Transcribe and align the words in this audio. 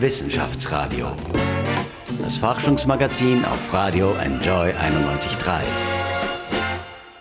Wissenschaftsradio. 0.00 1.08
Das 2.22 2.38
Forschungsmagazin 2.38 3.44
auf 3.44 3.70
Radio 3.74 4.14
Enjoy 4.14 4.70
91.3. 4.70 5.60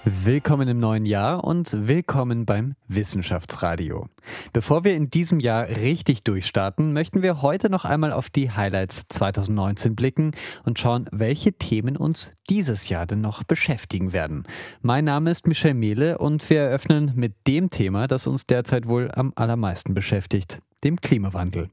Willkommen 0.05 0.69
im 0.69 0.79
neuen 0.79 1.05
Jahr 1.05 1.43
und 1.43 1.87
willkommen 1.89 2.45
beim 2.45 2.75
Wissenschaftsradio. 2.87 4.07
Bevor 4.53 4.85
wir 4.85 4.95
in 4.95 5.09
diesem 5.09 5.41
Jahr 5.41 5.67
richtig 5.67 6.23
durchstarten, 6.23 6.93
möchten 6.93 7.21
wir 7.21 7.41
heute 7.41 7.69
noch 7.69 7.83
einmal 7.83 8.13
auf 8.13 8.29
die 8.29 8.49
Highlights 8.49 9.09
2019 9.09 9.97
blicken 9.97 10.31
und 10.63 10.79
schauen, 10.79 11.09
welche 11.11 11.51
Themen 11.51 11.97
uns 11.97 12.31
dieses 12.49 12.87
Jahr 12.87 13.05
denn 13.05 13.19
noch 13.19 13.43
beschäftigen 13.43 14.13
werden. 14.13 14.43
Mein 14.81 15.03
Name 15.03 15.31
ist 15.31 15.47
Michel 15.47 15.73
Mehle 15.73 16.17
und 16.17 16.49
wir 16.49 16.61
eröffnen 16.61 17.11
mit 17.13 17.45
dem 17.45 17.71
Thema, 17.71 18.07
das 18.07 18.25
uns 18.25 18.45
derzeit 18.45 18.87
wohl 18.87 19.11
am 19.11 19.33
allermeisten 19.35 19.93
beschäftigt, 19.93 20.61
dem 20.83 21.01
Klimawandel. 21.01 21.69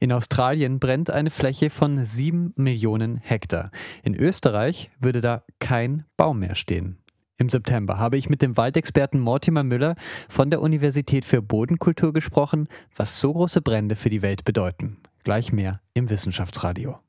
In 0.00 0.12
Australien 0.12 0.78
brennt 0.80 1.10
eine 1.10 1.30
Fläche 1.30 1.70
von 1.70 2.04
sieben 2.06 2.52
Millionen 2.56 3.18
Hektar. 3.18 3.70
In 4.02 4.14
Österreich 4.14 4.90
würde 5.00 5.20
da 5.20 5.44
kein 5.58 6.04
Baum 6.16 6.40
mehr 6.40 6.54
stehen. 6.54 6.98
Im 7.36 7.48
September 7.48 7.98
habe 7.98 8.16
ich 8.16 8.28
mit 8.28 8.42
dem 8.42 8.56
Waldexperten 8.56 9.18
Mortimer 9.18 9.64
Müller 9.64 9.96
von 10.28 10.50
der 10.50 10.60
Universität 10.60 11.24
für 11.24 11.42
Bodenkultur 11.42 12.12
gesprochen, 12.12 12.68
was 12.94 13.20
so 13.20 13.32
große 13.32 13.60
Brände 13.60 13.96
für 13.96 14.08
die 14.08 14.22
Welt 14.22 14.44
bedeuten. 14.44 14.98
Gleich 15.24 15.52
mehr 15.52 15.80
im 15.94 16.10
Wissenschaftsradio. 16.10 17.00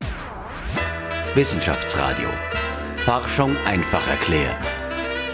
Wissenschaftsradio. 1.35 2.29
Forschung 2.95 3.51
einfach 3.67 4.07
erklärt. 4.07 4.65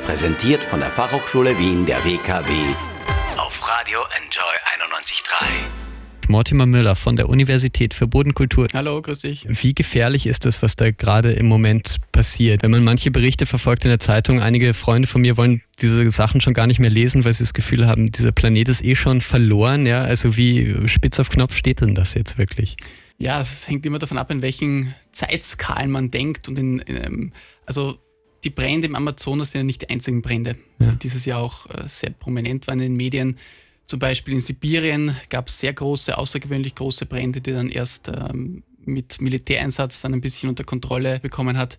Präsentiert 0.03 0.63
von 0.63 0.81
der 0.81 0.89
Fachhochschule 0.89 1.57
Wien 1.57 1.85
der 1.85 2.03
WKW 2.03 2.51
auf 3.37 3.69
Radio 3.69 3.99
Enjoy 4.17 4.55
91.3. 4.77 5.90
Mortimer 6.31 6.65
Müller 6.65 6.95
von 6.95 7.17
der 7.17 7.29
Universität 7.29 7.93
für 7.93 8.07
Bodenkultur. 8.07 8.67
Hallo, 8.73 9.01
grüß 9.01 9.19
dich. 9.19 9.45
Wie 9.47 9.75
gefährlich 9.75 10.25
ist 10.25 10.45
das, 10.45 10.63
was 10.63 10.75
da 10.75 10.89
gerade 10.89 11.33
im 11.33 11.45
Moment 11.45 11.97
passiert? 12.11 12.63
Wenn 12.63 12.71
man 12.71 12.83
manche 12.83 13.11
Berichte 13.11 13.45
verfolgt 13.45 13.83
in 13.83 13.89
der 13.89 13.99
Zeitung, 13.99 14.41
einige 14.41 14.73
Freunde 14.73 15.07
von 15.07 15.21
mir 15.21 15.37
wollen 15.37 15.61
diese 15.81 16.09
Sachen 16.09 16.41
schon 16.41 16.53
gar 16.53 16.67
nicht 16.67 16.79
mehr 16.79 16.89
lesen, 16.89 17.25
weil 17.25 17.33
sie 17.33 17.43
das 17.43 17.53
Gefühl 17.53 17.85
haben, 17.85 18.11
dieser 18.11 18.31
Planet 18.31 18.69
ist 18.69 18.83
eh 18.83 18.95
schon 18.95 19.21
verloren. 19.21 19.85
Ja, 19.85 20.01
also 20.01 20.37
wie 20.37 20.87
spitz 20.87 21.19
auf 21.19 21.29
Knopf 21.29 21.55
steht 21.55 21.81
denn 21.81 21.93
das 21.93 22.13
jetzt 22.13 22.37
wirklich? 22.37 22.77
Ja, 23.17 23.41
es 23.41 23.67
hängt 23.67 23.85
immer 23.85 23.99
davon 23.99 24.17
ab, 24.17 24.31
in 24.31 24.41
welchen 24.41 24.95
Zeitskalen 25.11 25.91
man 25.91 26.09
denkt 26.09 26.47
und 26.47 26.57
in, 26.57 26.79
in 26.79 26.97
ähm, 26.97 27.33
also 27.65 27.97
die 28.43 28.49
Brände 28.49 28.87
im 28.87 28.95
Amazonas 28.95 29.51
sind 29.51 29.59
ja 29.59 29.63
nicht 29.65 29.81
die 29.81 29.89
einzigen 29.89 30.21
Brände, 30.21 30.55
ja. 30.79 30.91
die 30.91 30.97
dieses 30.97 31.25
Jahr 31.25 31.41
auch 31.41 31.69
äh, 31.69 31.87
sehr 31.87 32.11
prominent 32.11 32.67
waren 32.67 32.79
in 32.79 32.93
den 32.93 32.95
Medien. 32.95 33.37
Zum 33.91 33.99
Beispiel 33.99 34.35
in 34.35 34.39
Sibirien 34.39 35.17
gab 35.27 35.49
es 35.49 35.59
sehr 35.59 35.73
große, 35.73 36.17
außergewöhnlich 36.17 36.75
große 36.75 37.05
Brände, 37.05 37.41
die 37.41 37.51
dann 37.51 37.67
erst 37.67 38.07
ähm, 38.07 38.63
mit 38.85 39.19
Militäreinsatz 39.19 39.99
dann 39.99 40.13
ein 40.13 40.21
bisschen 40.21 40.47
unter 40.47 40.63
Kontrolle 40.63 41.19
bekommen 41.19 41.57
hat. 41.57 41.77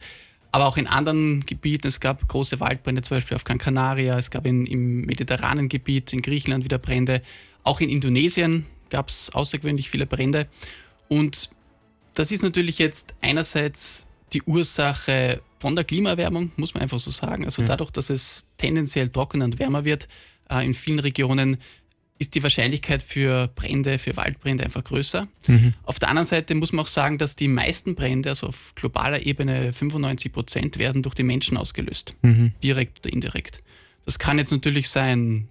Aber 0.50 0.66
auch 0.66 0.76
in 0.76 0.86
anderen 0.86 1.40
Gebieten, 1.46 1.88
es 1.88 2.00
gab 2.00 2.28
große 2.28 2.60
Waldbrände, 2.60 3.00
zum 3.00 3.16
Beispiel 3.16 3.34
auf 3.34 3.44
Gran 3.44 3.56
Canaria, 3.56 4.18
es 4.18 4.30
gab 4.30 4.44
in, 4.44 4.66
im 4.66 5.06
mediterranen 5.06 5.70
Gebiet, 5.70 6.12
in 6.12 6.20
Griechenland 6.20 6.64
wieder 6.64 6.76
Brände. 6.76 7.22
Auch 7.62 7.80
in 7.80 7.88
Indonesien 7.88 8.66
gab 8.90 9.08
es 9.08 9.30
außergewöhnlich 9.30 9.88
viele 9.88 10.04
Brände. 10.04 10.48
Und 11.08 11.48
das 12.12 12.30
ist 12.30 12.42
natürlich 12.42 12.78
jetzt 12.78 13.14
einerseits 13.22 14.06
die 14.34 14.42
Ursache 14.42 15.40
von 15.60 15.74
der 15.76 15.84
Klimaerwärmung, 15.84 16.52
muss 16.56 16.74
man 16.74 16.82
einfach 16.82 16.98
so 16.98 17.10
sagen. 17.10 17.46
Also 17.46 17.62
dadurch, 17.62 17.90
dass 17.90 18.10
es 18.10 18.44
tendenziell 18.58 19.08
trockener 19.08 19.46
und 19.46 19.58
wärmer 19.58 19.86
wird, 19.86 20.08
äh, 20.50 20.62
in 20.62 20.74
vielen 20.74 20.98
Regionen 20.98 21.56
ist 22.22 22.34
die 22.34 22.42
Wahrscheinlichkeit 22.42 23.02
für 23.02 23.48
Brände, 23.48 23.98
für 23.98 24.16
Waldbrände 24.16 24.64
einfach 24.64 24.84
größer. 24.84 25.26
Mhm. 25.48 25.74
Auf 25.82 25.98
der 25.98 26.08
anderen 26.08 26.26
Seite 26.26 26.54
muss 26.54 26.72
man 26.72 26.84
auch 26.84 26.88
sagen, 26.88 27.18
dass 27.18 27.36
die 27.36 27.48
meisten 27.48 27.94
Brände, 27.94 28.30
also 28.30 28.46
auf 28.46 28.72
globaler 28.74 29.26
Ebene 29.26 29.72
95 29.72 30.32
Prozent, 30.32 30.78
werden 30.78 31.02
durch 31.02 31.14
die 31.14 31.24
Menschen 31.24 31.56
ausgelöst, 31.56 32.14
mhm. 32.22 32.52
direkt 32.62 33.00
oder 33.00 33.12
indirekt. 33.12 33.58
Das 34.04 34.18
kann 34.18 34.38
jetzt 34.38 34.52
natürlich 34.52 34.88
sein 34.88 35.48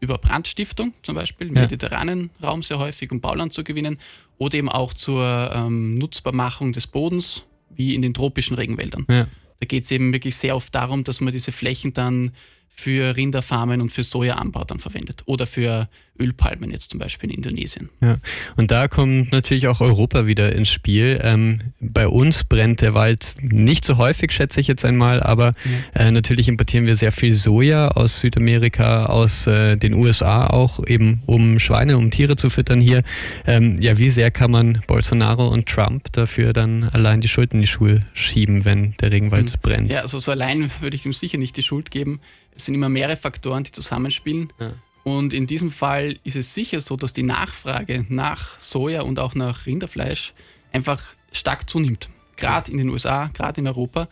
über 0.00 0.18
Brandstiftung 0.18 0.94
zum 1.02 1.14
Beispiel, 1.14 1.48
im 1.48 1.56
ja. 1.56 1.62
mediterranen 1.62 2.30
Raum 2.42 2.62
sehr 2.62 2.78
häufig, 2.78 3.10
um 3.12 3.20
Bauland 3.20 3.52
zu 3.52 3.62
gewinnen, 3.62 3.98
oder 4.38 4.58
eben 4.58 4.68
auch 4.68 4.94
zur 4.94 5.52
ähm, 5.54 5.96
Nutzbarmachung 5.98 6.72
des 6.72 6.86
Bodens, 6.86 7.44
wie 7.70 7.94
in 7.94 8.02
den 8.02 8.14
tropischen 8.14 8.56
Regenwäldern. 8.56 9.06
Ja. 9.08 9.28
Da 9.60 9.66
geht 9.66 9.84
es 9.84 9.90
eben 9.90 10.12
wirklich 10.12 10.36
sehr 10.36 10.56
oft 10.56 10.74
darum, 10.74 11.04
dass 11.04 11.20
man 11.20 11.32
diese 11.32 11.52
Flächen 11.52 11.92
dann 11.92 12.32
für 12.74 13.16
Rinderfarmen 13.16 13.80
und 13.80 13.92
für 13.92 14.02
Sojaanbau 14.02 14.64
dann 14.64 14.78
verwendet 14.78 15.22
oder 15.26 15.46
für 15.46 15.88
Ölpalmen 16.18 16.70
jetzt 16.70 16.90
zum 16.90 17.00
Beispiel 17.00 17.30
in 17.30 17.36
Indonesien. 17.36 17.88
Ja, 18.00 18.16
und 18.56 18.70
da 18.70 18.86
kommt 18.86 19.32
natürlich 19.32 19.66
auch 19.66 19.80
Europa 19.80 20.26
wieder 20.26 20.54
ins 20.54 20.68
Spiel. 20.68 21.18
Ähm, 21.22 21.60
bei 21.80 22.06
uns 22.06 22.44
brennt 22.44 22.80
der 22.80 22.94
Wald 22.94 23.34
nicht 23.40 23.84
so 23.84 23.96
häufig, 23.96 24.32
schätze 24.32 24.60
ich 24.60 24.68
jetzt 24.68 24.84
einmal, 24.84 25.22
aber 25.22 25.54
ja. 25.94 26.06
äh, 26.06 26.10
natürlich 26.10 26.48
importieren 26.48 26.86
wir 26.86 26.96
sehr 26.96 27.12
viel 27.12 27.32
Soja 27.32 27.88
aus 27.88 28.20
Südamerika, 28.20 29.06
aus 29.06 29.46
äh, 29.46 29.76
den 29.76 29.94
USA 29.94 30.46
auch, 30.46 30.84
eben 30.86 31.22
um 31.26 31.58
Schweine, 31.58 31.96
um 31.96 32.10
Tiere 32.10 32.36
zu 32.36 32.50
füttern 32.50 32.80
hier. 32.80 33.02
Ähm, 33.46 33.80
ja, 33.80 33.96
wie 33.96 34.10
sehr 34.10 34.30
kann 34.30 34.50
man 34.50 34.82
Bolsonaro 34.86 35.48
und 35.48 35.66
Trump 35.66 36.12
dafür 36.12 36.52
dann 36.52 36.84
allein 36.92 37.20
die 37.20 37.28
Schuld 37.28 37.54
in 37.54 37.60
die 37.60 37.66
Schuhe 37.66 38.00
schieben, 38.12 38.64
wenn 38.64 38.94
der 39.00 39.12
Regenwald 39.12 39.52
mhm. 39.52 39.58
brennt? 39.62 39.92
Ja, 39.92 40.00
also 40.02 40.18
so 40.18 40.30
allein 40.30 40.70
würde 40.80 40.94
ich 40.94 41.06
ihm 41.06 41.12
sicher 41.12 41.38
nicht 41.38 41.56
die 41.56 41.62
Schuld 41.62 41.90
geben. 41.90 42.20
Es 42.54 42.64
sind 42.64 42.74
immer 42.74 42.88
mehrere 42.88 43.16
Faktoren, 43.16 43.64
die 43.64 43.72
zusammenspielen. 43.72 44.52
Ja. 44.58 44.74
Und 45.04 45.32
in 45.32 45.46
diesem 45.46 45.70
Fall 45.70 46.18
ist 46.22 46.36
es 46.36 46.54
sicher 46.54 46.80
so, 46.80 46.96
dass 46.96 47.12
die 47.12 47.24
Nachfrage 47.24 48.06
nach 48.08 48.60
Soja 48.60 49.02
und 49.02 49.18
auch 49.18 49.34
nach 49.34 49.66
Rinderfleisch 49.66 50.32
einfach 50.72 51.04
stark 51.32 51.68
zunimmt. 51.68 52.08
Gerade 52.36 52.70
in 52.70 52.78
den 52.78 52.88
USA, 52.88 53.28
gerade 53.28 53.60
in 53.60 53.66
Europa. 53.66 54.08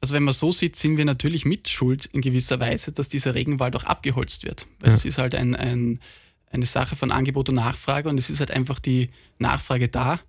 Also 0.00 0.14
wenn 0.14 0.22
man 0.22 0.34
so 0.34 0.52
sieht, 0.52 0.76
sind 0.76 0.96
wir 0.96 1.04
natürlich 1.04 1.44
mit 1.44 1.68
Schuld 1.68 2.06
in 2.06 2.20
gewisser 2.20 2.60
Weise, 2.60 2.92
dass 2.92 3.08
dieser 3.08 3.34
Regenwald 3.34 3.74
auch 3.74 3.84
abgeholzt 3.84 4.44
wird. 4.44 4.66
Weil 4.80 4.90
ja. 4.90 4.94
es 4.94 5.04
ist 5.04 5.18
halt 5.18 5.34
ein, 5.34 5.56
ein, 5.56 6.00
eine 6.50 6.66
Sache 6.66 6.94
von 6.94 7.10
Angebot 7.10 7.48
und 7.48 7.56
Nachfrage 7.56 8.08
und 8.08 8.18
es 8.18 8.30
ist 8.30 8.40
halt 8.40 8.50
einfach 8.50 8.78
die 8.78 9.10
Nachfrage 9.38 9.88
da. 9.88 10.20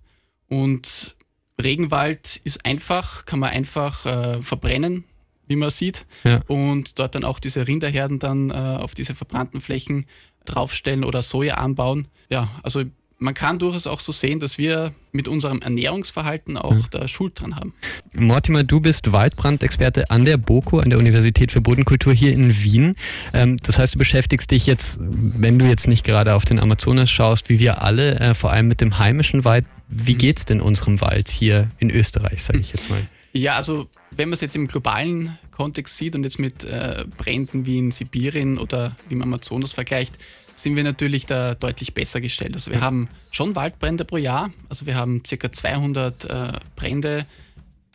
Und 0.48 1.16
Regenwald 1.62 2.40
ist 2.44 2.64
einfach, 2.64 3.24
kann 3.24 3.38
man 3.38 3.50
einfach 3.50 4.06
äh, 4.06 4.42
verbrennen, 4.42 5.04
wie 5.46 5.56
man 5.56 5.70
sieht, 5.70 6.06
ja. 6.24 6.40
und 6.48 6.98
dort 6.98 7.14
dann 7.14 7.24
auch 7.24 7.38
diese 7.38 7.66
Rinderherden 7.66 8.18
dann 8.18 8.50
äh, 8.50 8.52
auf 8.52 8.94
diese 8.94 9.14
verbrannten 9.14 9.60
Flächen 9.60 10.06
draufstellen 10.44 11.04
oder 11.04 11.22
Soja 11.22 11.56
anbauen. 11.56 12.08
Ja, 12.30 12.48
also 12.62 12.84
man 13.18 13.34
kann 13.34 13.58
durchaus 13.58 13.86
auch 13.86 14.00
so 14.00 14.12
sehen, 14.12 14.40
dass 14.40 14.58
wir 14.58 14.92
mit 15.12 15.26
unserem 15.26 15.62
Ernährungsverhalten 15.62 16.56
auch 16.58 16.74
ja. 16.74 16.84
da 16.90 17.08
Schuld 17.08 17.40
dran 17.40 17.56
haben. 17.56 17.72
Mortimer, 18.14 18.62
du 18.62 18.80
bist 18.80 19.10
Waldbrandexperte 19.10 20.10
an 20.10 20.24
der 20.24 20.36
BOKU, 20.36 20.80
an 20.80 20.90
der 20.90 20.98
Universität 20.98 21.50
für 21.50 21.60
Bodenkultur 21.60 22.12
hier 22.12 22.32
in 22.32 22.62
Wien. 22.62 22.94
Ähm, 23.32 23.56
das 23.62 23.78
heißt, 23.78 23.94
du 23.94 23.98
beschäftigst 23.98 24.50
dich 24.50 24.66
jetzt, 24.66 24.98
wenn 25.00 25.58
du 25.58 25.64
jetzt 25.64 25.88
nicht 25.88 26.04
gerade 26.04 26.34
auf 26.34 26.44
den 26.44 26.58
Amazonas 26.58 27.10
schaust, 27.10 27.48
wie 27.48 27.58
wir 27.58 27.82
alle, 27.82 28.20
äh, 28.20 28.34
vor 28.34 28.50
allem 28.52 28.68
mit 28.68 28.80
dem 28.80 28.98
heimischen 28.98 29.44
Wald. 29.44 29.64
Wie 29.88 30.14
mhm. 30.14 30.18
geht's 30.18 30.44
denn 30.44 30.60
unserem 30.60 31.00
Wald 31.00 31.30
hier 31.30 31.70
in 31.78 31.90
Österreich, 31.90 32.42
sage 32.42 32.58
ich 32.58 32.72
jetzt 32.72 32.90
mal? 32.90 33.00
Ja, 33.32 33.56
also 33.56 33.88
wenn 34.16 34.28
man 34.28 34.34
es 34.34 34.40
jetzt 34.40 34.56
im 34.56 34.66
globalen 34.66 35.38
Kontext 35.50 35.96
sieht 35.96 36.14
und 36.14 36.24
jetzt 36.24 36.38
mit 36.38 36.64
äh, 36.64 37.04
Bränden 37.16 37.66
wie 37.66 37.78
in 37.78 37.90
Sibirien 37.90 38.58
oder 38.58 38.96
wie 39.08 39.14
im 39.14 39.22
Amazonas 39.22 39.72
vergleicht, 39.72 40.16
sind 40.54 40.76
wir 40.76 40.84
natürlich 40.84 41.26
da 41.26 41.54
deutlich 41.54 41.92
besser 41.92 42.20
gestellt. 42.20 42.54
Also 42.54 42.70
wir 42.70 42.80
haben 42.80 43.08
schon 43.30 43.54
Waldbrände 43.54 44.04
pro 44.04 44.16
Jahr, 44.16 44.50
also 44.68 44.86
wir 44.86 44.94
haben 44.94 45.22
ca. 45.22 45.52
200 45.52 46.24
äh, 46.24 46.52
Brände 46.76 47.26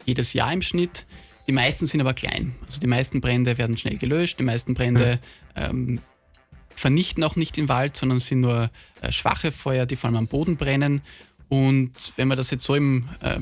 jedes 0.05 0.33
Jahr 0.33 0.53
im 0.53 0.61
Schnitt. 0.61 1.05
Die 1.47 1.51
meisten 1.51 1.87
sind 1.87 2.01
aber 2.01 2.13
klein. 2.13 2.53
Also 2.67 2.79
die 2.79 2.87
meisten 2.87 3.19
Brände 3.19 3.57
werden 3.57 3.77
schnell 3.77 3.97
gelöscht, 3.97 4.39
die 4.39 4.43
meisten 4.43 4.75
Brände 4.75 5.19
ähm, 5.55 5.99
vernichten 6.75 7.23
auch 7.23 7.35
nicht 7.35 7.57
den 7.57 7.67
Wald, 7.67 7.97
sondern 7.97 8.19
sind 8.19 8.41
nur 8.41 8.69
äh, 9.01 9.11
schwache 9.11 9.51
Feuer, 9.51 9.85
die 9.85 9.95
vor 9.95 10.09
allem 10.09 10.17
am 10.17 10.27
Boden 10.27 10.55
brennen. 10.55 11.01
Und 11.49 12.13
wenn 12.15 12.27
man 12.27 12.37
das 12.37 12.51
jetzt 12.51 12.63
so 12.63 12.75
im 12.75 13.09
äh, 13.21 13.39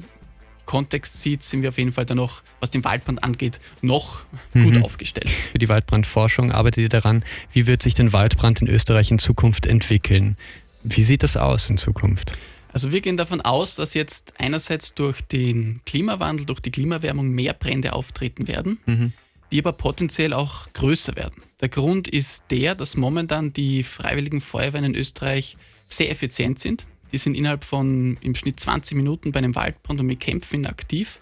Kontext 0.69 1.23
sieht, 1.23 1.41
sind 1.41 1.63
wir 1.63 1.69
auf 1.69 1.79
jeden 1.79 1.91
Fall 1.91 2.05
dann 2.05 2.17
noch, 2.17 2.43
was 2.59 2.69
den 2.69 2.83
Waldbrand 2.83 3.23
angeht, 3.23 3.59
noch 3.81 4.25
mhm. 4.53 4.65
gut 4.65 4.83
aufgestellt. 4.83 5.27
Für 5.27 5.57
die 5.57 5.67
Waldbrandforschung 5.67 6.51
arbeitet 6.51 6.83
ihr 6.83 6.89
daran, 6.89 7.25
wie 7.51 7.65
wird 7.65 7.81
sich 7.81 7.95
denn 7.95 8.13
Waldbrand 8.13 8.61
in 8.61 8.67
Österreich 8.67 9.09
in 9.09 9.17
Zukunft 9.17 9.65
entwickeln? 9.65 10.37
Wie 10.83 11.01
sieht 11.01 11.23
das 11.23 11.37
aus 11.37 11.71
in 11.71 11.79
Zukunft? 11.79 12.37
Also 12.71 12.91
wir 12.91 13.01
gehen 13.01 13.17
davon 13.17 13.41
aus, 13.41 13.73
dass 13.77 13.95
jetzt 13.95 14.33
einerseits 14.37 14.93
durch 14.93 15.21
den 15.21 15.81
Klimawandel, 15.87 16.45
durch 16.45 16.59
die 16.59 16.69
Klimaerwärmung 16.69 17.29
mehr 17.29 17.53
Brände 17.53 17.93
auftreten 17.93 18.47
werden, 18.47 18.77
mhm. 18.85 19.13
die 19.51 19.57
aber 19.57 19.73
potenziell 19.73 20.33
auch 20.33 20.71
größer 20.73 21.15
werden. 21.15 21.41
Der 21.61 21.69
Grund 21.69 22.07
ist 22.07 22.43
der, 22.51 22.75
dass 22.75 22.95
momentan 22.95 23.53
die 23.53 23.81
freiwilligen 23.81 24.39
Feuerwehren 24.39 24.85
in 24.85 24.93
Österreich 24.95 25.57
sehr 25.87 26.11
effizient 26.11 26.59
sind. 26.59 26.85
Die 27.11 27.17
sind 27.17 27.35
innerhalb 27.35 27.63
von 27.63 28.17
im 28.21 28.35
Schnitt 28.35 28.59
20 28.59 28.95
Minuten 28.95 29.31
bei 29.31 29.39
einem 29.39 29.55
Waldbrand 29.55 29.99
und 29.99 30.07
bekämpfen 30.07 30.61
ihn 30.61 30.65
aktiv. 30.65 31.19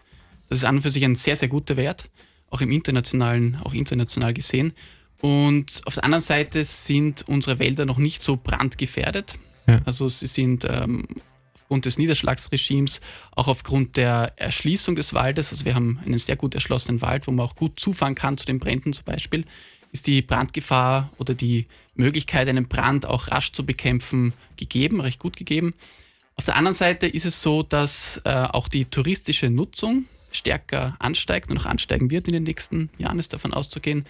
Das 0.49 0.59
ist 0.59 0.63
an 0.65 0.77
und 0.77 0.81
für 0.81 0.89
sich 0.89 1.03
ein 1.03 1.15
sehr, 1.15 1.35
sehr 1.35 1.49
guter 1.49 1.77
Wert, 1.77 2.05
auch 2.49 2.61
im 2.61 2.71
internationalen, 2.71 3.57
auch 3.63 3.73
international 3.73 4.33
gesehen. 4.33 4.73
Und 5.21 5.81
auf 5.85 5.95
der 5.95 6.03
anderen 6.03 6.23
Seite 6.23 6.63
sind 6.63 7.27
unsere 7.27 7.59
Wälder 7.59 7.85
noch 7.85 7.97
nicht 7.97 8.21
so 8.21 8.37
brandgefährdet. 8.37 9.35
Ja. 9.67 9.81
Also 9.85 10.07
sie 10.07 10.27
sind 10.27 10.65
ähm, 10.69 11.07
aufgrund 11.55 11.85
des 11.85 11.97
Niederschlagsregimes, 11.97 13.01
auch 13.35 13.47
aufgrund 13.47 13.97
der 13.97 14.33
Erschließung 14.37 14.95
des 14.95 15.13
Waldes. 15.13 15.51
Also 15.51 15.65
wir 15.65 15.75
haben 15.75 15.99
einen 16.05 16.17
sehr 16.17 16.35
gut 16.35 16.55
erschlossenen 16.55 17.01
Wald, 17.01 17.27
wo 17.27 17.31
man 17.31 17.45
auch 17.45 17.55
gut 17.55 17.79
zufahren 17.79 18.15
kann 18.15 18.37
zu 18.37 18.45
den 18.45 18.59
Bränden 18.59 18.93
zum 18.93 19.03
Beispiel. 19.05 19.43
Ist 19.91 20.07
die 20.07 20.21
Brandgefahr 20.21 21.11
oder 21.17 21.33
die 21.33 21.65
Möglichkeit, 21.95 22.47
einen 22.47 22.67
Brand 22.67 23.05
auch 23.05 23.29
rasch 23.29 23.51
zu 23.51 23.65
bekämpfen, 23.65 24.33
gegeben, 24.55 25.01
recht 25.01 25.19
gut 25.19 25.35
gegeben. 25.35 25.73
Auf 26.35 26.45
der 26.45 26.55
anderen 26.55 26.75
Seite 26.75 27.07
ist 27.07 27.25
es 27.25 27.41
so, 27.41 27.63
dass 27.63 28.21
äh, 28.23 28.29
auch 28.29 28.67
die 28.67 28.85
touristische 28.85 29.49
Nutzung 29.49 30.05
stärker 30.31 30.95
ansteigt 30.99 31.49
und 31.49 31.57
auch 31.57 31.65
ansteigen 31.65 32.11
wird 32.11 32.27
in 32.27 32.33
den 32.33 32.43
nächsten 32.43 32.89
Jahren, 32.97 33.17
ist 33.17 33.33
davon 33.33 33.53
auszugehen. 33.53 34.05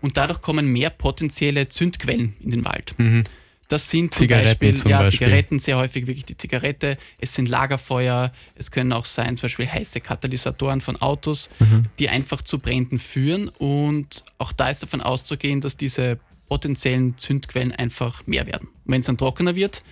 Und 0.00 0.16
dadurch 0.16 0.40
kommen 0.40 0.66
mehr 0.66 0.90
potenzielle 0.90 1.68
Zündquellen 1.68 2.34
in 2.40 2.50
den 2.50 2.64
Wald. 2.64 2.98
Mhm. 2.98 3.24
Das 3.72 3.88
sind 3.88 4.12
zum 4.12 4.24
Zigaretten 4.24 4.48
Beispiel, 4.48 4.76
zum 4.76 4.90
ja, 4.90 4.98
Beispiel. 4.98 5.18
Zigaretten, 5.20 5.58
sehr 5.58 5.78
häufig 5.78 6.06
wirklich 6.06 6.26
die 6.26 6.36
Zigarette. 6.36 6.98
Es 7.18 7.34
sind 7.34 7.48
Lagerfeuer. 7.48 8.30
Es 8.54 8.70
können 8.70 8.92
auch 8.92 9.06
sein, 9.06 9.34
zum 9.34 9.44
Beispiel 9.46 9.66
heiße 9.66 10.02
Katalysatoren 10.02 10.82
von 10.82 11.00
Autos, 11.00 11.48
mhm. 11.58 11.86
die 11.98 12.10
einfach 12.10 12.42
zu 12.42 12.58
Bränden 12.58 12.98
führen. 12.98 13.48
Und 13.48 14.24
auch 14.36 14.52
da 14.52 14.68
ist 14.68 14.82
davon 14.82 15.00
auszugehen, 15.00 15.62
dass 15.62 15.78
diese 15.78 16.18
potenziellen 16.50 17.16
Zündquellen 17.16 17.72
einfach 17.72 18.26
mehr 18.26 18.46
werden. 18.46 18.68
Wenn 18.84 19.00
es 19.00 19.06
dann 19.06 19.16
trockener 19.16 19.54
wird 19.54 19.82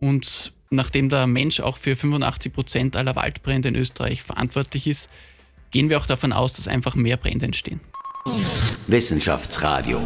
und 0.00 0.52
nachdem 0.70 1.08
der 1.08 1.28
Mensch 1.28 1.60
auch 1.60 1.76
für 1.76 1.94
85 1.94 2.52
Prozent 2.52 2.96
aller 2.96 3.14
Waldbrände 3.14 3.68
in 3.68 3.76
Österreich 3.76 4.20
verantwortlich 4.20 4.88
ist, 4.88 5.08
gehen 5.70 5.90
wir 5.90 5.98
auch 5.98 6.06
davon 6.06 6.32
aus, 6.32 6.54
dass 6.54 6.66
einfach 6.66 6.96
mehr 6.96 7.16
Brände 7.16 7.46
entstehen. 7.46 7.78
Wissenschaftsradio, 8.86 10.00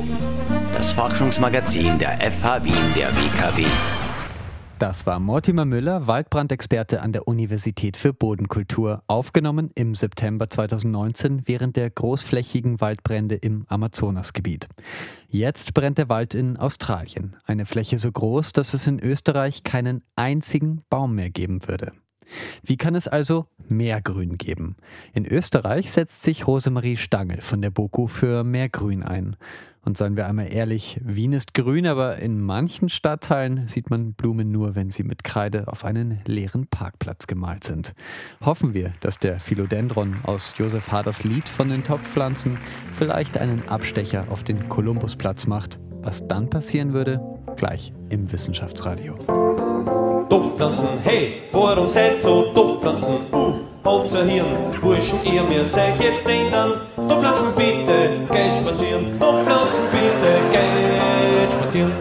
das 0.75 0.93
Forschungsmagazin 0.93 1.99
der 1.99 2.19
FH 2.19 2.65
Wien 2.65 2.75
der 2.97 3.09
WKW. 3.09 3.65
Das 4.79 5.07
war 5.07 5.21
Mortimer 5.21 5.65
Müller, 5.65 6.09
Waldbrandexperte 6.09 7.03
an 7.03 7.13
der 7.13 7.29
Universität 7.29 7.97
für 7.97 8.13
Bodenkultur, 8.13 9.05
aufgenommen 9.07 9.71
im 9.77 9.95
September 9.95 10.49
2019 10.49 11.43
während 11.47 11.77
der 11.77 11.91
großflächigen 11.91 12.81
Waldbrände 12.81 13.37
im 13.37 13.65
Amazonasgebiet. 13.69 14.67
Jetzt 15.29 15.75
brennt 15.75 15.99
der 15.99 16.09
Wald 16.09 16.35
in 16.35 16.57
Australien, 16.57 17.37
eine 17.45 17.67
Fläche 17.67 18.01
so 18.01 18.11
groß, 18.11 18.53
dass 18.53 18.75
es 18.75 18.89
in 18.89 18.99
Österreich 18.99 19.63
keinen 19.63 20.03
einzigen 20.17 20.83
Baum 20.91 21.15
mehr 21.15 21.31
geben 21.31 21.69
würde. 21.69 21.93
Wie 22.63 22.77
kann 22.77 22.95
es 22.95 23.09
also 23.09 23.47
mehr 23.69 24.01
Grün 24.01 24.39
geben? 24.39 24.77
In 25.13 25.27
Österreich 25.27 25.91
setzt 25.91 26.23
sich 26.23 26.47
Rosemarie 26.47 26.97
Stangl 26.97 27.41
von 27.41 27.63
der 27.63 27.71
BOKU 27.71 28.07
für 28.07 28.45
mehr 28.45 28.69
Grün 28.69 29.03
ein. 29.03 29.37
Und 29.85 29.99
seien 29.99 30.17
wir 30.17 30.29
einmal 30.29 30.53
ehrlich, 30.53 31.01
Wien 31.03 31.33
ist 31.33 31.55
grün, 31.55 31.87
aber 31.87 32.19
in 32.19 32.41
manchen 32.41 32.89
Stadtteilen 32.89 33.67
sieht 33.67 33.91
man 33.91 34.13
Blumen 34.13 34.53
nur, 34.53 34.77
wenn 34.77 34.91
sie 34.91 35.03
mit 35.03 35.25
Kreide 35.25 35.67
auf 35.67 35.85
einen 35.85 36.21
leeren 36.25 36.69
Parkplatz 36.69 37.27
gemalt 37.27 37.65
sind. 37.65 37.93
Hoffen 38.45 38.75
wir, 38.75 38.93
dass 39.01 39.19
der 39.19 39.41
Philodendron 39.41 40.19
aus 40.23 40.55
Josef 40.57 40.93
Haders 40.93 41.25
Lied 41.25 41.49
von 41.49 41.69
den 41.69 41.83
Topfpflanzen 41.83 42.59
vielleicht 42.93 43.39
einen 43.39 43.69
Abstecher 43.69 44.27
auf 44.31 44.45
den 44.45 44.69
Kolumbusplatz 44.69 45.49
macht. 45.49 45.81
Was 46.03 46.29
dann 46.29 46.49
passieren 46.49 46.93
würde, 46.93 47.21
gleich 47.57 47.93
im 48.09 48.31
Wissenschaftsradio. 48.31 49.17
Topfpflanzen, 50.33 50.89
hey, 51.05 51.43
warum 51.53 51.91
seid 51.91 52.19
so 52.19 52.55
Topfpflanzen? 52.55 53.27
Uh, 53.33 53.53
habt 53.85 54.15
ihr 54.15 54.25
Hirn, 54.25 54.81
Burschen, 54.81 55.19
ihr 55.25 55.43
müsst 55.43 55.77
euch 55.77 56.01
jetzt 56.01 56.27
ändern. 56.27 56.81
Topfpflanzen 56.97 57.55
bitte, 57.55 58.27
Geld 58.33 58.57
spazieren, 58.57 59.21
Topfpflanzen 59.21 59.85
bitte, 59.93 60.41
Geld 60.51 61.53
spazieren. 61.53 61.93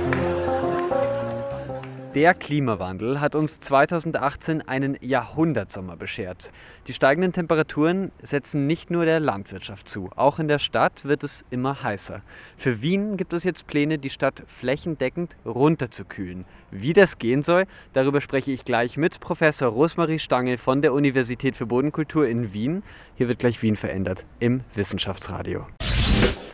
Der 2.15 2.33
Klimawandel 2.33 3.21
hat 3.21 3.35
uns 3.35 3.61
2018 3.61 4.67
einen 4.67 4.97
Jahrhundertsommer 4.99 5.95
beschert. 5.95 6.51
Die 6.87 6.93
steigenden 6.93 7.31
Temperaturen 7.31 8.11
setzen 8.21 8.67
nicht 8.67 8.91
nur 8.91 9.05
der 9.05 9.21
Landwirtschaft 9.21 9.87
zu, 9.87 10.09
auch 10.17 10.37
in 10.37 10.49
der 10.49 10.59
Stadt 10.59 11.05
wird 11.05 11.23
es 11.23 11.45
immer 11.51 11.83
heißer. 11.83 12.21
Für 12.57 12.81
Wien 12.81 13.15
gibt 13.15 13.31
es 13.31 13.45
jetzt 13.45 13.65
Pläne, 13.65 13.97
die 13.97 14.09
Stadt 14.09 14.43
flächendeckend 14.47 15.37
runterzukühlen. 15.45 16.43
Wie 16.69 16.91
das 16.91 17.17
gehen 17.17 17.43
soll, 17.43 17.63
darüber 17.93 18.19
spreche 18.19 18.51
ich 18.51 18.65
gleich 18.65 18.97
mit 18.97 19.21
Professor 19.21 19.69
Rosmarie 19.69 20.19
Stangl 20.19 20.57
von 20.57 20.81
der 20.81 20.91
Universität 20.91 21.55
für 21.55 21.65
Bodenkultur 21.65 22.27
in 22.27 22.51
Wien. 22.51 22.83
Hier 23.15 23.29
wird 23.29 23.39
gleich 23.39 23.61
Wien 23.61 23.77
verändert 23.77 24.25
im 24.41 24.65
Wissenschaftsradio. 24.75 25.65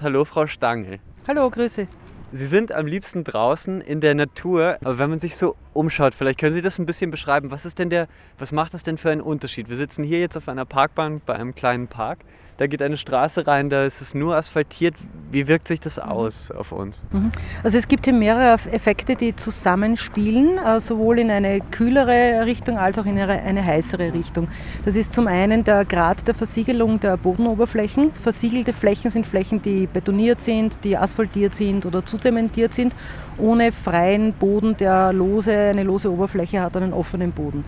Hallo 0.04 0.24
Frau 0.24 0.46
Stangl. 0.46 1.00
Hallo, 1.28 1.50
Grüße. 1.50 1.88
Sie 2.32 2.46
sind 2.46 2.74
am 2.74 2.86
liebsten 2.86 3.24
draußen 3.24 3.80
in 3.80 4.02
der 4.02 4.14
Natur, 4.14 4.78
aber 4.82 4.98
wenn 5.00 5.10
man 5.10 5.20
sich 5.20 5.38
so 5.38 5.56
umschaut, 5.78 6.16
vielleicht 6.16 6.40
können 6.40 6.54
Sie 6.54 6.62
das 6.62 6.80
ein 6.80 6.86
bisschen 6.86 7.12
beschreiben. 7.12 7.52
Was 7.52 7.66
ist 7.66 7.80
denn 7.80 7.90
der, 7.90 8.08
was 8.38 8.52
macht 8.52 8.74
das 8.74 8.84
denn 8.84 8.98
für 8.98 9.12
einen 9.12 9.22
Unterschied? 9.22 9.70
Wir 9.70 9.78
sitzen 9.78 10.04
hier 10.04 10.20
jetzt 10.20 10.36
auf 10.36 10.50
einer 10.50 10.66
Parkbank 10.66 11.26
bei 11.26 11.36
einem 11.36 11.56
kleinen 11.56 11.88
Park 11.88 12.20
da 12.58 12.66
geht 12.66 12.82
eine 12.82 12.98
Straße 12.98 13.46
rein, 13.46 13.70
da 13.70 13.86
ist 13.86 14.02
es 14.02 14.16
nur 14.16 14.36
asphaltiert. 14.36 14.96
Wie 15.32 15.48
wirkt 15.48 15.68
sich 15.68 15.80
das 15.80 15.98
mhm. 15.98 16.04
aus 16.04 16.52
auf 16.52 16.72
uns? 16.72 17.04
Mhm. 17.12 17.30
Also 17.64 17.78
es 17.78 17.88
gibt 17.88 18.06
hier 18.06 18.16
mehrere 18.16 18.54
Effekte, 18.72 19.16
die 19.16 19.36
zusammenspielen, 19.36 20.58
äh, 20.58 20.80
sowohl 20.80 21.20
in 21.20 21.30
eine 21.30 21.62
kühlere 21.62 22.46
Richtung 22.46 22.78
als 22.78 22.98
auch 22.98 23.06
in 23.06 23.20
eine, 23.20 23.44
eine 23.44 23.64
heißere 23.64 24.12
Richtung. 24.14 24.48
Das 24.86 24.96
ist 24.96 25.14
zum 25.14 25.28
einen 25.28 25.64
der 25.64 25.86
Grad 25.86 26.28
der 26.28 26.34
Versiegelung 26.34 27.00
der 27.00 27.18
Bodenoberflächen. 27.18 28.12
Versiegelte 28.14 28.74
Flächen 28.74 29.12
sind 29.12 29.28
Flächen, 29.28 29.62
die 29.62 29.86
betoniert 29.86 30.42
sind, 30.42 30.84
die 30.84 30.98
asphaltiert 30.98 31.54
sind 31.54 31.86
oder 31.86 32.06
zuzementiert 32.06 32.74
sind, 32.74 32.96
ohne 33.38 33.72
freien 33.72 34.34
Boden, 34.34 34.76
der 34.78 35.14
lose, 35.14 35.67
eine 35.70 35.84
lose 35.84 36.12
Oberfläche 36.12 36.62
hat, 36.62 36.76
einen 36.78 36.94
offenen 36.94 37.32
Boden. 37.32 37.64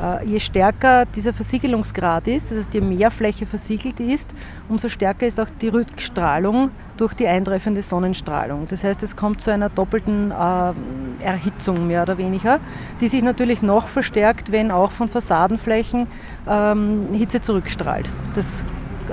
Äh, 0.00 0.26
je 0.26 0.40
stärker 0.40 1.04
dieser 1.06 1.32
Versiegelungsgrad 1.32 2.28
ist, 2.28 2.50
das 2.50 2.58
heißt 2.58 2.74
je 2.74 2.80
mehr 2.80 3.10
Fläche 3.10 3.46
versiegelt 3.46 4.00
ist, 4.00 4.28
umso 4.68 4.88
stärker 4.88 5.26
ist 5.26 5.38
auch 5.38 5.48
die 5.60 5.68
Rückstrahlung 5.68 6.70
durch 6.96 7.14
die 7.14 7.26
eintreffende 7.26 7.82
Sonnenstrahlung. 7.82 8.66
Das 8.68 8.84
heißt, 8.84 9.02
es 9.02 9.16
kommt 9.16 9.40
zu 9.40 9.52
einer 9.52 9.68
doppelten 9.68 10.30
äh, 10.30 11.24
Erhitzung 11.24 11.86
mehr 11.86 12.02
oder 12.02 12.18
weniger, 12.18 12.60
die 13.00 13.08
sich 13.08 13.22
natürlich 13.22 13.62
noch 13.62 13.88
verstärkt, 13.88 14.52
wenn 14.52 14.70
auch 14.70 14.92
von 14.92 15.08
Fassadenflächen 15.08 16.06
ähm, 16.48 17.08
Hitze 17.12 17.40
zurückstrahlt. 17.40 18.08
Das 18.34 18.64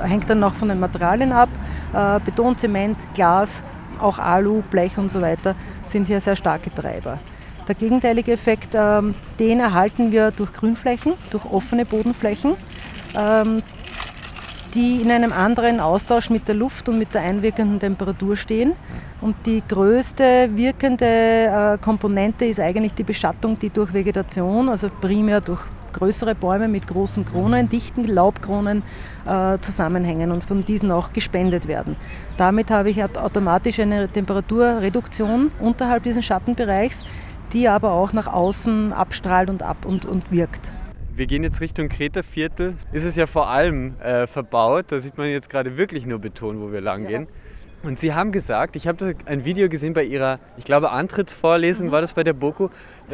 hängt 0.01 0.29
dann 0.29 0.39
noch 0.39 0.53
von 0.53 0.69
den 0.69 0.79
Materialien 0.79 1.31
ab. 1.31 1.49
Äh, 1.93 2.19
Beton, 2.23 2.57
Zement, 2.57 2.97
Glas, 3.13 3.63
auch 3.99 4.19
Alu, 4.19 4.61
Blech 4.69 4.97
und 4.97 5.09
so 5.09 5.21
weiter 5.21 5.55
sind 5.85 6.07
hier 6.07 6.21
sehr 6.21 6.35
starke 6.35 6.73
Treiber. 6.73 7.19
Der 7.67 7.75
gegenteilige 7.75 8.31
Effekt, 8.31 8.75
ähm, 8.75 9.13
den 9.39 9.59
erhalten 9.59 10.11
wir 10.11 10.31
durch 10.31 10.53
Grünflächen, 10.53 11.13
durch 11.31 11.45
offene 11.45 11.85
Bodenflächen, 11.85 12.55
ähm, 13.15 13.61
die 14.73 15.01
in 15.01 15.11
einem 15.11 15.33
anderen 15.33 15.79
Austausch 15.79 16.29
mit 16.29 16.47
der 16.47 16.55
Luft 16.55 16.87
und 16.87 16.97
mit 16.97 17.13
der 17.13 17.21
einwirkenden 17.21 17.79
Temperatur 17.79 18.37
stehen. 18.37 18.73
Und 19.19 19.35
die 19.45 19.63
größte 19.67 20.49
wirkende 20.55 21.05
äh, 21.05 21.77
Komponente 21.83 22.45
ist 22.45 22.59
eigentlich 22.59 22.93
die 22.93 23.03
Beschattung, 23.03 23.57
die 23.59 23.69
durch 23.69 23.91
Vegetation, 23.93 24.69
also 24.69 24.89
primär 25.01 25.41
durch 25.41 25.61
größere 25.93 26.35
Bäume 26.35 26.67
mit 26.67 26.85
großen 26.85 27.25
Kronen, 27.25 27.67
dichten 27.69 28.03
Laubkronen 28.03 28.83
äh, 29.25 29.57
zusammenhängen 29.59 30.31
und 30.31 30.43
von 30.43 30.63
diesen 30.63 30.91
auch 30.91 31.11
gespendet 31.11 31.67
werden. 31.67 31.95
Damit 32.37 32.69
habe 32.69 32.91
ich 32.91 33.03
automatisch 33.03 33.79
eine 33.79 34.07
Temperaturreduktion 34.07 35.51
unterhalb 35.59 36.03
dieses 36.03 36.23
Schattenbereichs, 36.23 37.03
die 37.53 37.67
aber 37.67 37.91
auch 37.91 38.13
nach 38.13 38.27
außen 38.27 38.93
abstrahlt 38.93 39.49
und 39.49 39.63
ab 39.63 39.85
und, 39.85 40.05
und 40.05 40.31
wirkt. 40.31 40.71
Wir 41.13 41.25
gehen 41.25 41.43
jetzt 41.43 41.61
Richtung 41.61 41.89
Kreta-Viertel. 41.89 42.75
Ist 42.91 43.03
es 43.03 43.15
ja 43.15 43.25
vor 43.25 43.49
allem 43.49 43.99
äh, 44.01 44.27
verbaut. 44.27 44.85
Da 44.89 44.99
sieht 44.99 45.17
man 45.17 45.29
jetzt 45.29 45.49
gerade 45.49 45.77
wirklich 45.77 46.05
nur 46.05 46.19
Beton, 46.19 46.61
wo 46.61 46.71
wir 46.71 46.81
lang 46.81 47.07
gehen. 47.07 47.23
Ja. 47.23 47.89
Und 47.89 47.97
Sie 47.97 48.13
haben 48.13 48.31
gesagt, 48.31 48.75
ich 48.75 48.87
habe 48.87 49.15
ein 49.25 49.45
Video 49.45 49.69
gesehen 49.69 49.93
bei 49.93 50.03
Ihrer, 50.03 50.39
ich 50.57 50.65
glaube, 50.65 50.91
Antrittsvorlesung 50.91 51.87
mhm. 51.87 51.91
war 51.91 52.01
das 52.01 52.13
bei 52.13 52.23
der 52.23 52.33
BOKU, 52.33 52.69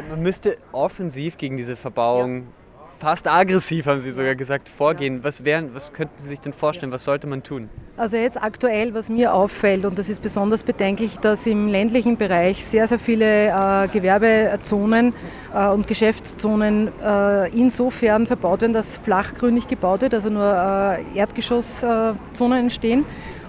man 0.09 0.21
müsste 0.21 0.57
offensiv 0.71 1.37
gegen 1.37 1.57
diese 1.57 1.75
Verbauung 1.75 2.37
ja 2.37 2.62
fast 2.99 3.27
aggressiv, 3.27 3.85
haben 3.85 3.99
Sie 3.99 4.11
sogar 4.11 4.35
gesagt, 4.35 4.69
vorgehen. 4.69 5.23
Was, 5.23 5.43
wären, 5.43 5.73
was 5.73 5.93
könnten 5.93 6.13
Sie 6.17 6.27
sich 6.27 6.39
denn 6.39 6.53
vorstellen? 6.53 6.91
Was 6.91 7.03
sollte 7.03 7.27
man 7.27 7.43
tun? 7.43 7.69
Also 7.97 8.17
jetzt 8.17 8.41
aktuell, 8.41 8.93
was 8.93 9.09
mir 9.09 9.33
auffällt, 9.33 9.85
und 9.85 9.99
das 9.99 10.09
ist 10.09 10.21
besonders 10.21 10.63
bedenklich, 10.63 11.17
dass 11.19 11.45
im 11.45 11.67
ländlichen 11.67 12.17
Bereich 12.17 12.65
sehr, 12.65 12.87
sehr 12.87 12.99
viele 12.99 13.47
äh, 13.47 13.87
Gewerbezonen 13.87 15.13
äh, 15.53 15.67
und 15.67 15.87
Geschäftszonen 15.87 16.91
äh, 17.03 17.49
insofern 17.49 18.25
verbaut 18.25 18.61
werden, 18.61 18.73
dass 18.73 18.97
flachgrünig 18.97 19.67
gebaut 19.67 20.01
wird, 20.01 20.13
also 20.13 20.29
nur 20.29 20.43
äh, 20.43 21.17
Erdgeschosszonen 21.17 22.59
entstehen 22.59 23.05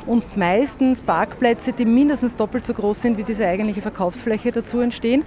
und 0.07 0.37
meistens 0.37 1.01
Parkplätze, 1.01 1.73
die 1.73 1.85
mindestens 1.85 2.37
doppelt 2.37 2.65
so 2.65 2.75
groß 2.75 3.03
sind, 3.03 3.17
wie 3.17 3.25
diese 3.25 3.47
eigentliche 3.47 3.81
Verkaufsfläche 3.81 4.53
dazu 4.53 4.81
entstehen 4.81 5.25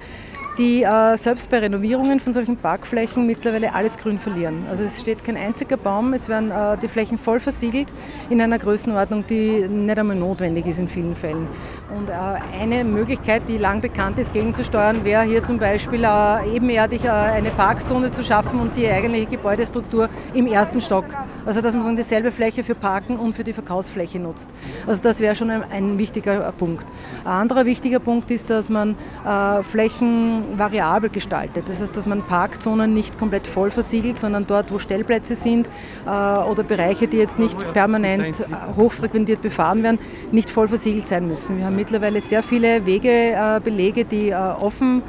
die 0.58 0.84
äh, 0.84 1.18
selbst 1.18 1.50
bei 1.50 1.60
Renovierungen 1.60 2.20
von 2.20 2.34
solchen 2.34 2.58
Parkflächen 2.58 3.26
mittlerweile 3.28 3.74
alles 3.74 3.98
Grün 3.98 4.18
verlieren. 4.18 4.66
Also 4.70 4.84
es 4.84 5.00
steht 5.00 5.24
kein 5.24 5.38
einziger 5.38 5.78
Baum, 5.78 6.14
es 6.14 6.28
werden 6.30 6.52
äh, 6.52 6.78
die 6.78 6.88
Flächen 6.88 7.18
voll 7.18 7.40
versiegelt 7.40 7.88
in 8.30 8.42
einer 8.42 8.58
Größenordnung, 8.58 9.26
die 9.28 9.68
nicht 9.68 9.98
einmal 9.98 10.16
notwendig 10.16 10.66
ist 10.66 10.80
in 10.80 10.88
vielen 10.88 11.16
Fällen. 11.16 11.48
Und 11.96 12.10
äh, 12.10 12.14
eine 12.60 12.84
Möglichkeit, 12.84 13.44
die 13.48 13.58
lang 13.58 13.82
bekannt 13.82 14.18
ist, 14.18 14.34
gegenzusteuern, 14.34 15.04
wäre 15.06 15.24
hier 15.24 15.44
zum 15.44 15.60
Beispiel 15.60 16.04
äh, 16.04 16.56
ebenerdig 16.56 17.06
äh, 17.06 17.10
eine 17.10 17.50
Parkzone 17.52 18.12
zu 18.12 18.24
schaffen 18.24 18.60
und 18.60 18.76
die 18.76 18.88
eigentliche 18.88 19.28
Gebäudestruktur 19.28 20.10
im 20.34 20.48
ersten 20.48 20.82
Stock. 20.82 21.06
Also 21.46 21.62
dass 21.62 21.74
man 21.74 21.84
so 21.84 21.96
dieselbe 21.96 22.32
Fläche 22.32 22.64
für 22.64 22.76
Parken 22.76 23.18
und 23.18 23.34
für 23.34 23.44
die 23.44 23.54
Verkaufsfläche 23.54 24.20
nutzt. 24.20 24.50
Also 24.86 25.02
das 25.02 25.20
wäre 25.22 25.34
schon 25.34 25.50
ein, 25.50 25.64
ein, 25.72 25.98
wichtiger 25.98 26.52
Punkt. 26.52 26.86
Ein 27.24 27.32
anderer 27.32 27.66
wichtiger 27.66 28.00
Punkt 28.00 28.32
ist, 28.32 28.50
dass 28.50 28.70
man 28.70 28.96
äh, 29.26 29.64
Flächen 29.64 30.47
variabel 30.56 31.10
gestaltet. 31.10 31.66
Das 31.68 31.82
heißt, 31.82 31.96
dass 31.96 32.08
man 32.08 32.22
Parkzonen 32.24 32.94
nicht 32.94 33.18
komplett 33.18 33.48
voll 33.48 33.72
versiegelt, 33.72 34.18
sondern 34.18 34.48
dort, 34.48 34.72
wo 34.72 34.80
Stellplätze 34.80 35.36
sind 35.36 35.68
äh, 36.06 36.10
oder 36.10 36.64
Bereiche, 36.64 37.08
die 37.08 37.18
jetzt 37.18 37.40
nicht 37.40 37.74
permanent 37.74 38.46
hochfrequentiert 38.76 39.42
befahren 39.42 39.84
werden, 39.84 40.00
nicht 40.32 40.50
voll 40.50 40.68
versiegelt 40.68 41.08
sein 41.08 41.28
müssen. 41.28 41.58
Wir 41.58 41.66
haben 41.66 41.76
mittlerweile 41.76 42.22
sehr 42.22 42.44
viele 42.44 42.86
Wegebelege, 42.86 44.02
äh, 44.02 44.06
die 44.06 44.30
äh, 44.30 44.36
offen 44.36 45.04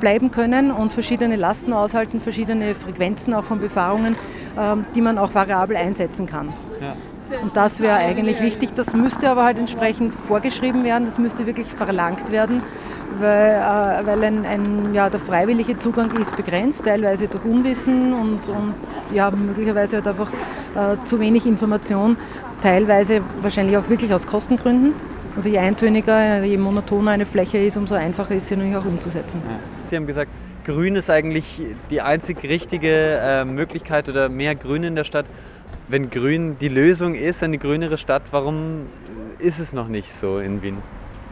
bleiben 0.00 0.32
können 0.32 0.72
und 0.72 0.92
verschiedene 0.92 1.36
Lasten 1.36 1.72
aushalten, 1.72 2.20
verschiedene 2.20 2.74
Frequenzen 2.74 3.32
auch 3.34 3.44
von 3.44 3.60
Befahrungen, 3.60 4.16
ähm, 4.58 4.84
die 4.96 5.00
man 5.00 5.16
auch 5.16 5.32
variabel 5.32 5.76
einsetzen 5.76 6.26
kann. 6.26 6.52
Ja. 6.80 6.96
Und 7.40 7.56
das 7.56 7.80
wäre 7.80 7.96
eigentlich 7.96 8.40
wichtig. 8.40 8.70
Das 8.74 8.94
müsste 8.94 9.30
aber 9.30 9.44
halt 9.44 9.58
entsprechend 9.58 10.14
vorgeschrieben 10.14 10.84
werden, 10.84 11.06
das 11.06 11.18
müsste 11.18 11.46
wirklich 11.46 11.68
verlangt 11.68 12.30
werden, 12.32 12.62
weil, 13.18 13.50
äh, 13.50 14.06
weil 14.06 14.24
ein, 14.24 14.44
ein, 14.44 14.94
ja, 14.94 15.10
der 15.10 15.20
freiwillige 15.20 15.78
Zugang 15.78 16.10
ist 16.18 16.36
begrenzt, 16.36 16.84
teilweise 16.84 17.28
durch 17.28 17.44
Unwissen 17.44 18.12
und, 18.12 18.48
und 18.48 18.74
ja, 19.12 19.30
möglicherweise 19.30 19.96
halt 19.96 20.08
einfach 20.08 20.32
äh, 20.32 20.96
zu 21.04 21.20
wenig 21.20 21.46
Information, 21.46 22.16
teilweise 22.62 23.20
wahrscheinlich 23.40 23.76
auch 23.76 23.88
wirklich 23.88 24.12
aus 24.12 24.26
Kostengründen. 24.26 24.94
Also 25.34 25.48
je 25.48 25.58
eintöniger, 25.58 26.42
je 26.42 26.58
monotoner 26.58 27.12
eine 27.12 27.26
Fläche 27.26 27.58
ist, 27.58 27.76
umso 27.76 27.94
einfacher 27.94 28.34
ist 28.34 28.48
sie 28.48 28.56
natürlich 28.56 28.76
auch 28.76 28.84
umzusetzen. 28.84 29.42
Sie 29.88 29.96
haben 29.96 30.06
gesagt, 30.06 30.30
Grün 30.64 30.94
ist 30.94 31.10
eigentlich 31.10 31.62
die 31.90 32.02
einzig 32.02 32.42
richtige 32.44 33.18
äh, 33.20 33.44
Möglichkeit 33.44 34.08
oder 34.08 34.28
mehr 34.28 34.54
Grün 34.54 34.84
in 34.84 34.94
der 34.94 35.04
Stadt. 35.04 35.26
Wenn 35.88 36.10
Grün 36.10 36.56
die 36.60 36.68
Lösung 36.68 37.14
ist, 37.14 37.42
eine 37.42 37.58
grünere 37.58 37.96
Stadt, 37.96 38.22
warum 38.30 38.86
ist 39.38 39.58
es 39.58 39.72
noch 39.72 39.88
nicht 39.88 40.14
so 40.14 40.38
in 40.38 40.62
Wien? 40.62 40.76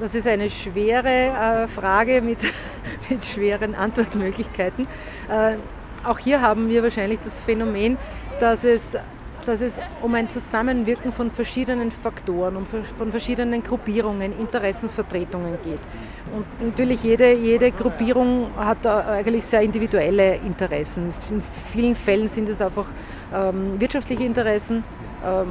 Das 0.00 0.14
ist 0.14 0.26
eine 0.26 0.48
schwere 0.48 1.08
äh, 1.08 1.68
Frage 1.68 2.22
mit, 2.22 2.38
mit 3.10 3.26
schweren 3.26 3.74
Antwortmöglichkeiten. 3.74 4.86
Äh, 5.30 5.56
auch 6.04 6.18
hier 6.18 6.40
haben 6.40 6.70
wir 6.70 6.82
wahrscheinlich 6.82 7.20
das 7.22 7.44
Phänomen, 7.44 7.98
dass 8.40 8.64
es 8.64 8.96
dass 9.46 9.62
es 9.62 9.80
um 10.02 10.14
ein 10.14 10.28
Zusammenwirken 10.28 11.12
von 11.12 11.30
verschiedenen 11.30 11.90
Faktoren, 11.90 12.56
um 12.56 12.66
von 12.66 13.10
verschiedenen 13.10 13.62
Gruppierungen, 13.62 14.38
Interessensvertretungen 14.38 15.54
geht. 15.64 15.80
Und 16.36 16.44
natürlich 16.62 17.02
jede, 17.02 17.32
jede 17.32 17.72
Gruppierung 17.72 18.50
hat 18.54 18.86
eigentlich 18.86 19.46
sehr 19.46 19.62
individuelle 19.62 20.36
Interessen. 20.36 21.08
In 21.30 21.42
vielen 21.72 21.94
Fällen 21.94 22.28
sind 22.28 22.50
es 22.50 22.60
einfach 22.60 22.86
ähm, 23.34 23.80
wirtschaftliche 23.80 24.24
Interessen, 24.24 24.84
ähm, 25.24 25.48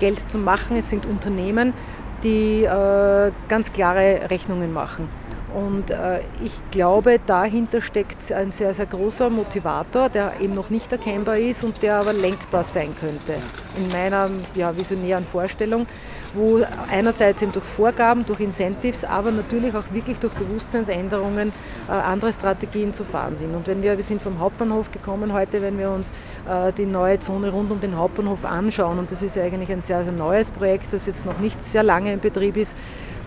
Geld 0.00 0.30
zu 0.30 0.38
machen. 0.38 0.76
Es 0.76 0.90
sind 0.90 1.06
Unternehmen, 1.06 1.74
die 2.22 2.64
äh, 2.64 3.32
ganz 3.48 3.72
klare 3.72 4.30
Rechnungen 4.30 4.72
machen. 4.72 5.08
Und 5.54 5.90
äh, 5.90 6.20
ich 6.42 6.52
glaube, 6.70 7.20
dahinter 7.26 7.82
steckt 7.82 8.32
ein 8.32 8.50
sehr, 8.50 8.72
sehr 8.72 8.86
großer 8.86 9.28
Motivator, 9.28 10.08
der 10.08 10.40
eben 10.40 10.54
noch 10.54 10.70
nicht 10.70 10.90
erkennbar 10.90 11.36
ist 11.36 11.62
und 11.62 11.82
der 11.82 11.96
aber 11.96 12.14
lenkbar 12.14 12.64
sein 12.64 12.94
könnte. 12.98 13.34
In 13.76 13.88
meiner 13.88 14.30
ja, 14.54 14.74
visionären 14.74 15.26
Vorstellung, 15.26 15.86
wo 16.34 16.62
einerseits 16.90 17.42
eben 17.42 17.52
durch 17.52 17.64
Vorgaben, 17.64 18.24
durch 18.24 18.40
Incentives, 18.40 19.04
aber 19.04 19.30
natürlich 19.30 19.74
auch 19.74 19.84
wirklich 19.92 20.18
durch 20.18 20.32
Bewusstseinsänderungen 20.34 21.52
äh, 21.88 21.92
andere 21.92 22.32
Strategien 22.32 22.94
zu 22.94 23.04
fahren 23.04 23.36
sind. 23.36 23.54
Und 23.54 23.66
wenn 23.66 23.82
wir, 23.82 23.96
wir 23.96 24.04
sind 24.04 24.22
vom 24.22 24.38
Hauptbahnhof 24.38 24.90
gekommen 24.90 25.32
heute, 25.32 25.60
wenn 25.62 25.78
wir 25.78 25.90
uns 25.90 26.12
äh, 26.48 26.72
die 26.72 26.86
neue 26.86 27.18
Zone 27.20 27.50
rund 27.50 27.70
um 27.70 27.80
den 27.80 27.96
Hauptbahnhof 27.96 28.44
anschauen, 28.44 28.98
und 28.98 29.10
das 29.10 29.22
ist 29.22 29.36
ja 29.36 29.42
eigentlich 29.42 29.70
ein 29.70 29.82
sehr, 29.82 30.04
sehr 30.04 30.12
neues 30.12 30.50
Projekt, 30.50 30.92
das 30.92 31.06
jetzt 31.06 31.26
noch 31.26 31.38
nicht 31.38 31.64
sehr 31.64 31.82
lange 31.82 32.12
in 32.12 32.20
Betrieb 32.20 32.56
ist, 32.56 32.76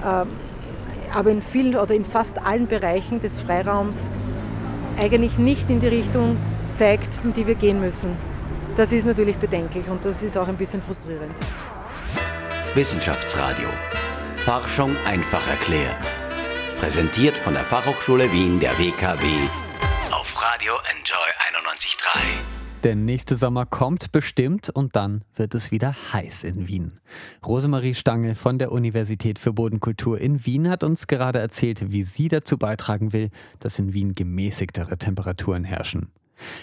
äh, 0.03 0.25
aber 1.13 1.29
in 1.29 1.41
vielen 1.41 1.75
oder 1.75 1.93
in 1.93 2.05
fast 2.05 2.43
allen 2.45 2.67
Bereichen 2.67 3.19
des 3.21 3.41
Freiraums 3.41 4.09
eigentlich 4.97 5.37
nicht 5.37 5.69
in 5.69 5.79
die 5.79 5.87
Richtung 5.87 6.37
zeigt, 6.73 7.23
in 7.23 7.33
die 7.33 7.47
wir 7.47 7.55
gehen 7.55 7.79
müssen. 7.79 8.11
Das 8.75 8.91
ist 8.91 9.05
natürlich 9.05 9.37
bedenklich 9.37 9.87
und 9.89 10.03
das 10.03 10.21
ist 10.23 10.37
auch 10.37 10.47
ein 10.47 10.57
bisschen 10.57 10.81
frustrierend. 10.81 11.31
Wissenschaftsradio. 12.75 13.69
Forschung 14.35 14.91
einfach 15.05 15.47
erklärt. 15.47 16.05
Präsentiert 16.77 17.37
von 17.37 17.53
der 17.53 17.63
Fachhochschule 17.63 18.29
Wien 18.33 18.59
der 18.59 18.77
WKW 18.77 19.25
auf 20.11 20.43
Radio 20.43 20.73
Enjoy 20.91 21.69
91.3. 21.69 22.19
Der 22.83 22.95
nächste 22.97 23.37
Sommer 23.37 23.65
kommt 23.65 24.11
bestimmt 24.11 24.69
und 24.69 24.97
dann 24.97 25.23
wird 25.37 25.55
es 25.55 25.71
wieder 25.71 25.95
heiß 26.11 26.43
in 26.43 26.67
Wien. 26.67 26.99
Rosemarie 27.45 27.95
Stange 27.95 28.35
von 28.35 28.59
der 28.59 28.73
Universität 28.73 29.39
für 29.39 29.53
Bodenkultur 29.53 30.19
in 30.19 30.45
Wien 30.45 30.69
hat 30.69 30.83
uns 30.83 31.07
gerade 31.07 31.39
erzählt, 31.39 31.93
wie 31.93 32.03
sie 32.03 32.27
dazu 32.27 32.57
beitragen 32.57 33.13
will, 33.13 33.29
dass 33.59 33.79
in 33.79 33.93
Wien 33.93 34.15
gemäßigtere 34.15 34.97
Temperaturen 34.97 35.63
herrschen. 35.63 36.11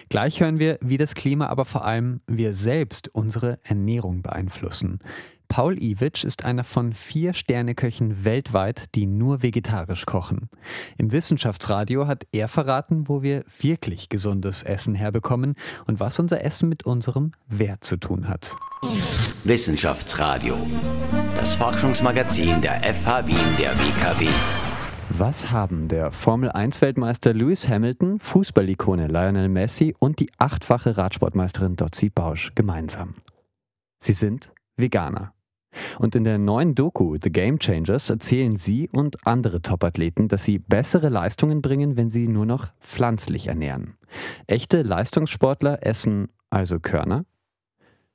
Gleich 0.09 0.41
hören 0.41 0.59
wir, 0.59 0.79
wie 0.81 0.99
das 0.99 1.15
Klima, 1.15 1.47
aber 1.47 1.65
vor 1.65 1.85
allem 1.85 2.21
wir 2.27 2.55
selbst 2.55 3.09
unsere 3.15 3.59
Ernährung 3.65 4.23
beeinflussen. 4.23 5.01
Paul 5.49 5.83
Iwitsch 5.83 6.25
ist 6.25 6.45
einer 6.45 6.65
von 6.65 6.93
vier 6.93 7.35
Sterneköchen 7.35 8.25
weltweit, 8.25 8.95
die 8.95 9.07
nur 9.07 9.43
vegetarisch 9.43 10.07
kochen. 10.07 10.49
Im 10.97 11.13
Wissenschaftsradio 11.13 12.07
hat 12.07 12.27
er 12.33 12.49
verraten, 12.49 13.09
wo 13.09 13.23
wir 13.23 13.45
wirklich 13.61 14.09
gesundes 14.09 14.63
Essen 14.63 14.95
herbekommen 14.95 15.55
und 15.87 16.01
was 16.01 16.19
unser 16.19 16.43
Essen 16.43 16.69
mit 16.69 16.85
unserem 16.85 17.33
Wert 17.49 17.85
zu 17.85 17.97
tun 17.99 18.29
hat. 18.29 18.57
Wissenschaftsradio, 19.45 20.57
das 21.37 21.55
Forschungsmagazin 21.57 22.61
der 22.61 22.81
FH 22.83 23.27
Wien 23.27 23.57
der 23.59 23.73
WKW. 23.73 24.29
Was 25.11 25.51
haben 25.51 25.89
der 25.89 26.11
Formel-1-Weltmeister 26.11 27.35
Lewis 27.35 27.69
Hamilton, 27.69 28.19
Fußballikone 28.19 29.09
Lionel 29.09 29.51
Messi 29.51 29.95
und 29.99 30.21
die 30.21 30.31
achtfache 30.39 30.97
Radsportmeisterin 30.97 31.77
Dotzi 31.77 32.09
Bausch 32.09 32.53
gemeinsam? 32.55 33.17
Sie 33.99 34.15
sind 34.15 34.53
Veganer. 34.77 35.33
Und 35.99 36.15
in 36.15 36.25
der 36.25 36.39
neuen 36.39 36.75
Doku 36.75 37.17
The 37.23 37.31
Game 37.31 37.59
Changers 37.59 38.11
erzählen 38.11 38.57
sie 38.57 38.91
und 38.91 39.27
andere 39.27 39.63
Topathleten, 39.63 40.29
dass 40.29 40.45
sie 40.45 40.59
bessere 40.59 41.09
Leistungen 41.09 41.63
bringen, 41.63 41.97
wenn 41.97 42.11
sie 42.11 42.29
nur 42.29 42.47
noch 42.47 42.69
pflanzlich 42.81 43.47
ernähren. 43.47 43.97
Echte 44.47 44.83
Leistungssportler 44.83 45.87
essen 45.87 46.29
also 46.51 46.79
Körner, 46.79 47.25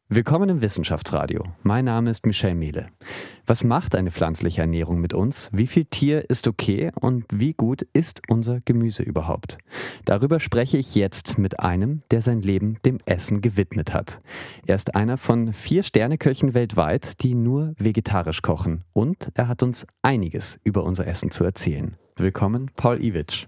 Willkommen 0.10 0.48
im 0.48 0.62
Wissenschaftsradio. 0.62 1.44
Mein 1.64 1.84
Name 1.84 2.10
ist 2.12 2.26
Michel 2.26 2.56
Mehle. 2.56 2.86
Was 3.46 3.66
macht 3.66 3.94
eine 3.94 4.10
pflanzliche 4.10 4.62
Ernährung 4.62 5.02
mit 5.02 5.14
uns? 5.14 5.50
Wie 5.52 5.68
viel 5.68 5.84
Tier 5.84 6.30
ist 6.30 6.48
okay 6.48 6.92
und 6.98 7.26
wie 7.30 7.52
gut 7.52 7.82
ist 7.92 8.22
unser 8.30 8.62
Gemüse 8.62 9.04
überhaupt? 9.04 9.58
Darüber 10.06 10.40
spreche 10.40 10.78
ich 10.78 10.96
jetzt 10.96 11.38
mit 11.38 11.60
einem, 11.60 12.04
der 12.10 12.22
sein 12.22 12.42
Leben 12.42 12.78
dem 12.86 13.00
Essen 13.06 13.42
gewidmet 13.42 13.94
hat. 13.94 14.22
Er 14.66 14.76
ist 14.76 14.96
einer 14.96 15.18
von 15.18 15.52
vier 15.52 15.84
Sterneköchen 15.84 16.54
weltweit, 16.54 17.22
die 17.22 17.36
nur 17.36 17.74
vegetarisch 17.78 18.42
kochen 18.42 18.86
und 18.94 19.34
er 19.34 19.50
hat 19.50 19.62
uns 19.62 19.86
einiges 20.04 20.58
über 20.64 20.86
unser 20.86 21.06
Essen 21.06 21.32
zu 21.32 21.44
erzählen. 21.44 21.98
Willkommen, 22.16 22.72
Paul 22.78 23.04
Iwitsch. 23.04 23.48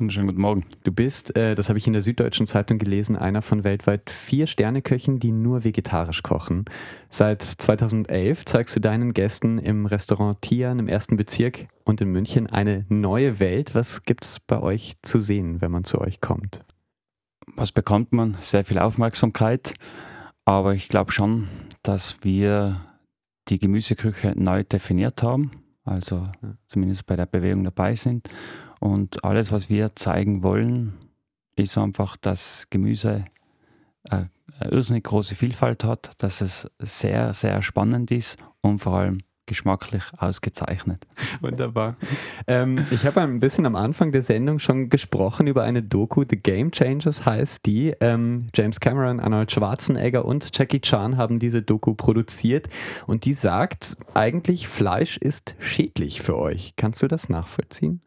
Wunderschönen 0.00 0.28
guten 0.28 0.40
Morgen. 0.40 0.64
Du 0.82 0.92
bist, 0.92 1.36
äh, 1.36 1.54
das 1.54 1.68
habe 1.68 1.78
ich 1.78 1.86
in 1.86 1.92
der 1.92 2.00
Süddeutschen 2.00 2.46
Zeitung 2.46 2.78
gelesen, 2.78 3.16
einer 3.16 3.42
von 3.42 3.64
weltweit 3.64 4.08
vier 4.08 4.46
Sterneköchen, 4.46 5.20
die 5.20 5.30
nur 5.30 5.62
vegetarisch 5.62 6.22
kochen. 6.22 6.64
Seit 7.10 7.42
2011 7.42 8.46
zeigst 8.46 8.74
du 8.74 8.80
deinen 8.80 9.12
Gästen 9.12 9.58
im 9.58 9.84
Restaurant 9.84 10.40
Tian 10.40 10.78
im 10.78 10.88
ersten 10.88 11.18
Bezirk 11.18 11.66
und 11.84 12.00
in 12.00 12.08
München 12.08 12.46
eine 12.46 12.86
neue 12.88 13.40
Welt. 13.40 13.74
Was 13.74 14.02
gibt 14.04 14.24
es 14.24 14.40
bei 14.40 14.58
euch 14.62 14.94
zu 15.02 15.18
sehen, 15.18 15.60
wenn 15.60 15.70
man 15.70 15.84
zu 15.84 16.00
euch 16.00 16.22
kommt? 16.22 16.60
Was 17.56 17.70
bekommt 17.70 18.14
man? 18.14 18.38
Sehr 18.40 18.64
viel 18.64 18.78
Aufmerksamkeit. 18.78 19.74
Aber 20.46 20.72
ich 20.74 20.88
glaube 20.88 21.12
schon, 21.12 21.46
dass 21.82 22.16
wir 22.22 22.80
die 23.48 23.58
Gemüseküche 23.58 24.32
neu 24.34 24.64
definiert 24.64 25.22
haben. 25.22 25.50
Also 25.84 26.26
zumindest 26.66 27.04
bei 27.04 27.16
der 27.16 27.26
Bewegung 27.26 27.64
dabei 27.64 27.96
sind 27.96 28.30
und 28.80 29.24
alles, 29.24 29.52
was 29.52 29.68
wir 29.68 29.94
zeigen 29.94 30.42
wollen, 30.42 30.94
ist 31.54 31.78
einfach, 31.78 32.16
dass 32.16 32.66
Gemüse 32.70 33.24
äh, 34.10 34.24
eine 34.58 34.70
irrsinnig 34.72 35.04
große 35.04 35.34
Vielfalt 35.34 35.84
hat, 35.84 36.10
dass 36.18 36.40
es 36.40 36.68
sehr, 36.78 37.32
sehr 37.34 37.62
spannend 37.62 38.10
ist 38.10 38.38
und 38.62 38.78
vor 38.78 38.94
allem 38.94 39.18
geschmacklich 39.46 40.04
ausgezeichnet. 40.16 41.06
Wunderbar. 41.40 41.96
Ähm, 42.46 42.86
ich 42.92 43.04
habe 43.04 43.20
ein 43.20 43.40
bisschen 43.40 43.66
am 43.66 43.74
Anfang 43.74 44.12
der 44.12 44.22
Sendung 44.22 44.60
schon 44.60 44.88
gesprochen 44.90 45.48
über 45.48 45.64
eine 45.64 45.82
Doku, 45.82 46.24
The 46.28 46.36
Game 46.36 46.70
Changers 46.70 47.26
heißt 47.26 47.66
die. 47.66 47.92
Ähm, 48.00 48.48
James 48.54 48.78
Cameron, 48.78 49.18
Arnold 49.18 49.50
Schwarzenegger 49.50 50.24
und 50.24 50.56
Jackie 50.56 50.80
Chan 50.80 51.16
haben 51.16 51.40
diese 51.40 51.62
Doku 51.62 51.94
produziert 51.94 52.68
und 53.08 53.24
die 53.24 53.34
sagt, 53.34 53.96
eigentlich 54.14 54.68
Fleisch 54.68 55.16
ist 55.16 55.56
schädlich 55.58 56.22
für 56.22 56.38
euch. 56.38 56.74
Kannst 56.76 57.02
du 57.02 57.08
das 57.08 57.28
nachvollziehen? 57.28 58.00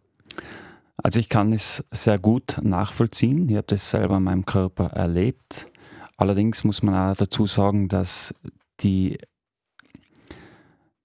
Also 0.98 1.20
ich 1.20 1.30
kann 1.30 1.54
es 1.54 1.84
sehr 1.92 2.20
gut 2.20 2.60
nachvollziehen. 2.62 3.50
Ich 3.50 3.56
habe 3.56 3.68
das 3.68 3.90
selber 3.90 4.18
in 4.18 4.24
meinem 4.24 4.46
Körper 4.46 4.88
erlebt. 4.88 5.72
Allerdings 6.18 6.64
muss 6.64 6.84
man 6.84 6.96
auch 6.96 7.16
dazu 7.16 7.48
sagen, 7.48 7.88
dass 7.88 8.34
die 8.82 9.18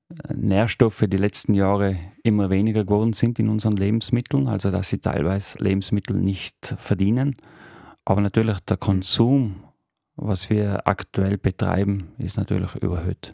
äh, 0.09 0.35
Nährstoffe 0.35 1.05
die 1.07 1.17
letzten 1.17 1.55
Jahre 1.55 1.97
immer 2.23 2.51
weniger 2.51 2.85
geworden 2.85 3.15
sind 3.15 3.39
in 3.39 3.49
unseren 3.49 3.77
Lebensmitteln, 3.77 4.49
also 4.49 4.71
dass 4.71 4.91
sie 4.91 4.99
teilweise 4.99 5.59
Lebensmittel 5.59 6.17
nicht 6.17 6.75
verdienen. 6.77 7.37
Aber 8.05 8.21
natürlich 8.21 8.61
der 8.61 8.77
Konsum, 8.77 9.65
was 10.17 10.51
wir 10.51 10.87
aktuell 10.87 11.39
betreiben, 11.39 12.13
ist 12.19 12.37
natürlich 12.37 12.75
überhöht. 12.77 13.33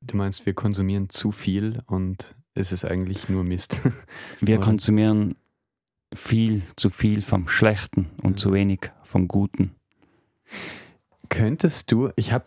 Du 0.00 0.16
meinst, 0.16 0.46
wir 0.46 0.54
konsumieren 0.54 1.08
zu 1.10 1.30
viel 1.30 1.82
und 1.86 2.34
es 2.54 2.72
ist 2.72 2.84
eigentlich 2.84 3.28
nur 3.28 3.44
Mist. 3.44 3.80
Wir 4.40 4.58
konsumieren 4.60 5.36
viel 6.14 6.62
zu 6.76 6.90
viel 6.90 7.22
vom 7.22 7.48
Schlechten 7.48 8.10
und 8.22 8.38
zu 8.38 8.52
wenig 8.52 8.90
vom 9.02 9.28
Guten. 9.28 9.74
Könntest 11.28 11.90
du, 11.90 12.10
ich 12.16 12.32
habe 12.32 12.44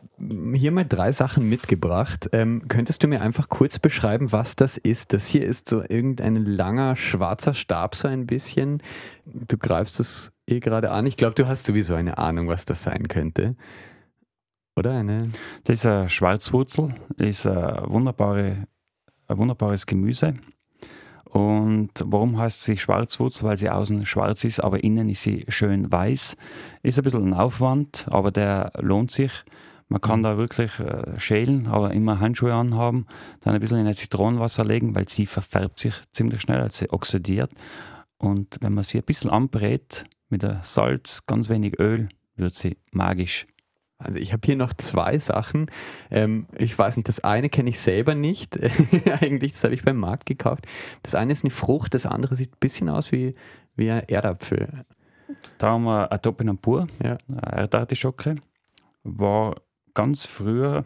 hier 0.54 0.72
mal 0.72 0.86
drei 0.86 1.12
Sachen 1.12 1.50
mitgebracht, 1.50 2.30
ähm, 2.34 2.68
könntest 2.68 3.02
du 3.02 3.08
mir 3.08 3.22
einfach 3.22 3.50
kurz 3.50 3.80
beschreiben, 3.80 4.32
was 4.32 4.56
das 4.56 4.78
ist? 4.78 5.12
Das 5.12 5.26
hier 5.26 5.44
ist 5.44 5.68
so 5.68 5.82
irgendein 5.82 6.36
langer 6.46 6.96
schwarzer 6.96 7.56
Stab, 7.56 7.96
so 7.96 8.08
ein 8.08 8.28
bisschen. 8.28 8.84
Du 9.26 9.58
greifst 9.58 10.00
es 10.00 10.32
eh 10.46 10.60
gerade 10.60 10.92
an. 10.92 11.08
Ich 11.08 11.18
glaube, 11.18 11.34
du 11.34 11.48
hast 11.48 11.66
sowieso 11.66 11.96
eine 11.96 12.20
Ahnung, 12.20 12.48
was 12.48 12.66
das 12.66 12.84
sein 12.84 13.08
könnte. 13.08 13.56
Oder 14.76 14.92
eine? 14.92 15.32
Das 15.64 15.80
ist 15.80 15.86
eine 15.88 16.10
Schwarzwurzel, 16.10 16.94
das 17.18 17.28
ist 17.28 17.48
eine 17.48 17.86
wunderbare, 17.88 18.68
ein 19.28 19.38
wunderbares 19.38 19.88
Gemüse. 19.88 20.36
Und 21.36 21.92
warum 22.06 22.38
heißt 22.38 22.64
sie 22.64 22.78
Schwarzwurzel? 22.78 23.46
Weil 23.46 23.58
sie 23.58 23.70
außen 23.70 24.06
schwarz 24.06 24.46
ist, 24.46 24.62
aber 24.62 24.86
innen 24.86 25.10
ist 25.10 25.24
sie 25.24 25.44
schön 25.50 25.92
weiß. 25.92 26.38
Ist 26.82 26.98
ein 26.98 27.04
bisschen 27.04 27.28
ein 27.28 27.34
Aufwand, 27.34 28.08
aber 28.10 28.32
der 28.32 28.72
lohnt 28.80 29.12
sich. 29.12 29.44
Man 29.90 30.00
kann 30.00 30.24
da 30.24 30.38
wirklich 30.38 30.80
äh, 30.80 31.20
schälen, 31.20 31.68
aber 31.68 31.92
immer 31.92 32.22
Handschuhe 32.22 32.54
anhaben, 32.54 33.06
dann 33.42 33.54
ein 33.54 33.60
bisschen 33.60 33.80
in 33.80 33.86
ein 33.86 33.94
Zitronenwasser 33.94 34.64
legen, 34.64 34.96
weil 34.96 35.10
sie 35.10 35.26
verfärbt 35.26 35.78
sich 35.78 35.96
ziemlich 36.14 36.40
schnell, 36.40 36.62
als 36.62 36.78
sie 36.78 36.90
oxidiert. 36.90 37.52
Und 38.18 38.56
wenn 38.62 38.74
man 38.74 38.86
sie 38.86 39.00
ein 39.00 39.04
bisschen 39.04 39.30
anbrät, 39.30 40.06
mit 40.30 40.48
Salz, 40.62 41.26
ganz 41.26 41.50
wenig 41.50 41.78
Öl, 41.78 42.08
wird 42.38 42.54
sie 42.54 42.78
magisch. 42.92 43.46
Also 43.98 44.20
ich 44.20 44.34
habe 44.34 44.42
hier 44.46 44.58
noch 44.58 44.74
zwei 44.74 45.20
Sachen. 45.20 45.68
Ähm, 46.12 46.48
ich 46.58 46.78
weiß 46.78 46.98
nicht, 46.98 47.08
das 47.08 47.24
eine 47.24 47.50
kenne 47.50 47.70
ich 47.70 47.80
selber 47.80 48.14
nicht. 48.14 48.60
Eigentlich, 49.22 49.54
das 49.54 49.64
habe 49.64 49.74
ich 49.74 49.84
beim 49.84 49.98
Markt 49.98 50.26
gekauft. 50.26 50.66
Das 51.04 51.16
eine 51.16 51.32
ist 51.32 51.44
eine 51.44 51.52
Frucht, 51.52 51.94
das 51.94 52.06
andere 52.06 52.36
sieht 52.36 52.52
ein 52.52 52.60
bisschen 52.60 52.90
aus 52.90 53.12
wie, 53.12 53.36
wie 53.76 53.92
ein 53.92 54.04
Erdapfel. 54.08 54.86
Da 55.58 55.70
haben 55.70 55.86
wir 55.86 56.12
eine 56.12 56.22
Topinambur, 56.22 56.88
ja. 57.02 57.18
eine 57.30 57.42
Erdartischocke. 57.42 58.36
War 59.04 59.62
ganz 59.94 60.26
früher 60.26 60.84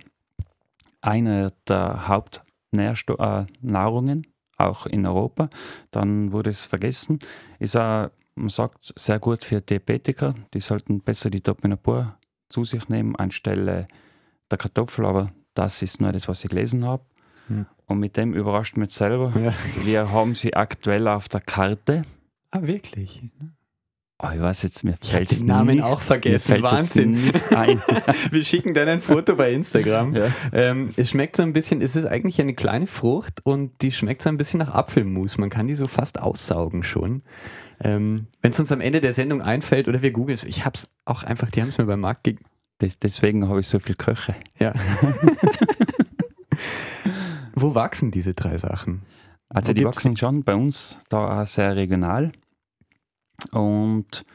eine 1.01 1.51
der 1.68 2.08
Hauptnahrungen, 2.08 4.28
auch 4.58 4.86
in 4.86 5.06
Europa. 5.06 5.50
Dann 5.92 6.32
wurde 6.32 6.51
es 6.51 6.66
vergessen. 6.66 7.20
Ist 7.58 7.75
auch, 7.75 8.10
man 8.36 8.50
sagt, 8.50 8.94
sehr 8.96 9.20
gut 9.20 9.44
für 9.44 9.62
Diabetiker. 9.62 10.36
Die 10.54 10.60
sollten 10.60 11.01
besser 11.01 11.30
die 11.30 11.42
Topinambur 11.42 12.19
zu 12.50 12.65
sich 12.65 12.89
nehmen 12.89 13.15
anstelle 13.15 13.86
der 14.51 14.58
Kartoffel, 14.58 15.06
aber 15.06 15.32
das 15.53 15.82
ist 15.82 16.01
nur 16.01 16.12
das, 16.12 16.27
was 16.27 16.44
ich 16.44 16.50
gelesen 16.50 16.86
habe. 16.86 17.03
Hm. 17.48 17.65
Und 17.86 18.00
mit 18.00 18.18
dem 18.18 18.34
überrascht 18.34 18.77
mich 18.77 18.91
selber. 18.91 19.34
Ja. 19.39 19.53
Wir 19.84 20.12
haben 20.12 20.36
sie 20.36 20.53
aktuell 20.53 21.08
auf 21.08 21.29
der 21.29 21.41
Karte. 21.41 22.03
Ah, 22.51 22.62
wirklich? 22.62 23.24
Oh, 24.22 24.27
ich 24.34 24.41
weiß 24.41 24.63
jetzt, 24.63 24.84
mir 24.84 24.98
fällt 24.98 25.32
den 25.32 25.48
Namen 25.48 25.75
nicht, 25.75 25.84
auch 25.84 26.01
vergessen. 26.01 26.62
Wahnsinn. 26.62 27.18
ein. 27.56 27.82
Wir 28.32 28.44
schicken 28.44 28.74
dann 28.74 28.89
ein 28.89 29.00
Foto 29.00 29.36
bei 29.36 29.54
Instagram. 29.54 30.13
Ja. 30.13 30.28
Ähm, 30.52 30.91
es 30.97 31.12
schmeckt 31.12 31.38
so 31.38 31.43
ein 31.43 31.54
bisschen, 31.54 31.82
es 31.82 31.95
ist 31.95 32.06
eigentlich 32.06 32.41
eine 32.41 32.54
kleine 32.54 32.86
Frucht 32.86 33.39
und 33.45 33.82
die 33.82 33.93
schmeckt 33.93 34.21
so 34.21 34.30
ein 34.30 34.36
bisschen 34.36 34.60
nach 34.60 34.74
Apfelmus. 34.74 35.38
Man 35.38 35.50
kann 35.50 35.67
die 35.67 35.76
so 35.76 35.88
fast 35.88 36.19
aussaugen 36.19 36.84
schon. 36.84 37.21
Ähm, 37.82 38.28
Wenn 38.42 38.52
es 38.52 38.60
uns 38.60 38.72
am 38.72 38.82
Ende 38.82 39.02
der 39.02 39.13
Sendung 39.13 39.42
einfällt 39.42 39.88
oder 39.88 40.02
wir 40.02 40.12
googeln 40.12 40.36
es, 40.36 40.44
ich 40.44 40.65
habe 40.65 40.76
es 40.76 40.89
auch 41.06 41.24
einfach, 41.24 41.50
die 41.52 41.62
haben 41.62 41.70
es 41.70 41.78
mir 41.78 41.86
beim 41.86 42.02
Markt 42.02 42.26
gegeben. 42.26 42.46
deswegen 42.82 43.48
habe 43.48 43.62
ich 43.62 43.68
so 43.68 43.80
viel 43.80 43.96
Köche. 43.96 44.36
Ja. 44.60 44.74
Wo 47.56 47.76
wachsen 47.76 48.12
diese 48.12 48.34
drei 48.34 48.58
Sachen? 48.58 49.04
Also 49.50 49.70
Wo 49.70 49.74
die 49.74 49.86
wachsen 49.86 50.15
schon 50.15 50.44
bei 50.44 50.56
uns 50.56 51.00
da 51.10 51.42
auch 51.42 51.46
sehr 51.48 51.76
regional. 51.76 52.32
Und 53.52 54.26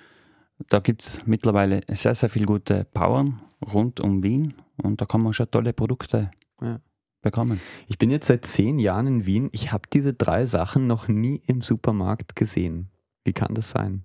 da 0.68 0.80
gibt 0.80 1.02
es 1.02 1.26
mittlerweile 1.26 1.83
sehr, 1.88 2.14
sehr 2.14 2.28
viele 2.28 2.46
gute 2.46 2.87
Bauern 2.92 3.40
rund 3.64 4.00
um 4.00 4.22
Wien 4.22 4.54
und 4.76 5.00
da 5.00 5.07
kann 5.07 5.22
man 5.22 5.33
schon 5.33 5.50
tolle 5.50 5.72
Produkte 5.72 6.30
ja. 6.61 6.80
bekommen. 7.22 7.61
Ich 7.88 7.98
bin 7.98 8.11
jetzt 8.11 8.26
seit 8.26 8.44
zehn 8.46 8.78
Jahren 8.78 9.07
in 9.07 9.26
Wien. 9.26 9.48
Ich 9.52 9.72
habe 9.72 9.88
diese 9.92 10.14
drei 10.14 10.44
Sachen 10.44 10.87
noch 10.87 11.09
nie 11.09 11.42
im 11.46 11.61
Supermarkt 11.61 12.37
gesehen. 12.37 12.90
Wie 13.24 13.32
kann 13.32 13.54
das 13.54 13.70
sein? 13.70 14.04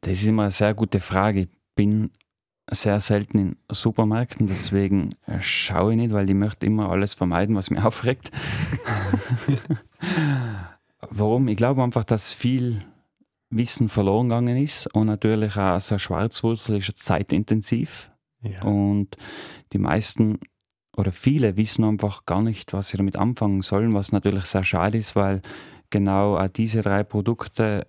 Das 0.00 0.12
ist 0.12 0.28
immer 0.28 0.42
eine 0.42 0.50
sehr 0.50 0.74
gute 0.74 1.00
Frage. 1.00 1.40
Ich 1.42 1.48
bin 1.74 2.10
sehr 2.70 3.00
selten 3.00 3.38
in 3.38 3.56
Supermärkten, 3.70 4.46
deswegen 4.46 5.14
schaue 5.40 5.92
ich 5.92 5.96
nicht, 5.98 6.12
weil 6.12 6.28
ich 6.28 6.36
möchte 6.36 6.66
immer 6.66 6.90
alles 6.90 7.14
vermeiden, 7.14 7.56
was 7.56 7.70
mich 7.70 7.80
aufregt. 7.82 8.30
Warum? 11.00 11.48
Ich 11.48 11.56
glaube 11.56 11.82
einfach, 11.82 12.04
dass 12.04 12.32
viel 12.32 12.82
Wissen 13.50 13.88
verloren 13.88 14.28
gegangen 14.28 14.56
ist 14.58 14.92
und 14.94 15.06
natürlich 15.06 15.56
auch 15.56 15.80
so 15.80 15.94
eine 15.94 15.98
Schwarzwurzel 16.00 16.76
ist 16.78 16.98
zeitintensiv 16.98 18.10
ja. 18.42 18.62
und 18.62 19.16
die 19.72 19.78
meisten 19.78 20.38
oder 20.96 21.12
viele 21.12 21.56
wissen 21.56 21.84
einfach 21.84 22.26
gar 22.26 22.42
nicht, 22.42 22.72
was 22.72 22.88
sie 22.88 22.96
damit 22.96 23.16
anfangen 23.16 23.62
sollen, 23.62 23.94
was 23.94 24.12
natürlich 24.12 24.44
sehr 24.44 24.64
schade 24.64 24.98
ist, 24.98 25.16
weil 25.16 25.42
genau 25.90 26.46
diese 26.48 26.82
drei 26.82 27.04
Produkte 27.04 27.86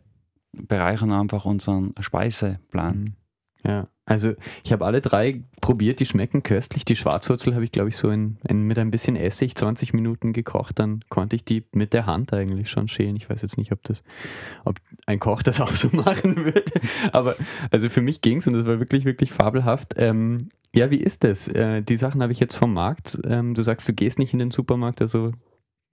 bereichern 0.51 1.11
einfach 1.11 1.45
unseren 1.45 1.93
Speiseplan. 1.99 2.97
Mhm. 2.97 3.13
Ja, 3.65 3.87
also 4.05 4.33
ich 4.63 4.71
habe 4.71 4.85
alle 4.85 5.01
drei 5.01 5.43
probiert, 5.59 5.99
die 5.99 6.05
schmecken 6.05 6.43
köstlich. 6.43 6.85
Die 6.85 6.95
Schwarzwurzel 6.95 7.53
habe 7.53 7.65
ich, 7.65 7.71
glaube 7.71 7.89
ich, 7.89 7.97
so 7.97 8.09
in, 8.09 8.37
in, 8.47 8.63
mit 8.63 8.79
ein 8.79 8.89
bisschen 8.89 9.17
Essig 9.17 9.55
20 9.55 9.93
Minuten 9.93 10.31
gekocht. 10.31 10.79
Dann 10.79 11.03
konnte 11.09 11.35
ich 11.35 11.43
die 11.43 11.65
mit 11.73 11.93
der 11.93 12.05
Hand 12.05 12.33
eigentlich 12.33 12.69
schon 12.69 12.87
schälen. 12.87 13.17
Ich 13.17 13.29
weiß 13.29 13.41
jetzt 13.41 13.57
nicht, 13.57 13.73
ob 13.73 13.83
das, 13.83 14.03
ob 14.63 14.79
ein 15.05 15.19
Koch 15.19 15.43
das 15.43 15.59
auch 15.61 15.75
so 15.75 15.89
machen 15.91 16.37
würde. 16.37 16.71
Aber 17.11 17.35
also 17.69 17.89
für 17.89 18.01
mich 18.01 18.21
ging 18.21 18.37
es 18.37 18.47
und 18.47 18.53
das 18.53 18.65
war 18.65 18.79
wirklich, 18.79 19.03
wirklich 19.03 19.31
fabelhaft. 19.31 19.95
Ähm, 19.97 20.49
ja, 20.73 20.89
wie 20.89 20.97
ist 20.97 21.23
das? 21.25 21.47
Äh, 21.49 21.81
die 21.81 21.97
Sachen 21.97 22.23
habe 22.23 22.31
ich 22.31 22.39
jetzt 22.39 22.55
vom 22.55 22.73
Markt. 22.73 23.19
Ähm, 23.25 23.55
du 23.55 23.61
sagst, 23.61 23.89
du 23.89 23.93
gehst 23.93 24.19
nicht 24.19 24.33
in 24.33 24.39
den 24.39 24.51
Supermarkt, 24.51 25.01
also 25.01 25.31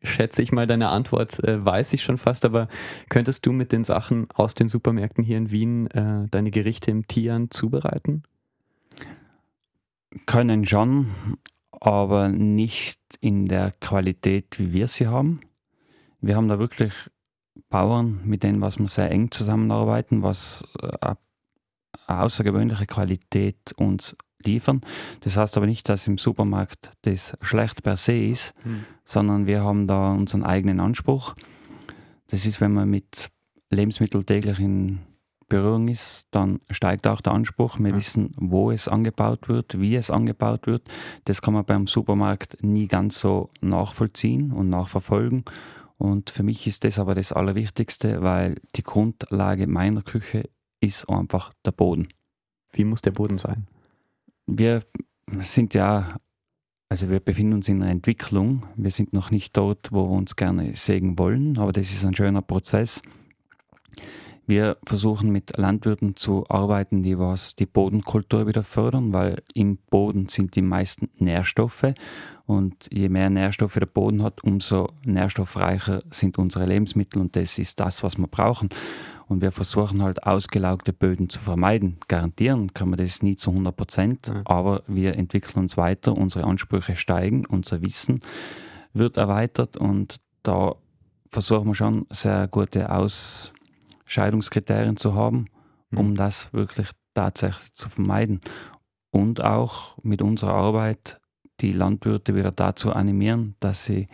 schätze 0.03 0.43
ich 0.43 0.53
mal, 0.53 0.67
deine 0.67 0.89
Antwort 0.89 1.43
äh, 1.45 1.65
weiß 1.65 1.93
ich 1.93 2.03
schon 2.03 2.19
fast, 2.19 2.45
aber 2.45 2.69
könntest 3.09 3.47
du 3.47 3.53
mit 3.53 3.73
den 3.73 3.85
Sachen 3.85 4.29
aus 4.35 4.55
den 4.55 4.69
Supermärkten 4.69 5.25
hier 5.25 5.39
in 5.39 5.51
Wien 5.51 5.87
äh, 5.89 6.27
deine 6.31 6.51
Gerichte 6.51 6.91
im 6.91 7.07
Tian 7.07 7.51
zubereiten? 7.51 8.23
Können 10.27 10.65
schon, 10.65 11.09
aber 11.73 12.29
nicht 12.29 13.01
in 13.21 13.47
der 13.47 13.73
Qualität, 13.81 14.59
wie 14.59 14.73
wir 14.73 14.87
sie 14.87 15.07
haben. 15.07 15.41
Wir 16.21 16.37
haben 16.37 16.49
da 16.49 16.59
wirklich 16.59 16.93
Bauern, 17.69 18.21
mit 18.25 18.43
denen 18.43 18.61
was 18.61 18.79
wir 18.79 18.89
sehr 18.89 19.11
eng 19.11 19.31
zusammenarbeiten, 19.31 20.23
was 20.23 20.65
äh, 20.81 21.15
eine 22.07 22.23
außergewöhnliche 22.23 22.87
Qualität 22.87 23.73
uns 23.77 24.17
liefern. 24.47 24.81
Das 25.21 25.37
heißt 25.37 25.57
aber 25.57 25.67
nicht, 25.67 25.89
dass 25.89 26.07
im 26.07 26.19
Supermarkt 26.19 26.91
das 27.03 27.37
schlecht 27.41 27.83
per 27.83 27.97
se 27.97 28.17
ist, 28.17 28.55
mhm. 28.65 28.85
sondern 29.05 29.47
wir 29.47 29.63
haben 29.63 29.87
da 29.87 30.13
unseren 30.13 30.45
eigenen 30.45 30.81
Anspruch. 30.81 31.35
Das 32.29 32.47
ist, 32.47 32.61
wenn 32.61 32.73
man 32.73 32.89
mit 32.89 33.31
Lebensmitteln 33.71 34.25
täglich 34.27 34.59
in 34.59 35.01
Berührung 35.49 35.89
ist, 35.89 36.27
dann 36.33 36.61
steigt 36.71 37.07
auch 37.07 37.21
der 37.21 37.33
Anspruch. 37.33 37.79
Wir 37.79 37.91
ja. 37.91 37.97
wissen, 37.97 38.33
wo 38.37 38.71
es 38.71 38.89
angebaut 38.89 39.49
wird, 39.49 39.81
wie 39.81 39.95
es 39.95 40.11
angebaut 40.11 40.67
wird. 40.67 40.89
Das 41.25 41.41
kann 41.41 41.55
man 41.55 41.65
beim 41.65 41.87
Supermarkt 41.87 42.63
nie 42.63 42.89
ganz 42.89 43.21
so 43.21 43.51
nachvollziehen 43.61 44.53
und 44.53 44.69
nachverfolgen. 44.69 45.45
Und 45.99 46.31
für 46.31 46.43
mich 46.43 46.67
ist 46.67 46.85
das 46.85 46.99
aber 46.99 47.15
das 47.15 47.33
Allerwichtigste, 47.33 48.23
weil 48.23 48.57
die 48.75 48.83
Grundlage 48.83 49.67
meiner 49.67 50.03
Küche 50.03 50.49
ist 50.81 51.09
einfach 51.09 51.53
der 51.65 51.73
Boden. 51.73 52.09
Wie 52.73 52.85
muss 52.85 53.01
der 53.01 53.13
Boden 53.13 53.39
sein? 53.39 53.67
Wir 54.47 54.83
sind 55.41 55.75
ja 55.75 56.19
also 56.89 57.11
wir 57.11 57.19
befinden 57.19 57.55
uns 57.55 57.69
in 57.69 57.83
einer 57.83 57.91
Entwicklung. 57.91 58.65
Wir 58.77 58.93
sind 58.93 59.13
noch 59.13 59.33
nicht 59.33 59.57
dort, 59.57 59.91
wo 59.91 60.09
wir 60.09 60.17
uns 60.17 60.37
gerne 60.37 60.75
sägen 60.75 61.19
wollen, 61.19 61.59
aber 61.59 61.73
das 61.73 61.91
ist 61.91 62.05
ein 62.05 62.15
schöner 62.15 62.43
Prozess. 62.43 63.03
Wir 64.47 64.77
versuchen 64.87 65.31
mit 65.31 65.57
Landwirten 65.57 66.15
zu 66.15 66.49
arbeiten, 66.49 67.03
die 67.03 67.19
was 67.19 67.57
die 67.57 67.67
Bodenkultur 67.67 68.47
wieder 68.47 68.63
fördern, 68.63 69.13
weil 69.13 69.43
im 69.55 69.79
Boden 69.91 70.29
sind 70.29 70.55
die 70.55 70.63
meisten 70.63 71.11
Nährstoffe 71.19 71.93
und 72.45 72.87
je 72.93 73.09
mehr 73.09 73.29
Nährstoffe 73.29 73.75
der 73.75 73.87
Boden 73.87 74.23
hat, 74.23 74.45
umso 74.45 74.91
nährstoffreicher 75.05 76.05
sind 76.13 76.39
unsere 76.39 76.67
Lebensmittel 76.67 77.21
und 77.21 77.35
das 77.35 77.59
ist 77.59 77.81
das, 77.81 78.05
was 78.05 78.17
wir 78.19 78.29
brauchen. 78.29 78.69
Und 79.29 79.43
wir 79.43 79.51
versuchen 79.51 80.03
halt 80.03 80.23
ausgelaugte 80.23 80.93
Böden 80.93 81.29
zu 81.29 81.41
vermeiden. 81.41 81.99
Garantieren 82.07 82.73
kann 82.75 82.91
man 82.91 82.99
das 82.99 83.23
nie 83.23 83.37
zu 83.37 83.51
100 83.51 83.77
Prozent, 83.77 84.29
ja. 84.29 84.43
aber 84.45 84.83
wir 84.87 85.17
entwickeln 85.17 85.59
uns 85.59 85.77
weiter, 85.77 86.17
unsere 86.17 86.47
Ansprüche 86.47 86.95
steigen, 86.95 87.45
unser 87.45 87.83
Wissen 87.83 88.21
wird 88.93 89.17
erweitert 89.17 89.77
und 89.77 90.19
da 90.43 90.77
versuchen 91.29 91.67
wir 91.67 91.75
schon 91.75 92.07
sehr 92.11 92.47
gute 92.49 92.91
Ausscheidungskriterien 92.91 94.97
zu 94.97 95.15
haben, 95.15 95.47
um 95.95 96.11
mhm. 96.11 96.15
das 96.15 96.53
wirklich 96.53 96.91
tatsächlich 97.15 97.73
zu 97.75 97.89
vermeiden. 97.89 98.41
Und 99.11 99.43
auch 99.43 99.97
mit 100.03 100.23
unserer 100.23 100.55
Arbeit 100.55 101.21
die 101.61 101.73
Landwirte 101.73 102.35
wieder 102.35 102.51
dazu 102.51 102.93
animieren, 102.93 103.57
dass 103.61 103.85
sie 103.85 104.07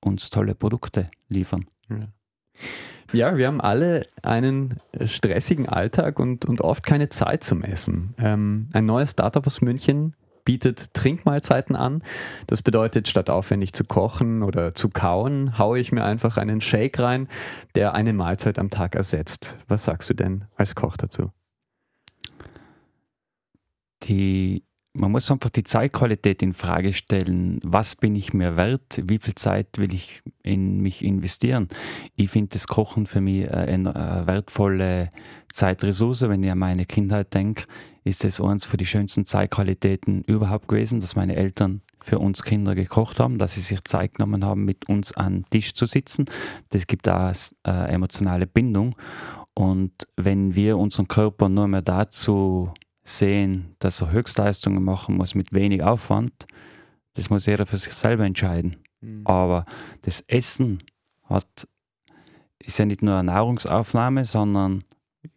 uns 0.00 0.30
tolle 0.30 0.54
Produkte 0.54 1.10
liefern. 1.28 1.66
Ja. 1.88 2.08
Ja, 3.12 3.36
wir 3.36 3.46
haben 3.46 3.60
alle 3.60 4.06
einen 4.22 4.80
stressigen 5.06 5.68
Alltag 5.68 6.18
und, 6.18 6.44
und 6.44 6.60
oft 6.60 6.84
keine 6.84 7.08
Zeit 7.08 7.42
zum 7.42 7.62
Essen. 7.62 8.14
Ähm, 8.18 8.68
ein 8.74 8.84
neues 8.84 9.12
Startup 9.12 9.46
aus 9.46 9.62
München 9.62 10.14
bietet 10.44 10.94
Trinkmahlzeiten 10.94 11.76
an. 11.76 12.02
Das 12.46 12.62
bedeutet, 12.62 13.08
statt 13.08 13.30
aufwendig 13.30 13.72
zu 13.72 13.84
kochen 13.84 14.42
oder 14.42 14.74
zu 14.74 14.88
kauen, 14.88 15.58
haue 15.58 15.78
ich 15.78 15.92
mir 15.92 16.04
einfach 16.04 16.36
einen 16.36 16.60
Shake 16.60 16.98
rein, 16.98 17.28
der 17.74 17.94
eine 17.94 18.12
Mahlzeit 18.12 18.58
am 18.58 18.70
Tag 18.70 18.94
ersetzt. 18.94 19.58
Was 19.68 19.84
sagst 19.84 20.08
du 20.10 20.14
denn 20.14 20.44
als 20.56 20.74
Koch 20.74 20.96
dazu? 20.96 21.32
Die 24.04 24.64
man 24.94 25.12
muss 25.12 25.30
einfach 25.30 25.50
die 25.50 25.64
Zeitqualität 25.64 26.42
in 26.42 26.52
Frage 26.52 26.92
stellen. 26.92 27.60
Was 27.62 27.94
bin 27.94 28.16
ich 28.16 28.32
mir 28.32 28.56
wert? 28.56 29.02
Wie 29.04 29.18
viel 29.18 29.34
Zeit 29.34 29.78
will 29.78 29.94
ich 29.94 30.22
in 30.42 30.80
mich 30.80 31.04
investieren? 31.04 31.68
Ich 32.16 32.30
finde 32.30 32.50
das 32.50 32.66
Kochen 32.66 33.06
für 33.06 33.20
mich 33.20 33.50
eine 33.50 33.94
wertvolle 34.26 35.10
Zeitressource. 35.52 36.22
Wenn 36.22 36.42
ich 36.42 36.50
an 36.50 36.58
meine 36.58 36.84
Kindheit 36.84 37.32
denke, 37.34 37.64
ist 38.04 38.24
es 38.24 38.40
eines 38.40 38.64
für 38.64 38.76
die 38.76 38.86
schönsten 38.86 39.24
Zeitqualitäten 39.24 40.22
überhaupt 40.24 40.68
gewesen, 40.68 41.00
dass 41.00 41.16
meine 41.16 41.36
Eltern 41.36 41.82
für 42.00 42.18
uns 42.18 42.42
Kinder 42.42 42.74
gekocht 42.74 43.20
haben, 43.20 43.38
dass 43.38 43.54
sie 43.54 43.60
sich 43.60 43.84
Zeit 43.84 44.14
genommen 44.14 44.44
haben, 44.44 44.64
mit 44.64 44.88
uns 44.88 45.12
am 45.12 45.48
Tisch 45.50 45.74
zu 45.74 45.84
sitzen. 45.86 46.26
Das 46.70 46.86
gibt 46.86 47.08
auch 47.08 47.32
eine 47.64 47.88
emotionale 47.88 48.46
Bindung. 48.46 48.94
Und 49.54 49.92
wenn 50.16 50.54
wir 50.54 50.78
unseren 50.78 51.08
Körper 51.08 51.48
nur 51.48 51.66
mehr 51.68 51.82
dazu 51.82 52.72
sehen, 53.08 53.74
dass 53.78 54.00
er 54.02 54.12
Höchstleistungen 54.12 54.82
machen 54.82 55.16
muss 55.16 55.34
mit 55.34 55.52
wenig 55.52 55.82
Aufwand, 55.82 56.46
das 57.14 57.30
muss 57.30 57.46
jeder 57.46 57.66
für 57.66 57.76
sich 57.76 57.94
selber 57.94 58.24
entscheiden. 58.24 58.76
Mhm. 59.00 59.22
Aber 59.24 59.64
das 60.02 60.20
Essen 60.28 60.82
hat, 61.24 61.66
ist 62.58 62.78
ja 62.78 62.84
nicht 62.84 63.02
nur 63.02 63.14
eine 63.14 63.32
Nahrungsaufnahme, 63.32 64.24
sondern, 64.24 64.84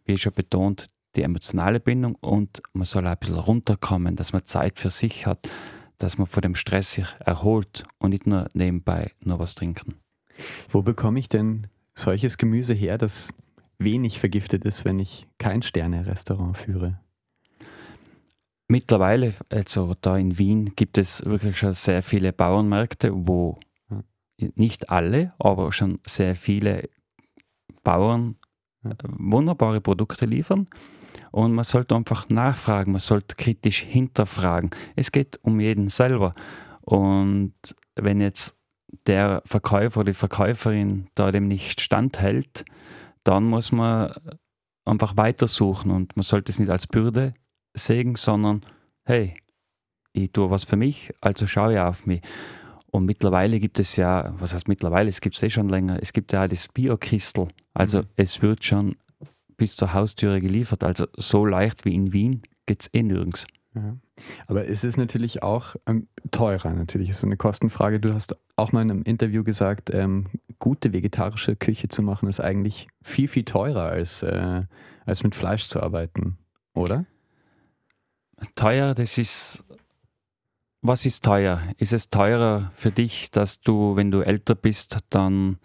wie 0.04 0.18
schon 0.18 0.32
betont, 0.32 0.86
die 1.16 1.22
emotionale 1.22 1.80
Bindung 1.80 2.14
und 2.16 2.62
man 2.72 2.84
soll 2.84 3.06
ein 3.06 3.16
bisschen 3.18 3.38
runterkommen, 3.38 4.16
dass 4.16 4.32
man 4.32 4.44
Zeit 4.44 4.78
für 4.78 4.90
sich 4.90 5.26
hat, 5.26 5.48
dass 5.98 6.18
man 6.18 6.26
vor 6.26 6.40
dem 6.40 6.54
Stress 6.54 6.92
sich 6.92 7.06
erholt 7.20 7.84
und 7.98 8.10
nicht 8.10 8.26
nur 8.26 8.48
nebenbei 8.54 9.12
nur 9.20 9.38
was 9.38 9.54
trinken. 9.54 9.96
Wo 10.68 10.82
bekomme 10.82 11.18
ich 11.18 11.28
denn 11.28 11.66
solches 11.94 12.38
Gemüse 12.38 12.74
her, 12.74 12.96
das 12.96 13.32
wenig 13.78 14.18
vergiftet 14.18 14.64
ist, 14.64 14.84
wenn 14.84 14.98
ich 14.98 15.26
kein 15.38 15.62
Sterne-Restaurant 15.62 16.56
führe? 16.56 17.01
Mittlerweile, 18.72 19.34
also 19.50 19.94
da 20.00 20.16
in 20.16 20.38
Wien, 20.38 20.74
gibt 20.76 20.96
es 20.96 21.26
wirklich 21.26 21.58
schon 21.58 21.74
sehr 21.74 22.02
viele 22.02 22.32
Bauernmärkte, 22.32 23.10
wo 23.12 23.58
nicht 24.38 24.88
alle, 24.88 25.34
aber 25.38 25.72
schon 25.72 25.98
sehr 26.06 26.34
viele 26.34 26.88
Bauern 27.84 28.36
äh, 28.82 28.94
wunderbare 29.02 29.82
Produkte 29.82 30.24
liefern. 30.24 30.68
Und 31.32 31.52
man 31.52 31.66
sollte 31.66 31.94
einfach 31.94 32.30
nachfragen, 32.30 32.92
man 32.92 33.00
sollte 33.02 33.36
kritisch 33.36 33.82
hinterfragen. 33.82 34.70
Es 34.96 35.12
geht 35.12 35.38
um 35.42 35.60
jeden 35.60 35.90
selber. 35.90 36.32
Und 36.80 37.52
wenn 37.94 38.22
jetzt 38.22 38.58
der 39.06 39.42
Verkäufer 39.44 40.00
oder 40.00 40.12
die 40.12 40.18
Verkäuferin 40.18 41.08
da 41.14 41.30
dem 41.30 41.46
nicht 41.46 41.82
standhält, 41.82 42.64
dann 43.22 43.44
muss 43.44 43.70
man 43.70 44.14
einfach 44.86 45.14
weitersuchen 45.18 45.90
und 45.90 46.16
man 46.16 46.22
sollte 46.22 46.50
es 46.50 46.58
nicht 46.58 46.70
als 46.70 46.86
Bürde 46.86 47.34
Segen, 47.74 48.16
sondern 48.16 48.64
hey, 49.04 49.34
ich 50.12 50.32
tue 50.32 50.50
was 50.50 50.64
für 50.64 50.76
mich, 50.76 51.12
also 51.20 51.46
schaue 51.46 51.74
ich 51.74 51.78
auf 51.78 52.06
mich. 52.06 52.20
Und 52.90 53.06
mittlerweile 53.06 53.58
gibt 53.58 53.78
es 53.78 53.96
ja, 53.96 54.34
was 54.38 54.52
heißt 54.52 54.68
mittlerweile, 54.68 55.08
es 55.08 55.22
gibt 55.22 55.36
es 55.36 55.42
eh 55.42 55.50
schon 55.50 55.70
länger, 55.70 55.98
es 56.00 56.12
gibt 56.12 56.32
ja 56.32 56.46
das 56.46 56.68
Biokristel. 56.68 57.48
Also 57.72 58.00
mhm. 58.00 58.06
es 58.16 58.42
wird 58.42 58.64
schon 58.64 58.96
bis 59.56 59.76
zur 59.76 59.94
Haustüre 59.94 60.40
geliefert. 60.40 60.84
Also 60.84 61.06
so 61.16 61.46
leicht 61.46 61.84
wie 61.84 61.94
in 61.94 62.12
Wien 62.12 62.42
geht 62.66 62.82
es 62.82 62.90
eh 62.92 63.02
nirgends. 63.02 63.46
Ja. 63.74 63.96
Aber 64.46 64.68
es 64.68 64.84
ist 64.84 64.98
natürlich 64.98 65.42
auch 65.42 65.76
ähm, 65.86 66.08
teurer, 66.30 66.74
natürlich 66.74 67.08
ist 67.08 67.20
so 67.20 67.26
eine 67.26 67.38
Kostenfrage. 67.38 67.98
Du 67.98 68.12
hast 68.12 68.36
auch 68.56 68.72
mal 68.72 68.82
in 68.82 68.90
einem 68.90 69.02
Interview 69.02 69.44
gesagt, 69.44 69.88
ähm, 69.94 70.26
gute 70.58 70.92
vegetarische 70.92 71.56
Küche 71.56 71.88
zu 71.88 72.02
machen 72.02 72.28
ist 72.28 72.40
eigentlich 72.40 72.88
viel, 73.02 73.28
viel 73.28 73.44
teurer 73.44 73.84
als, 73.84 74.22
äh, 74.22 74.62
als 75.06 75.22
mit 75.22 75.34
Fleisch 75.34 75.68
zu 75.68 75.82
arbeiten, 75.82 76.36
oder? 76.74 77.06
Teuer, 78.54 78.94
das 78.94 79.18
ist. 79.18 79.64
Was 80.84 81.06
ist 81.06 81.24
teuer? 81.24 81.62
Ist 81.78 81.92
es 81.92 82.10
teurer 82.10 82.72
für 82.74 82.90
dich, 82.90 83.30
dass 83.30 83.60
du, 83.60 83.94
wenn 83.94 84.10
du 84.10 84.20
älter 84.20 84.56
bist, 84.56 84.98
dann 85.10 85.58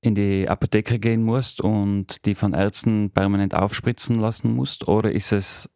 in 0.00 0.16
die 0.16 0.48
Apotheke 0.48 0.98
gehen 0.98 1.22
musst 1.22 1.60
und 1.60 2.26
die 2.26 2.34
von 2.34 2.52
Ärzten 2.52 3.10
permanent 3.10 3.54
aufspritzen 3.54 4.18
lassen 4.18 4.52
musst? 4.52 4.88
Oder 4.88 5.12
ist 5.12 5.32
es 5.32 5.70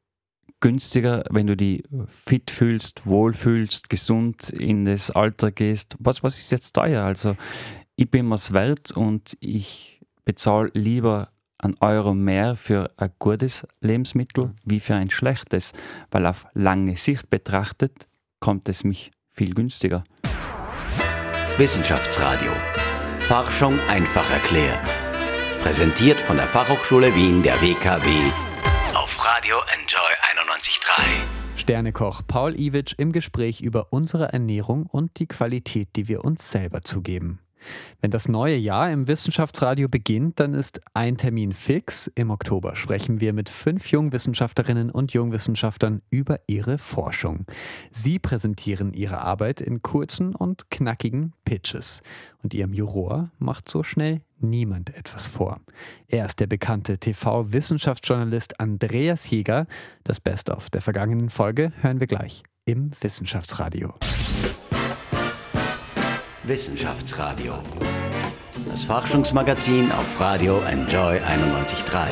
günstiger, 0.61 1.25
wenn 1.31 1.47
du 1.47 1.57
die 1.57 1.85
fit 2.07 2.51
fühlst, 2.51 3.07
wohl 3.07 3.33
fühlst, 3.33 3.89
gesund 3.89 4.51
in 4.51 4.85
das 4.85 5.13
Alter 5.13 5.53
gehst? 5.53 5.97
Was, 6.01 6.23
was 6.25 6.39
ist 6.39 6.51
jetzt 6.51 6.73
teuer? 6.73 7.05
Also 7.05 7.37
ich 7.97 8.11
bin 8.11 8.27
mir's 8.27 8.53
wert 8.53 8.91
und 8.91 9.37
ich 9.41 10.01
bezahle 10.25 10.71
lieber 10.75 11.31
ein 11.59 11.77
Euro 11.81 12.15
mehr 12.15 12.57
für 12.57 12.91
ein 12.97 13.13
gutes 13.19 13.67
Lebensmittel 13.81 14.55
wie 14.65 14.81
für 14.81 14.95
ein 14.95 15.11
schlechtes, 15.11 15.73
weil 16.11 16.27
auf 16.27 16.47
lange 16.55 16.97
Sicht 16.97 17.31
betrachtet 17.31 18.09
kommt 18.41 18.69
es 18.69 18.85
mich 18.85 19.11
viel 19.31 19.55
günstiger. 19.55 20.05
Wissenschaftsradio. 21.57 22.53
Forschung 23.19 23.79
einfach 23.89 24.31
erklärt. 24.31 24.89
Präsentiert 25.61 26.21
von 26.21 26.37
der 26.37 26.47
Fachhochschule 26.47 27.15
Wien 27.15 27.43
der 27.43 27.61
WKW 27.61 28.09
auf 28.95 29.27
Radio 29.27 29.57
Enjoy 29.75 30.11
91.3. 30.47 31.59
Sternekoch 31.59 32.23
Paul 32.27 32.55
Iwitsch 32.59 32.95
im 32.99 33.11
Gespräch 33.11 33.63
über 33.63 33.89
unsere 33.91 34.33
Ernährung 34.33 34.87
und 34.87 35.19
die 35.19 35.27
Qualität, 35.27 35.89
die 35.97 36.09
wir 36.09 36.25
uns 36.25 36.51
selber 36.51 36.83
zugeben. 36.83 37.41
Wenn 38.01 38.11
das 38.11 38.29
neue 38.29 38.57
Jahr 38.57 38.91
im 38.91 39.09
Wissenschaftsradio 39.09 39.89
beginnt, 39.89 40.39
dann 40.41 40.55
ist 40.55 40.81
ein 40.95 41.17
Termin 41.17 41.53
fix. 41.53 42.11
Im 42.15 42.31
Oktober 42.31 42.77
sprechen 42.77 43.21
wir 43.21 43.33
mit 43.33 43.49
fünf 43.49 43.91
Jungwissenschaftlerinnen 43.91 44.91
und 44.91 45.13
Jungwissenschaftlern 45.13 46.03
über 46.11 46.41
ihre 46.47 46.79
Forschung. 46.79 47.47
Sie 47.91 48.19
präsentieren 48.19 48.93
ihre 48.93 49.19
Arbeit 49.19 49.61
in 49.61 49.83
kurzen 49.83 50.35
und 50.35 50.71
knackigen 50.71 51.33
Pitches. 51.45 52.03
Und 52.43 52.55
ihrem 52.55 52.73
Juror 52.73 53.31
macht 53.39 53.69
so 53.69 53.83
schnell 53.83 54.23
niemand 54.39 54.95
etwas 54.95 55.27
vor. 55.27 55.61
Er 56.07 56.27
ist 56.27 56.41
der 56.41 56.47
bekannte 56.47 56.99
TV-Wissenschaftsjournalist 56.99 58.61
Andreas 58.61 59.29
Jäger. 59.31 59.67
Das 60.05 60.21
Best-of 60.21 60.71
der 60.71 60.83
vergangenen 60.83 61.31
Folge 61.31 61.73
hören 61.81 62.01
wir 62.01 62.07
gleich 62.07 62.43
im 62.65 62.91
Wissenschaftsradio. 63.01 63.95
Wissenschaftsradio. 66.45 67.55
Das 68.71 68.85
Forschungsmagazin 68.85 69.91
auf 69.91 70.21
Radio 70.21 70.61
Enjoy 70.61 71.19
91.3. 71.19 72.07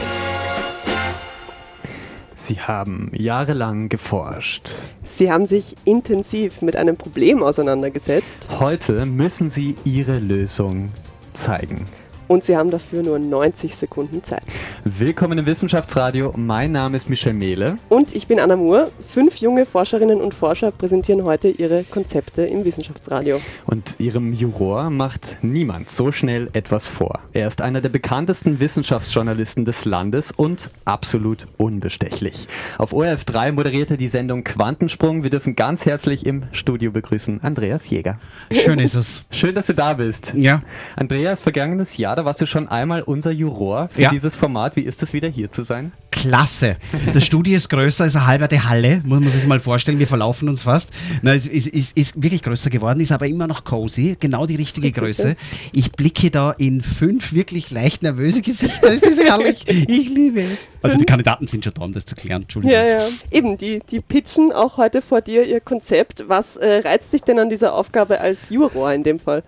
Sie 2.35 2.61
haben 2.61 3.11
jahrelang 3.15 3.89
geforscht. 3.89 4.71
Sie 5.05 5.31
haben 5.31 5.47
sich 5.47 5.77
intensiv 5.85 6.61
mit 6.61 6.77
einem 6.77 6.97
Problem 6.97 7.43
auseinandergesetzt. 7.43 8.49
Heute 8.59 9.07
müssen 9.07 9.49
Sie 9.49 9.77
Ihre 9.85 10.19
Lösung 10.19 10.93
zeigen. 11.33 11.87
Und 12.29 12.45
Sie 12.45 12.57
haben 12.57 12.71
dafür 12.71 13.03
nur 13.03 13.19
90 13.19 13.75
Sekunden 13.75 14.23
Zeit. 14.23 14.43
Willkommen 14.85 15.39
im 15.39 15.47
Wissenschaftsradio. 15.47 16.33
Mein 16.37 16.73
Name 16.73 16.97
ist 16.97 17.09
Michel 17.09 17.33
Mehle. 17.33 17.77
Und 17.89 18.15
ich 18.15 18.27
bin 18.27 18.41
Anna 18.41 18.57
Moore. 18.57 18.91
Fünf 19.09 19.37
junge 19.37 19.67
Forscherinnen 19.67 20.21
und 20.21 20.35
Forscher 20.35 20.71
präsentieren 20.71 21.25
heute 21.25 21.49
ihre 21.49 21.85
Konzepte 21.85 22.43
im 22.43 22.65
Wissenschaftsradio. 22.65 23.41
Und 23.67 23.97
ihrem 23.99 24.33
Juror 24.33 24.91
macht 24.91 25.39
niemand 25.43 25.91
so 25.91 26.12
schnell 26.12 26.49
etwas 26.53 26.87
vor. 26.87 27.21
Er 27.33 27.49
ist 27.49 27.61
einer 27.61 27.81
der 27.81 27.89
bekanntesten 27.89 28.61
Wissenschaftsjournalisten 28.61 29.65
des 29.65 29.85
Landes 29.85 30.33
und 30.33 30.71
absolut 30.85 31.47
unbestechlich. 31.57 32.47
Auf 32.79 32.93
ORF 32.93 33.25
3 33.25 33.53
moderiert 33.53 33.91
er 33.91 33.97
die 33.97 34.09
Sendung 34.09 34.45
Quantensprung. 34.45 35.23
Wir 35.23 35.31
dürfen 35.31 35.57
ganz 35.57 35.87
herzlich 35.87 36.27
im 36.27 36.45
Studio 36.53 36.91
begrüßen 36.91 37.43
Andreas 37.43 37.89
Jäger. 37.91 38.19
Schön 38.51 38.79
ist 38.79 38.95
es. 38.95 39.25
Schön, 39.31 39.55
dass 39.55 39.67
du 39.67 39.75
da 39.75 39.95
bist. 39.95 40.33
Ja. 40.35 40.62
Andreas, 40.97 41.41
vergangenes 41.41 41.97
Jahr, 41.97 42.15
da 42.16 42.24
warst 42.24 42.40
du 42.40 42.46
schon 42.46 42.68
einmal 42.68 43.02
unser 43.02 43.31
Juror 43.31 43.88
für 43.92 44.02
Ja. 44.02 44.11
dieses 44.11 44.35
Format. 44.35 44.74
Wie 44.76 44.81
ist 44.83 45.02
es 45.02 45.12
wieder 45.12 45.29
hier 45.29 45.50
zu 45.52 45.62
sein? 45.62 45.92
Klasse. 46.11 46.76
Das 47.12 47.26
Studio 47.26 47.55
ist 47.57 47.68
größer 47.68 48.05
als 48.05 48.16
eine 48.16 48.26
halbe 48.26 48.48
Halle, 48.68 49.02
muss 49.05 49.20
man 49.20 49.29
sich 49.29 49.46
mal 49.46 49.61
vorstellen. 49.61 49.98
Wir 49.98 50.07
verlaufen 50.07 50.48
uns 50.48 50.62
fast. 50.62 50.90
Na, 51.22 51.35
es 51.35 51.46
ist, 51.46 51.66
ist, 51.68 51.96
ist 51.96 52.20
wirklich 52.22 52.42
größer 52.42 52.70
geworden, 52.70 53.00
ist 53.00 53.12
aber 53.12 53.26
immer 53.26 53.46
noch 53.46 53.64
cozy, 53.64 54.16
genau 54.18 54.46
die 54.46 54.57
richtige 54.57 54.90
Größe. 54.92 55.37
Ich 55.72 55.92
blicke 55.92 56.31
da 56.31 56.52
in 56.52 56.81
fünf 56.81 57.35
wirklich 57.35 57.70
leicht 57.70 58.02
nervöse 58.02 58.40
Gesichter. 58.40 58.94
Es 58.94 59.02
ist 59.02 59.22
herrlich. 59.22 59.68
Ich 59.68 60.09
liebe 60.09 60.40
es. 60.40 60.68
Also 60.83 60.96
die 60.96 61.05
Kandidaten 61.05 61.46
sind 61.46 61.64
schon 61.64 61.74
dran, 61.74 61.92
das 61.92 62.07
zu 62.07 62.14
klären. 62.14 62.42
Entschuldigung. 62.42 62.74
Ja, 62.74 62.85
ja. 62.85 63.00
Eben, 63.31 63.59
die, 63.59 63.81
die 63.90 64.00
pitchen 64.00 64.52
auch 64.52 64.79
heute 64.79 65.02
vor 65.02 65.20
dir 65.20 65.44
ihr 65.44 65.61
Konzept. 65.61 66.24
Was 66.29 66.57
äh, 66.57 66.79
reizt 66.79 67.12
dich 67.12 67.22
denn 67.22 67.38
an 67.38 67.50
dieser 67.50 67.74
Aufgabe 67.74 68.20
als 68.20 68.48
Juror 68.48 68.92
in 68.92 69.02
dem 69.02 69.20
Fall? 69.20 69.42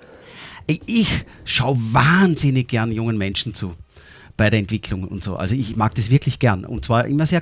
Ich 0.69 1.25
schaue 1.45 1.79
wahnsinnig 1.93 2.69
gern 2.69 2.93
jungen 2.93 3.17
Menschen 3.17 3.55
zu 3.55 3.75
bei 4.37 4.51
der 4.51 4.61
Entwicklung 4.61 5.05
und 5.05 5.25
so. 5.25 5.37
Also 5.37 5.55
ich 5.55 5.77
mag 5.77 5.95
das 5.95 6.11
wirklich 6.11 6.39
gern 6.39 6.65
und 6.65 6.85
zwar 6.85 7.07
immer 7.07 7.27
sehr 7.27 7.41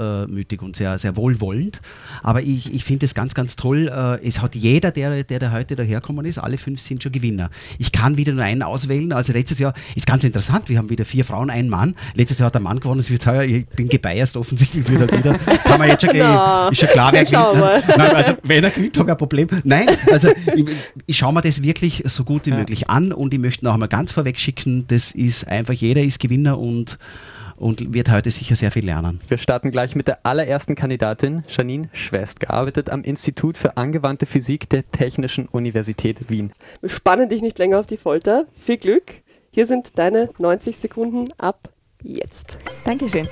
gutmütig 0.00 0.62
und 0.62 0.76
sehr, 0.76 0.98
sehr 0.98 1.16
wohlwollend. 1.16 1.80
Aber 2.22 2.42
ich, 2.42 2.72
ich 2.72 2.84
finde 2.84 3.06
es 3.06 3.14
ganz, 3.14 3.34
ganz 3.34 3.56
toll. 3.56 3.88
Äh, 3.88 4.26
es 4.26 4.40
hat 4.40 4.54
jeder, 4.54 4.90
der, 4.90 5.24
der 5.24 5.38
da 5.38 5.52
heute 5.52 5.76
daherkommen 5.76 6.24
ist, 6.26 6.38
alle 6.38 6.58
fünf 6.58 6.80
sind 6.80 7.02
schon 7.02 7.12
Gewinner. 7.12 7.50
Ich 7.78 7.92
kann 7.92 8.16
wieder 8.16 8.32
nur 8.32 8.44
einen 8.44 8.62
auswählen. 8.62 9.12
Also 9.12 9.32
letztes 9.32 9.58
Jahr 9.58 9.74
ist 9.94 10.06
ganz 10.06 10.24
interessant. 10.24 10.68
Wir 10.68 10.78
haben 10.78 10.90
wieder 10.90 11.04
vier 11.04 11.24
Frauen, 11.24 11.50
einen 11.50 11.68
Mann. 11.68 11.94
Letztes 12.14 12.38
Jahr 12.38 12.46
hat 12.46 12.54
der 12.54 12.62
Mann 12.62 12.80
gewonnen. 12.80 13.00
Es 13.00 13.10
wird 13.10 13.26
heuer, 13.26 13.44
ich 13.44 13.66
bin 13.68 13.88
gebiased 13.88 14.36
offensichtlich 14.36 14.88
wieder 14.90 15.10
wieder. 15.10 15.38
Kann 15.38 15.78
man 15.78 15.88
jetzt 15.88 16.02
schon 16.02 16.10
gleich, 16.10 16.22
Na, 16.22 16.68
ist 16.68 16.80
schon 16.80 16.88
klar, 16.88 17.12
wer 17.12 17.24
gewinnt. 17.24 17.54
Ne? 17.54 17.82
Nein, 17.96 18.16
also 18.16 18.36
wenn 18.42 18.64
er 18.64 18.70
gewinnt, 18.70 18.96
habe 18.98 19.08
ich 19.08 19.12
ein 19.12 19.18
Problem. 19.18 19.48
Nein, 19.64 19.88
also 20.10 20.28
ich, 20.54 20.66
ich 21.06 21.16
schaue 21.16 21.32
mir 21.32 21.42
das 21.42 21.62
wirklich 21.62 22.02
so 22.06 22.24
gut 22.24 22.46
wie 22.46 22.52
möglich 22.52 22.88
an 22.88 23.12
und 23.12 23.34
ich 23.34 23.40
möchte 23.40 23.64
noch 23.64 23.74
einmal 23.74 23.88
ganz 23.88 24.12
vorweg 24.12 24.38
schicken, 24.38 24.86
das 24.88 25.12
ist 25.12 25.46
einfach, 25.46 25.74
jeder 25.74 26.02
ist 26.02 26.20
Gewinner 26.20 26.58
und, 26.58 26.98
und 27.60 27.92
wird 27.92 28.10
heute 28.10 28.30
sicher 28.30 28.56
sehr 28.56 28.70
viel 28.70 28.84
lernen. 28.84 29.20
Wir 29.28 29.38
starten 29.38 29.70
gleich 29.70 29.94
mit 29.94 30.08
der 30.08 30.24
allerersten 30.24 30.74
Kandidatin, 30.74 31.44
Janine 31.46 31.90
Schwest, 31.92 32.40
gearbeitet 32.40 32.90
am 32.90 33.02
Institut 33.02 33.56
für 33.56 33.76
angewandte 33.76 34.26
Physik 34.26 34.68
der 34.70 34.90
Technischen 34.90 35.46
Universität 35.46 36.30
Wien. 36.30 36.52
Wir 36.80 36.88
spannen 36.88 37.28
dich 37.28 37.42
nicht 37.42 37.58
länger 37.58 37.78
auf 37.78 37.86
die 37.86 37.98
Folter. 37.98 38.46
Viel 38.58 38.78
Glück. 38.78 39.22
Hier 39.52 39.66
sind 39.66 39.98
deine 39.98 40.30
90 40.38 40.78
Sekunden 40.78 41.26
ab 41.38 41.70
jetzt. 42.02 42.58
Dankeschön. 42.84 43.28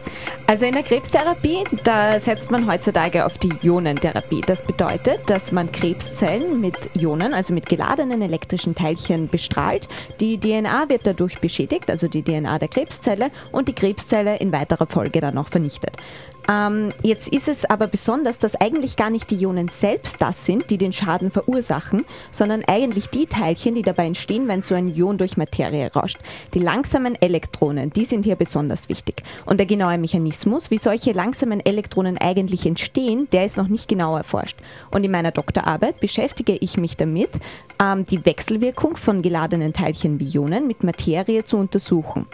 Also 0.46 0.66
in 0.66 0.74
der 0.74 0.82
Krebstherapie, 0.82 1.64
da 1.84 2.18
setzt 2.20 2.50
man 2.50 2.70
heutzutage 2.70 3.24
auf 3.24 3.38
die 3.38 3.52
Ionentherapie. 3.62 4.40
Das 4.40 4.62
bedeutet, 4.62 5.28
dass 5.28 5.52
man 5.52 5.70
Krebszellen 5.72 6.60
mit 6.60 6.90
Ionen, 6.94 7.34
also 7.34 7.52
mit 7.52 7.66
geladenen 7.66 8.22
elektrischen 8.22 8.74
Teilchen 8.74 9.28
bestrahlt. 9.28 9.88
Die 10.20 10.38
DNA 10.38 10.88
wird 10.88 11.06
dadurch 11.06 11.38
beschädigt, 11.38 11.90
also 11.90 12.08
die 12.08 12.22
DNA 12.22 12.58
der 12.58 12.68
Krebszelle, 12.68 13.30
und 13.52 13.68
die 13.68 13.74
Krebszelle 13.74 14.36
in 14.36 14.52
weiterer 14.52 14.86
Folge 14.86 15.20
dann 15.20 15.34
noch 15.34 15.48
vernichtet. 15.48 15.96
Ähm, 16.48 16.92
jetzt 17.02 17.28
ist 17.28 17.46
es 17.46 17.66
aber 17.66 17.86
besonders, 17.86 18.38
dass 18.38 18.54
eigentlich 18.54 18.96
gar 18.96 19.10
nicht 19.10 19.30
die 19.30 19.36
Ionen 19.36 19.68
selbst 19.68 20.22
das 20.22 20.46
sind, 20.46 20.70
die 20.70 20.78
den 20.78 20.94
Schaden 20.94 21.30
verursachen, 21.30 22.06
sondern 22.30 22.64
eigentlich 22.66 23.08
die 23.10 23.26
Teilchen, 23.26 23.74
die 23.74 23.82
dabei 23.82 24.06
entstehen, 24.06 24.48
wenn 24.48 24.62
so 24.62 24.74
ein 24.74 24.88
Ion 24.88 25.18
durch 25.18 25.36
Materie 25.36 25.92
rauscht. 25.92 26.18
Die 26.54 26.58
langsamen 26.58 27.20
Elektronen, 27.20 27.90
die 27.90 28.06
sind 28.06 28.24
hier 28.24 28.36
besonders 28.36 28.88
wichtig. 28.88 29.22
Und 29.44 29.58
der 29.58 29.66
genaue 29.66 29.98
Mechanismus, 29.98 30.70
wie 30.70 30.78
solche 30.78 31.12
langsamen 31.12 31.64
Elektronen 31.64 32.16
eigentlich 32.16 32.64
entstehen, 32.64 33.28
der 33.32 33.44
ist 33.44 33.58
noch 33.58 33.68
nicht 33.68 33.88
genau 33.88 34.16
erforscht. 34.16 34.56
Und 34.90 35.04
in 35.04 35.10
meiner 35.10 35.32
Doktorarbeit 35.32 36.00
beschäftige 36.00 36.56
ich 36.56 36.78
mich 36.78 36.96
damit, 36.96 37.30
ähm, 37.80 38.04
die 38.04 38.24
Wechselwirkung 38.24 38.96
von 38.96 39.20
geladenen 39.20 39.74
Teilchen 39.74 40.18
wie 40.18 40.36
Ionen 40.36 40.66
mit 40.66 40.82
Materie 40.82 41.44
zu 41.44 41.58
untersuchen. 41.58 42.26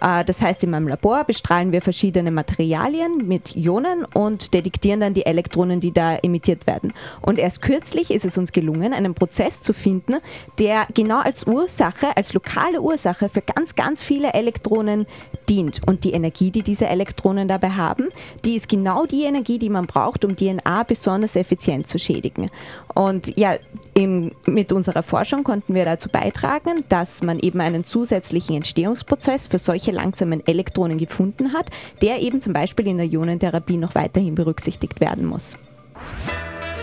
Äh, 0.00 0.24
Das 0.24 0.42
heißt, 0.42 0.64
in 0.64 0.70
meinem 0.70 0.88
Labor 0.88 1.24
bestrahlen 1.24 1.72
wir 1.72 1.80
verschiedene 1.80 2.30
Materialien 2.30 3.26
mit 3.26 3.56
Ionen 3.56 4.04
und 4.04 4.54
detektieren 4.54 5.00
dann 5.00 5.14
die 5.14 5.26
Elektronen, 5.26 5.80
die 5.80 5.92
da 5.92 6.16
emittiert 6.16 6.66
werden. 6.66 6.92
Und 7.22 7.38
erst 7.38 7.62
kürzlich 7.62 8.10
ist 8.10 8.24
es 8.24 8.38
uns 8.38 8.52
gelungen, 8.52 8.92
einen 8.92 9.14
Prozess 9.14 9.62
zu 9.62 9.72
finden, 9.72 10.16
der 10.58 10.86
genau 10.94 11.20
als 11.20 11.46
Ursache, 11.46 12.16
als 12.16 12.34
lokale 12.34 12.80
Ursache 12.80 13.28
für 13.28 13.42
ganz, 13.42 13.74
ganz 13.74 14.02
viele 14.02 14.32
Elektronen 14.32 15.06
dient. 15.48 15.80
Und 15.86 16.04
die 16.04 16.12
Energie, 16.12 16.50
die 16.50 16.62
diese 16.62 16.86
Elektronen 16.86 17.48
dabei 17.48 17.70
haben, 17.70 18.08
die 18.44 18.56
ist 18.56 18.68
genau 18.68 19.06
die 19.06 19.24
Energie, 19.24 19.58
die 19.58 19.70
man 19.70 19.86
braucht, 19.86 20.24
um 20.24 20.36
DNA 20.36 20.82
besonders 20.84 21.36
effizient 21.36 21.86
zu 21.86 21.98
schädigen. 21.98 22.50
Und 22.94 23.36
ja, 23.36 23.56
im, 23.96 24.30
mit 24.44 24.72
unserer 24.72 25.02
Forschung 25.02 25.42
konnten 25.42 25.74
wir 25.74 25.86
dazu 25.86 26.10
beitragen, 26.10 26.84
dass 26.90 27.22
man 27.22 27.38
eben 27.38 27.60
einen 27.62 27.82
zusätzlichen 27.82 28.56
Entstehungsprozess 28.56 29.46
für 29.46 29.58
solche 29.58 29.90
langsamen 29.90 30.46
Elektronen 30.46 30.98
gefunden 30.98 31.54
hat, 31.54 31.70
der 32.02 32.20
eben 32.20 32.42
zum 32.42 32.52
Beispiel 32.52 32.86
in 32.88 32.98
der 32.98 33.06
Ionentherapie 33.06 33.78
noch 33.78 33.94
weiterhin 33.94 34.34
berücksichtigt 34.34 35.00
werden 35.00 35.24
muss. 35.24 35.56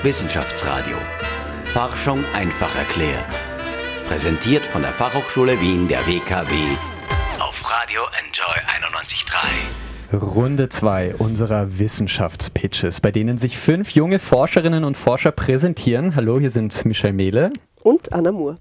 Wissenschaftsradio. 0.02 0.98
Forschung 1.64 2.20
einfach 2.34 2.76
erklärt. 2.76 3.40
Präsentiert 4.08 4.66
von 4.66 4.82
der 4.82 4.92
Fachhochschule 4.92 5.60
Wien 5.62 5.88
der 5.88 6.06
WKW 6.08 6.54
auf 7.40 7.64
Radio 7.72 8.02
Enjoy 8.20 8.56
91.3. 8.90 9.83
Runde 10.14 10.70
2 10.70 11.16
unserer 11.16 11.80
Wissenschaftspitches, 11.80 13.02
bei 13.02 13.12
denen 13.12 13.40
sich 13.40 13.58
fünf 13.58 13.92
junge 13.92 14.20
Forscherinnen 14.20 14.84
und 14.84 14.96
Forscher 14.96 15.32
präsentieren. 15.32 16.16
Hallo, 16.16 16.40
hier 16.40 16.52
sind 16.52 16.86
Michelle 16.86 17.14
Mehle. 17.14 17.50
Und 17.82 18.14
Anna 18.14 18.32
Moore. 18.32 18.58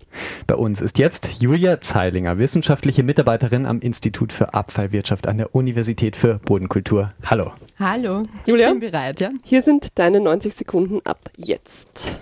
Bei 0.46 0.54
uns 0.54 0.80
ist 0.80 0.98
jetzt 0.98 1.42
Julia 1.42 1.80
Zeilinger, 1.80 2.38
wissenschaftliche 2.38 3.02
Mitarbeiterin 3.02 3.66
am 3.66 3.80
Institut 3.80 4.32
für 4.32 4.54
Abfallwirtschaft 4.54 5.28
an 5.28 5.36
der 5.36 5.54
Universität 5.54 6.16
für 6.16 6.38
Bodenkultur. 6.44 7.06
Hallo. 7.24 7.52
Hallo, 7.78 8.24
Julia? 8.46 8.68
ich 8.72 8.80
bin 8.80 8.90
bereit, 8.90 9.20
ja. 9.20 9.30
Hier 9.44 9.60
sind 9.62 9.98
deine 9.98 10.20
90 10.20 10.54
Sekunden 10.54 11.00
ab 11.04 11.30
jetzt. 11.36 12.18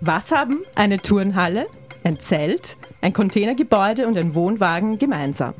Was 0.00 0.32
haben 0.32 0.64
eine 0.74 0.98
Turnhalle, 0.98 1.66
ein 2.02 2.18
Zelt, 2.18 2.76
ein 3.02 3.12
Containergebäude 3.12 4.06
und 4.08 4.18
ein 4.18 4.34
Wohnwagen 4.34 4.98
gemeinsam? 4.98 5.54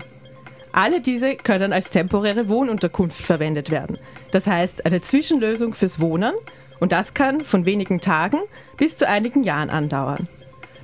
Alle 0.72 1.00
diese 1.00 1.37
können 1.37 1.72
als 1.72 1.90
temporäre 1.90 2.48
Wohnunterkunft 2.48 3.20
verwendet 3.20 3.70
werden. 3.70 3.98
Das 4.31 4.46
heißt, 4.46 4.87
eine 4.87 5.00
Zwischenlösung 5.00 5.74
fürs 5.74 6.00
Wohnen 6.00 6.33
und 6.81 6.92
das 6.92 7.14
kann 7.14 7.42
von 7.42 7.66
wenigen 7.66 8.00
Tagen 8.00 8.38
bis 8.76 8.96
zu 8.96 9.09
einigen 9.09 9.44
Jahren 9.44 9.70
andauern. 9.70 10.28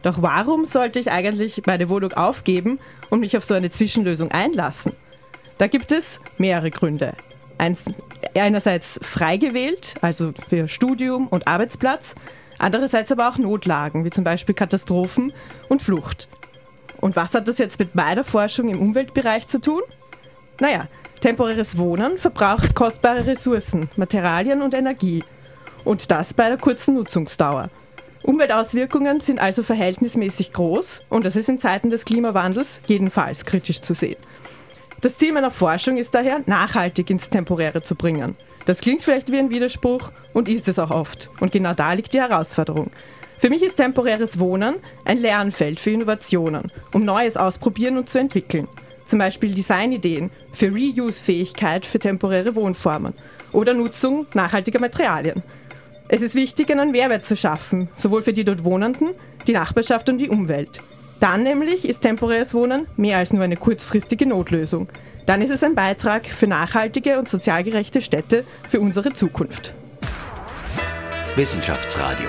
Doch 0.03 0.20
warum 0.20 0.64
sollte 0.64 0.99
ich 0.99 1.11
eigentlich 1.11 1.62
meine 1.66 1.88
Wohnung 1.88 2.12
aufgeben 2.12 2.79
und 3.11 3.20
mich 3.20 3.37
auf 3.37 3.44
so 3.44 3.55
eine 3.55 3.70
Zwischenlösung 3.70 4.31
einlassen? 4.31 4.92
Da 5.59 5.66
gibt 5.66 5.92
es 5.92 6.20
mehrere 6.37 6.70
Gründe. 6.70 7.14
Eins, 7.59 7.85
einerseits 8.37 8.99
frei 9.03 9.37
gewählt, 9.37 9.94
also 10.01 10.33
für 10.49 10.68
Studium 10.68 11.29
und 11.29 11.47
Arbeitsplatz, 11.47 12.14
andererseits 12.59 13.12
aber 13.12 13.29
auch 13.29 13.38
Notlagen, 13.38 14.05
wie 14.05 14.11
zum 14.11 14.25
Beispiel 14.25 14.55
Katastrophen 14.55 15.33
und 15.68 15.81
Flucht. 15.81 16.29
Und 17.05 17.17
was 17.17 17.35
hat 17.35 17.49
das 17.49 17.59
jetzt 17.59 17.79
mit 17.79 17.95
meiner 17.95 18.25
Forschung 18.25 18.71
im 18.71 18.81
Umweltbereich 18.81 19.47
zu 19.47 19.61
tun? 19.61 19.83
Naja, 20.59 20.88
temporäres 21.21 21.77
Wohnen 21.77 22.17
verbraucht 22.17 22.75
kostbare 22.75 23.27
Ressourcen, 23.27 23.90
Materialien 23.97 24.62
und 24.62 24.73
Energie. 24.73 25.23
Und 25.85 26.11
das 26.11 26.33
bei 26.33 26.45
einer 26.45 26.57
kurzen 26.57 26.95
Nutzungsdauer. 26.95 27.69
Umweltauswirkungen 28.23 29.21
sind 29.21 29.38
also 29.38 29.62
verhältnismäßig 29.62 30.55
groß 30.55 31.03
und 31.11 31.27
das 31.27 31.37
ist 31.37 31.51
in 31.51 31.59
Zeiten 31.59 31.90
des 31.90 32.07
Klimawandels 32.07 32.81
jedenfalls 32.87 33.45
kritisch 33.45 33.83
zu 33.83 33.93
sehen. 33.93 34.17
Das 35.03 35.19
Ziel 35.19 35.35
meiner 35.35 35.51
Forschung 35.51 35.99
ist 35.99 36.14
daher, 36.14 36.40
nachhaltig 36.47 37.11
ins 37.11 37.29
Temporäre 37.29 37.83
zu 37.83 37.97
bringen. 37.97 38.35
Das 38.64 38.81
klingt 38.81 39.03
vielleicht 39.03 39.31
wie 39.31 39.38
ein 39.38 39.51
Widerspruch 39.51 40.11
und 40.33 40.49
ist 40.49 40.69
es 40.69 40.79
auch 40.79 40.90
oft. 40.90 41.29
Und 41.38 41.53
genau 41.53 41.75
da 41.75 41.93
liegt 41.93 42.14
die 42.14 42.23
Herausforderung. 42.23 42.90
Für 43.38 43.51
mich 43.51 43.62
ist 43.62 43.77
temporäres 43.77 44.38
Wohnen 44.38 44.77
ein 45.05 45.18
Lernfeld 45.18 45.81
für 45.81 45.90
Innovationen, 45.90 46.70
um 46.92 47.05
Neues 47.05 47.37
ausprobieren 47.37 47.99
und 47.99 48.09
zu 48.09 48.18
entwickeln. 48.18 48.68
Zum 49.05 49.18
Beispiel 49.18 49.55
Designideen 49.55 50.31
für 50.53 50.73
Reuse-Fähigkeit 50.73 51.85
für 51.85 51.99
temporäre 51.99 52.57
Wohnformen 52.57 53.14
oder 53.53 53.75
Nutzung 53.75 54.27
nachhaltiger 54.35 54.81
Materialien. 54.81 55.42
Es 56.09 56.23
ist 56.23 56.35
wichtig, 56.35 56.70
einen 56.70 56.90
Mehrwert 56.90 57.25
zu 57.25 57.37
schaffen, 57.37 57.88
sowohl 57.94 58.23
für 58.23 58.33
die 58.33 58.44
dort 58.44 58.64
Wohnenden, 58.64 59.11
die 59.47 59.53
Nachbarschaft 59.53 60.09
und 60.09 60.18
die 60.18 60.29
Umwelt. 60.29 60.81
Dann 61.20 61.42
nämlich 61.42 61.88
ist 61.88 62.01
temporäres 62.01 62.55
Wohnen 62.55 62.87
mehr 62.97 63.18
als 63.18 63.33
nur 63.33 63.42
eine 63.42 63.57
kurzfristige 63.57 64.27
Notlösung. 64.27 64.88
Dann 65.27 65.40
ist 65.40 65.51
es 65.51 65.62
ein 65.62 65.75
Beitrag 65.75 66.27
für 66.27 66.47
nachhaltige 66.47 67.18
und 67.18 67.29
sozial 67.29 67.64
gerechte 67.64 68.03
Städte 68.03 68.44
für 68.68 68.81
unsere 68.81 69.12
Zukunft. 69.12 69.75
Wissenschaftsradio. 71.37 72.29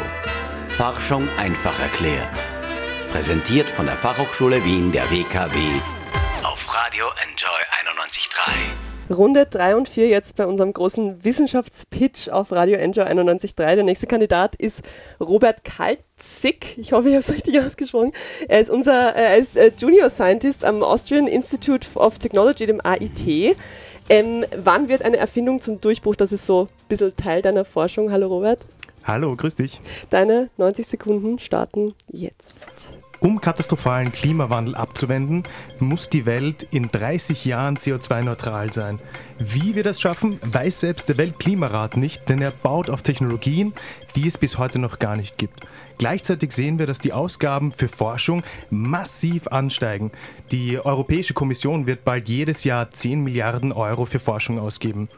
Forschung 0.77 1.25
einfach 1.37 1.79
erklärt. 1.79 2.37
Präsentiert 3.09 3.69
von 3.69 3.85
der 3.85 3.95
Fachhochschule 3.95 4.61
Wien 4.65 4.91
der 4.91 5.09
WKW 5.09 5.57
auf 6.43 6.67
Radio 6.75 7.05
Enjoy 7.23 7.49
91.3. 9.09 9.15
Runde 9.15 9.45
3 9.45 9.77
und 9.77 9.87
4 9.87 10.09
jetzt 10.09 10.35
bei 10.35 10.45
unserem 10.45 10.73
großen 10.73 11.23
Wissenschaftspitch 11.23 12.27
auf 12.27 12.51
Radio 12.51 12.77
Enjoy 12.77 13.05
91.3. 13.05 13.75
Der 13.75 13.83
nächste 13.85 14.05
Kandidat 14.05 14.57
ist 14.57 14.81
Robert 15.21 15.63
Kalzig. 15.63 16.77
Ich 16.77 16.91
hoffe, 16.91 17.07
ich 17.07 17.15
habe 17.15 17.23
es 17.23 17.31
richtig 17.33 17.57
ausgesprochen. 17.61 18.11
Er 18.49 18.59
ist 18.59 18.69
unser 18.69 19.15
er 19.15 19.37
ist 19.37 19.55
äh, 19.55 19.71
Junior 19.77 20.09
Scientist 20.09 20.65
am 20.65 20.83
Austrian 20.83 21.27
Institute 21.27 21.87
of 21.95 22.19
Technology, 22.19 22.65
dem 22.65 22.81
AIT. 22.83 23.55
Ähm, 24.09 24.43
wann 24.57 24.89
wird 24.89 25.03
eine 25.03 25.15
Erfindung 25.15 25.61
zum 25.61 25.79
Durchbruch? 25.79 26.17
Das 26.17 26.33
ist 26.33 26.45
so 26.45 26.63
ein 26.63 26.87
bisschen 26.89 27.15
Teil 27.15 27.41
deiner 27.41 27.63
Forschung. 27.63 28.11
Hallo 28.11 28.27
Robert. 28.27 28.59
Hallo, 29.05 29.35
grüß 29.35 29.53
dich. 29.53 29.81
Deine 30.09 30.49
90 30.57 30.87
Sekunden 30.87 31.37
starten 31.37 31.93
jetzt. 32.11 32.65
Um 33.19 33.39
katastrophalen 33.39 34.11
Klimawandel 34.11 34.75
abzuwenden, 34.75 35.43
muss 35.79 36.09
die 36.09 36.25
Welt 36.25 36.67
in 36.71 36.89
30 36.91 37.45
Jahren 37.45 37.77
CO2-neutral 37.77 38.73
sein. 38.73 38.99
Wie 39.37 39.75
wir 39.75 39.83
das 39.83 40.01
schaffen, 40.01 40.39
weiß 40.43 40.79
selbst 40.79 41.07
der 41.07 41.17
Weltklimarat 41.17 41.97
nicht, 41.97 42.29
denn 42.29 42.41
er 42.41 42.51
baut 42.51 42.89
auf 42.89 43.03
Technologien, 43.03 43.73
die 44.15 44.27
es 44.27 44.39
bis 44.39 44.57
heute 44.57 44.79
noch 44.79 44.97
gar 44.97 45.15
nicht 45.15 45.37
gibt. 45.37 45.61
Gleichzeitig 45.97 46.51
sehen 46.51 46.77
wir, 46.77 46.87
dass 46.87 46.99
die 46.99 47.13
Ausgaben 47.13 47.71
für 47.71 47.87
Forschung 47.87 48.43
massiv 48.69 49.47
ansteigen. 49.47 50.11
Die 50.51 50.79
Europäische 50.79 51.33
Kommission 51.33 51.85
wird 51.85 52.05
bald 52.05 52.27
jedes 52.27 52.63
Jahr 52.63 52.91
10 52.91 53.23
Milliarden 53.23 53.71
Euro 53.71 54.05
für 54.05 54.19
Forschung 54.19 54.59
ausgeben. 54.59 55.09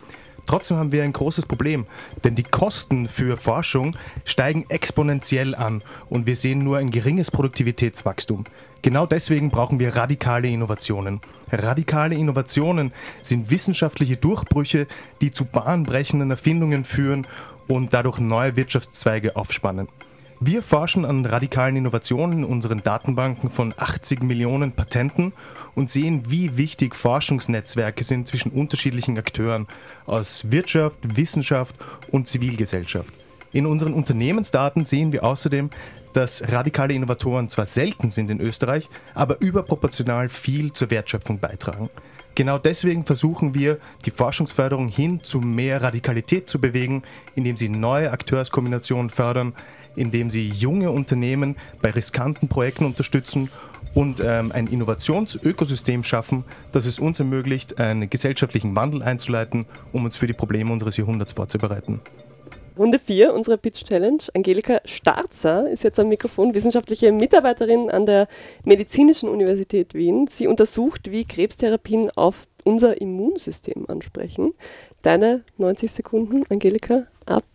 Trotzdem 0.48 0.78
haben 0.78 0.94
wir 0.94 1.04
ein 1.04 1.14
großes 1.14 1.46
Problem, 1.46 1.86
denn 2.24 2.36
die 2.36 2.44
Kosten 2.44 3.08
für 3.08 3.38
Forschung 3.38 3.96
steigen 4.24 4.66
exponentiell 4.70 5.54
an 5.54 5.84
und 6.10 6.26
wir 6.26 6.38
sehen 6.38 6.64
nur 6.64 6.78
ein 6.78 6.90
geringes 6.90 7.30
Produktivitätswachstum. 7.32 8.46
Genau 8.82 9.06
deswegen 9.06 9.50
brauchen 9.50 9.80
wir 9.80 9.96
radikale 9.96 10.48
Innovationen. 10.48 11.20
Radikale 11.52 12.16
Innovationen 12.16 12.94
sind 13.22 13.52
wissenschaftliche 13.52 14.16
Durchbrüche, 14.16 14.88
die 15.22 15.32
zu 15.32 15.44
bahnbrechenden 15.46 16.32
Erfindungen 16.32 16.86
führen 16.86 17.28
und 17.68 17.94
dadurch 17.94 18.20
neue 18.20 18.56
Wirtschaftszweige 18.56 19.36
aufspannen. 19.36 19.90
Wir 20.40 20.62
forschen 20.62 21.04
an 21.04 21.26
radikalen 21.26 21.78
Innovationen 21.78 22.40
in 22.40 22.44
unseren 22.44 22.84
Datenbanken 22.84 23.50
von 23.50 23.74
80 23.76 24.22
Millionen 24.22 24.72
Patenten 24.72 25.34
und 25.74 25.90
sehen, 25.90 26.26
wie 26.28 26.58
wichtig 26.58 26.94
Forschungsnetzwerke 26.94 28.04
sind 28.04 28.28
zwischen 28.28 28.52
unterschiedlichen 28.52 29.18
Akteuren 29.18 29.66
aus 30.06 30.52
Wirtschaft, 30.52 31.00
Wissenschaft 31.02 31.74
und 32.12 32.28
Zivilgesellschaft. 32.28 33.12
In 33.52 33.66
unseren 33.66 33.96
Unternehmensdaten 33.96 34.86
sehen 34.86 35.12
wir 35.12 35.24
außerdem, 35.24 35.72
dass 36.14 36.48
radikale 36.48 36.94
Innovatoren 36.94 37.50
zwar 37.50 37.66
selten 37.66 38.12
sind 38.12 38.30
in 38.30 38.40
Österreich, 38.40 38.90
aber 39.16 39.42
überproportional 39.42 40.30
viel 40.30 40.72
zur 40.72 40.92
Wertschöpfung 40.92 41.40
beitragen. 41.40 41.90
Genau 42.36 42.60
deswegen 42.60 43.04
versuchen 43.04 43.56
wir, 43.56 43.80
die 44.06 44.12
Forschungsförderung 44.12 44.90
hin 44.90 45.24
zu 45.24 45.40
mehr 45.40 45.82
Radikalität 45.82 46.48
zu 46.48 46.62
bewegen, 46.62 47.02
indem 47.34 47.58
sie 47.58 47.68
neue 47.68 48.12
Akteurskombinationen 48.12 49.10
fördern, 49.10 49.54
indem 49.98 50.30
sie 50.30 50.50
junge 50.50 50.92
Unternehmen 50.92 51.56
bei 51.82 51.92
riskanten 51.92 52.48
Projekten 52.48 52.86
unterstützen 52.86 53.50
und 53.94 54.22
ähm, 54.24 54.52
ein 54.52 54.68
Innovationsökosystem 54.68 56.04
schaffen, 56.04 56.46
das 56.72 56.86
es 56.86 57.00
uns 57.00 57.20
ermöglicht, 57.20 57.80
einen 57.80 58.10
gesellschaftlichen 58.10 58.76
Wandel 58.76 59.02
einzuleiten, 59.02 59.66
um 59.92 60.06
uns 60.06 60.16
für 60.16 60.28
die 60.28 60.34
Probleme 60.34 60.72
unseres 60.72 60.98
Jahrhunderts 60.98 61.34
vorzubereiten. 61.34 62.02
Runde 62.78 63.00
4 63.00 63.34
unserer 63.34 63.58
Pitch 63.58 63.86
Challenge. 63.86 64.20
Angelika 64.36 64.82
Starzer 64.86 65.68
ist 65.70 65.84
jetzt 65.84 66.00
am 66.00 66.10
Mikrofon, 66.10 66.54
wissenschaftliche 66.54 67.12
Mitarbeiterin 67.12 67.90
an 67.90 68.06
der 68.06 68.28
Medizinischen 68.64 69.30
Universität 69.30 69.96
Wien. 69.96 70.28
Sie 70.30 70.46
untersucht, 70.46 71.10
wie 71.10 71.26
Krebstherapien 71.26 72.12
auf 72.16 72.46
unser 72.64 73.02
Immunsystem 73.02 73.86
ansprechen. 73.90 74.54
Deine 75.02 75.44
90 75.58 75.92
Sekunden, 75.92 76.44
Angelika, 76.50 77.08
ab 77.26 77.46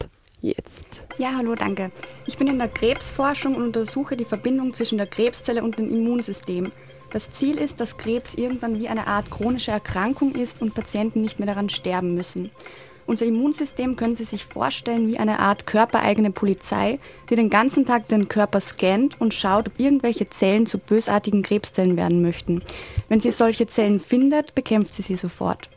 jetzt. 0.43 1.03
Ja, 1.19 1.33
hallo, 1.37 1.55
danke. 1.55 1.91
Ich 2.27 2.37
bin 2.37 2.49
in 2.49 2.59
der 2.59 2.69
Krebsforschung 2.69 3.55
und 3.55 3.63
untersuche 3.63 4.17
die 4.17 4.25
Verbindung 4.25 4.75
zwischen 4.75 4.99
der 4.99 5.07
Krebszelle 5.07 5.63
und 5.63 5.79
dem 5.79 5.89
Immunsystem. 5.89 6.73
Das 7.13 7.31
Ziel 7.31 7.59
ist, 7.59 7.81
dass 7.81 7.97
Krebs 7.97 8.35
irgendwann 8.35 8.79
wie 8.79 8.89
eine 8.89 9.07
Art 9.07 9.31
chronische 9.31 9.71
Erkrankung 9.71 10.35
ist 10.35 10.63
und 10.63 10.75
Patienten 10.75 11.21
nicht 11.21 11.39
mehr 11.39 11.47
daran 11.47 11.69
sterben 11.69 12.15
müssen. 12.15 12.51
Unser 13.05 13.27
Immunsystem 13.27 13.97
können 13.97 14.15
Sie 14.15 14.25
sich 14.25 14.45
vorstellen 14.45 15.09
wie 15.09 15.19
eine 15.19 15.41
Art 15.41 15.67
körpereigene 15.67 16.31
Polizei, 16.31 17.01
die 17.29 17.37
den 17.37 17.51
ganzen 17.51 17.85
Tag 17.85 18.09
den 18.09 18.29
Körper 18.29 18.61
scannt 18.61 19.21
und 19.21 19.35
schaut, 19.35 19.69
ob 19.69 19.81
irgendwelche 19.81 20.31
Zellen 20.31 20.67
zu 20.67 20.79
bösartigen 20.79 21.43
Krebszellen 21.43 21.97
werden 21.97 22.23
möchten. 22.23 22.63
Wenn 23.09 23.21
sie 23.21 23.33
solche 23.33 23.67
Zellen 23.67 24.01
findet, 24.01 24.55
bekämpft 24.55 24.95
sie 24.95 25.03
sie 25.03 25.17
sofort. 25.17 25.69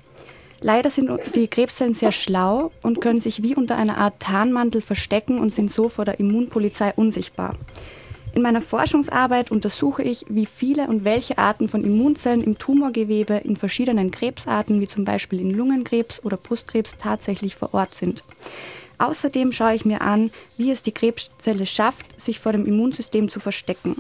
Leider 0.62 0.90
sind 0.90 1.10
die 1.36 1.48
Krebszellen 1.48 1.94
sehr 1.94 2.12
schlau 2.12 2.72
und 2.82 3.02
können 3.02 3.20
sich 3.20 3.44
wie 3.44 3.56
unter 3.56 3.78
einer 3.78 3.98
Art 3.98 4.20
Tarnmantel 4.20 4.82
verstecken 4.82 5.40
und 5.40 5.52
sind 5.52 5.72
so 5.72 5.90
vor 5.90 6.06
der 6.06 6.20
Immunpolizei 6.20 6.94
unsichtbar. 6.96 7.56
In 8.36 8.42
meiner 8.42 8.62
Forschungsarbeit 8.62 9.50
untersuche 9.50 10.04
ich, 10.04 10.26
wie 10.28 10.46
viele 10.46 10.88
und 10.88 11.06
welche 11.06 11.38
Arten 11.38 11.70
von 11.70 11.86
Immunzellen 11.86 12.42
im 12.42 12.58
Tumorgewebe 12.58 13.36
in 13.36 13.56
verschiedenen 13.56 14.12
Krebsarten, 14.12 14.82
wie 14.82 14.88
zum 14.88 15.06
Beispiel 15.06 15.40
in 15.40 15.52
Lungenkrebs 15.52 16.22
oder 16.26 16.36
Brustkrebs, 16.36 16.98
tatsächlich 16.98 17.56
vor 17.56 17.74
Ort 17.74 17.96
sind. 17.96 18.26
Außerdem 18.98 19.54
schaue 19.54 19.76
ich 19.76 19.86
mir 19.86 20.02
an, 20.02 20.32
wie 20.58 20.72
es 20.72 20.82
die 20.82 20.92
Krebszelle 20.92 21.66
schafft, 21.66 22.20
sich 22.20 22.40
vor 22.40 22.52
dem 22.52 22.66
Immunsystem 22.66 23.30
zu 23.30 23.40
verstecken. 23.40 23.96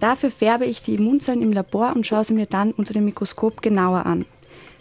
Dafür 0.00 0.32
färbe 0.32 0.64
ich 0.64 0.82
die 0.82 0.94
Immunzellen 0.94 1.42
im 1.42 1.52
Labor 1.52 1.92
und 1.94 2.04
schaue 2.04 2.24
sie 2.24 2.34
mir 2.34 2.46
dann 2.46 2.72
unter 2.72 2.92
dem 2.92 3.04
Mikroskop 3.04 3.62
genauer 3.62 4.06
an. 4.06 4.24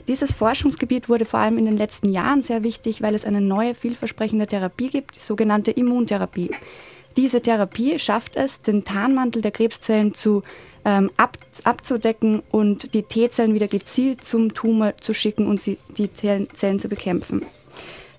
Dieses 0.07 0.33
Forschungsgebiet 0.33 1.09
wurde 1.09 1.25
vor 1.25 1.39
allem 1.39 1.57
in 1.57 1.65
den 1.65 1.77
letzten 1.77 2.09
Jahren 2.09 2.41
sehr 2.41 2.63
wichtig, 2.63 3.01
weil 3.01 3.15
es 3.15 3.25
eine 3.25 3.41
neue, 3.41 3.75
vielversprechende 3.75 4.47
Therapie 4.47 4.89
gibt, 4.89 5.15
die 5.15 5.19
sogenannte 5.19 5.71
Immuntherapie. 5.71 6.51
Diese 7.17 7.41
Therapie 7.41 7.99
schafft 7.99 8.35
es, 8.35 8.61
den 8.61 8.83
Tarnmantel 8.83 9.41
der 9.41 9.51
Krebszellen 9.51 10.13
zu 10.13 10.43
ähm, 10.85 11.11
ab, 11.17 11.37
abzudecken 11.63 12.41
und 12.51 12.93
die 12.93 13.03
T-Zellen 13.03 13.53
wieder 13.53 13.67
gezielt 13.67 14.23
zum 14.23 14.53
Tumor 14.53 14.93
zu 14.97 15.13
schicken 15.13 15.47
und 15.47 15.59
sie, 15.59 15.77
die 15.97 16.11
Zellen, 16.11 16.47
Zellen 16.53 16.79
zu 16.79 16.87
bekämpfen. 16.87 17.45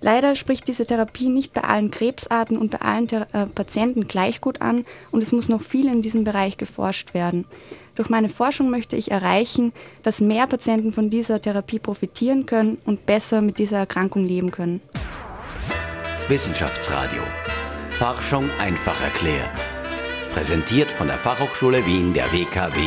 Leider 0.01 0.35
spricht 0.35 0.67
diese 0.67 0.85
Therapie 0.85 1.29
nicht 1.29 1.53
bei 1.53 1.63
allen 1.63 1.93
Krebsarten 1.93 2.59
und 2.59 2.73
bei 2.73 2.79
allen 2.79 3.07
Thera 3.07 3.27
äh, 3.33 3.47
Patienten 3.47 4.09
gleich 4.09 4.41
gut 4.41 4.61
an 4.61 4.85
und 5.13 5.23
es 5.23 5.33
muss 5.33 5.49
noch 5.49 5.63
viel 5.63 5.87
in 5.87 6.03
diesem 6.03 6.25
Bereich 6.25 6.57
geforscht 6.57 7.15
werden. 7.15 7.47
Durch 7.95 8.09
meine 8.09 8.29
Forschung 8.29 8.71
möchte 8.71 8.97
ich 8.97 9.11
erreichen, 9.11 9.73
dass 10.03 10.21
mehr 10.21 10.47
Patienten 10.47 10.93
von 10.93 11.11
dieser 11.11 11.41
Therapie 11.41 11.79
profitieren 11.79 12.47
können 12.47 12.79
und 12.85 13.07
besser 13.07 13.43
mit 13.43 13.59
dieser 13.59 13.79
Erkrankung 13.79 14.25
leben 14.25 14.51
können. 14.51 14.81
Wissenschaftsradio. 16.29 17.23
Forschung 17.91 18.49
einfach 18.59 19.01
erklärt. 19.03 19.61
Präsentiert 20.33 20.91
von 20.91 21.09
der 21.09 21.19
Fachhochschule 21.19 21.85
Wien 21.85 22.15
der 22.15 22.33
WKW 22.33 22.79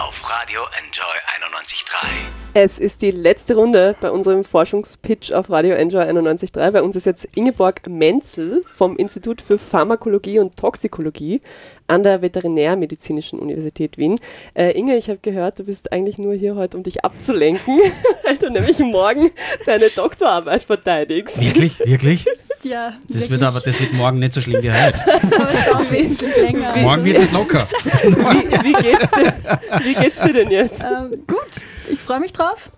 auf 0.00 0.30
Radio 0.30 0.62
Enjoy 0.78 1.16
91.3. 1.66 2.06
Es 2.54 2.78
ist 2.78 3.02
die 3.02 3.10
letzte 3.10 3.56
Runde 3.56 3.96
bei 4.00 4.10
unserem 4.10 4.44
Forschungspitch 4.44 5.32
auf 5.32 5.50
Radio 5.50 5.74
Enjoy 5.74 6.00
91.3. 6.02 6.70
Bei 6.70 6.82
uns 6.82 6.94
ist 6.94 7.06
jetzt 7.06 7.28
Ingeborg 7.34 7.88
Menzel 7.88 8.62
vom 8.72 8.96
Institut 8.96 9.42
für 9.42 9.58
Pharmakologie 9.58 10.38
und 10.38 10.56
Toxikologie 10.56 11.42
an 11.88 12.02
der 12.02 12.22
Veterinärmedizinischen 12.22 13.38
Universität 13.38 13.98
Wien. 13.98 14.18
Äh, 14.54 14.78
Inge, 14.78 14.96
ich 14.96 15.08
habe 15.08 15.18
gehört, 15.20 15.58
du 15.58 15.64
bist 15.64 15.92
eigentlich 15.92 16.18
nur 16.18 16.34
hier 16.34 16.54
heute, 16.54 16.76
um 16.76 16.82
dich 16.82 17.04
abzulenken, 17.04 17.80
weil 18.24 18.36
du 18.36 18.48
nämlich 18.48 18.78
morgen 18.78 19.30
deine 19.66 19.90
Doktorarbeit 19.90 20.64
verteidigst. 20.64 21.40
Wirklich? 21.40 21.78
Wirklich? 21.80 22.26
Ja, 22.66 22.94
Das 23.08 23.30
wird 23.30 23.42
aber 23.42 23.60
das 23.60 23.78
wird 23.78 23.92
morgen 23.92 24.18
nicht 24.18 24.34
so 24.34 24.40
schlimm 24.40 24.62
wie 24.62 24.72
heute. 24.72 24.98
aber. 25.72 25.84
Morgen 26.82 27.04
wird 27.04 27.18
es 27.18 27.30
locker. 27.32 27.68
Wie, 27.84 28.64
wie, 28.64 28.72
geht's 28.72 29.10
dir, 29.10 29.60
wie 29.82 29.94
geht's 29.94 30.20
dir 30.20 30.32
denn 30.32 30.50
jetzt? 30.50 30.82
Ähm, 30.82 31.22
gut, 31.26 31.60
ich 31.90 32.00
freue 32.00 32.20
mich 32.20 32.32
drauf. 32.32 32.70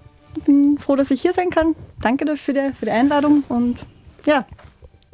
Bin 0.45 0.79
froh, 0.79 0.97
dass 0.97 1.11
ich 1.11 1.23
hier 1.23 1.33
sein 1.33 1.51
kann. 1.51 1.75
Danke 2.03 2.25
dafür 2.25 2.39
für 2.39 2.53
die, 2.53 2.75
für 2.79 2.85
die 2.87 2.91
Einladung 2.91 3.45
und 3.49 3.79
ja, 4.27 4.47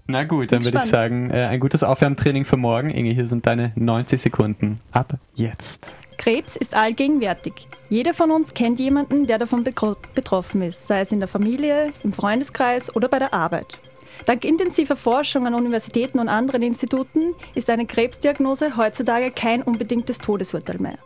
Na 0.07 0.25
gut, 0.25 0.51
dann 0.53 0.65
würde 0.65 0.79
ich 0.79 0.85
sagen, 0.85 1.31
äh, 1.31 1.47
ein 1.47 1.61
gutes 1.61 1.83
Aufwärmtraining 1.83 2.45
für 2.45 2.57
morgen. 2.57 2.91
Inge, 2.91 3.13
hier 3.13 3.29
sind 3.29 3.47
deine 3.47 3.73
90 3.77 4.21
Sekunden. 4.21 4.81
Ab 4.93 5.15
jetzt. 5.35 5.87
Krebs 6.19 6.57
ist 6.57 6.75
allgegenwärtig. 6.75 7.69
Jeder 7.89 8.15
von 8.15 8.31
uns 8.31 8.55
kennt 8.55 8.81
jemanden, 8.81 9.27
der 9.27 9.39
davon 9.39 9.65
betroffen 9.65 10.63
ist, 10.63 10.87
sei 10.87 11.01
es 11.01 11.13
in 11.13 11.19
der 11.21 11.29
Familie, 11.29 11.93
im 12.03 12.13
Freundeskreis 12.13 12.95
oder 12.95 13.09
bei 13.09 13.19
der 13.19 13.35
Arbeit. 13.35 13.79
Dank 14.27 14.45
intensiver 14.45 14.97
Forschung 14.97 15.47
an 15.47 15.55
Universitäten 15.55 16.19
und 16.19 16.29
anderen 16.29 16.63
Instituten 16.63 17.35
ist 17.55 17.69
eine 17.69 17.85
Krebsdiagnose 17.85 18.77
heutzutage 18.77 19.31
kein 19.31 19.63
unbedingtes 19.63 20.19
Todesurteil 20.19 20.79
mehr. 20.79 20.99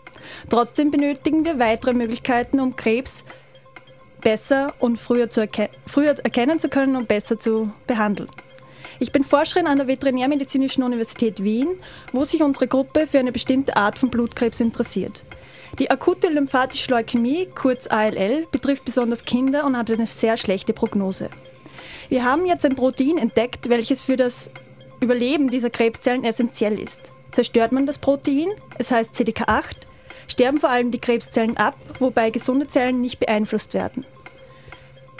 Trotzdem 0.49 0.91
benötigen 0.91 1.45
wir 1.45 1.59
weitere 1.59 1.95
Möglichkeiten, 1.95 2.61
um 2.61 2.77
Krebs 2.77 3.25
besser 4.21 4.75
und 4.79 4.99
früher, 4.99 5.31
zu 5.31 5.41
erken 5.41 5.69
früher 5.87 6.16
erkennen 6.23 6.61
zu 6.61 6.69
können 6.69 6.97
und 6.97 7.09
besser 7.09 7.39
zu 7.41 7.73
behandeln. 7.87 8.29
Ich 9.01 9.12
bin 9.12 9.25
Forscherin 9.25 9.66
an 9.66 9.79
der 9.79 9.87
Veterinärmedizinischen 9.87 10.83
Universität 10.83 11.43
Wien, 11.43 11.69
wo 12.12 12.25
sich 12.25 12.43
unsere 12.43 12.66
Gruppe 12.66 13.07
für 13.07 13.19
eine 13.19 13.33
bestimmte 13.33 13.77
Art 13.77 13.99
von 13.99 14.11
Blutkrebs 14.11 14.61
interessiert. 14.61 15.23
Die 15.79 15.91
akute 15.91 16.29
lymphatische 16.29 16.91
Leukämie, 16.91 17.47
kurz 17.55 17.87
ALL, 17.89 18.47
betrifft 18.51 18.85
besonders 18.85 19.25
Kinder 19.25 19.64
und 19.64 19.77
hat 19.77 19.91
eine 19.91 20.07
sehr 20.07 20.37
schlechte 20.37 20.73
Prognose. 20.73 21.31
Wir 22.09 22.24
haben 22.24 22.46
jetzt 22.46 22.64
ein 22.64 22.74
Protein 22.74 23.18
entdeckt, 23.18 23.68
welches 23.68 24.00
für 24.00 24.16
das 24.16 24.50
Überleben 25.00 25.50
dieser 25.50 25.68
Krebszellen 25.68 26.24
essentiell 26.24 26.78
ist. 26.78 27.00
Zerstört 27.32 27.70
man 27.70 27.84
das 27.84 27.98
Protein, 27.98 28.48
es 28.78 28.90
heißt 28.90 29.14
CDK8, 29.14 29.76
sterben 30.26 30.59
vor 30.59 30.70
allem 30.70 30.90
die 30.90 30.98
Krebszellen 30.98 31.56
ab, 31.59 31.76
wobei 31.98 32.30
gesunde 32.30 32.66
Zellen 32.66 33.02
nicht 33.02 33.20
beeinflusst 33.20 33.74
werden. 33.74 34.06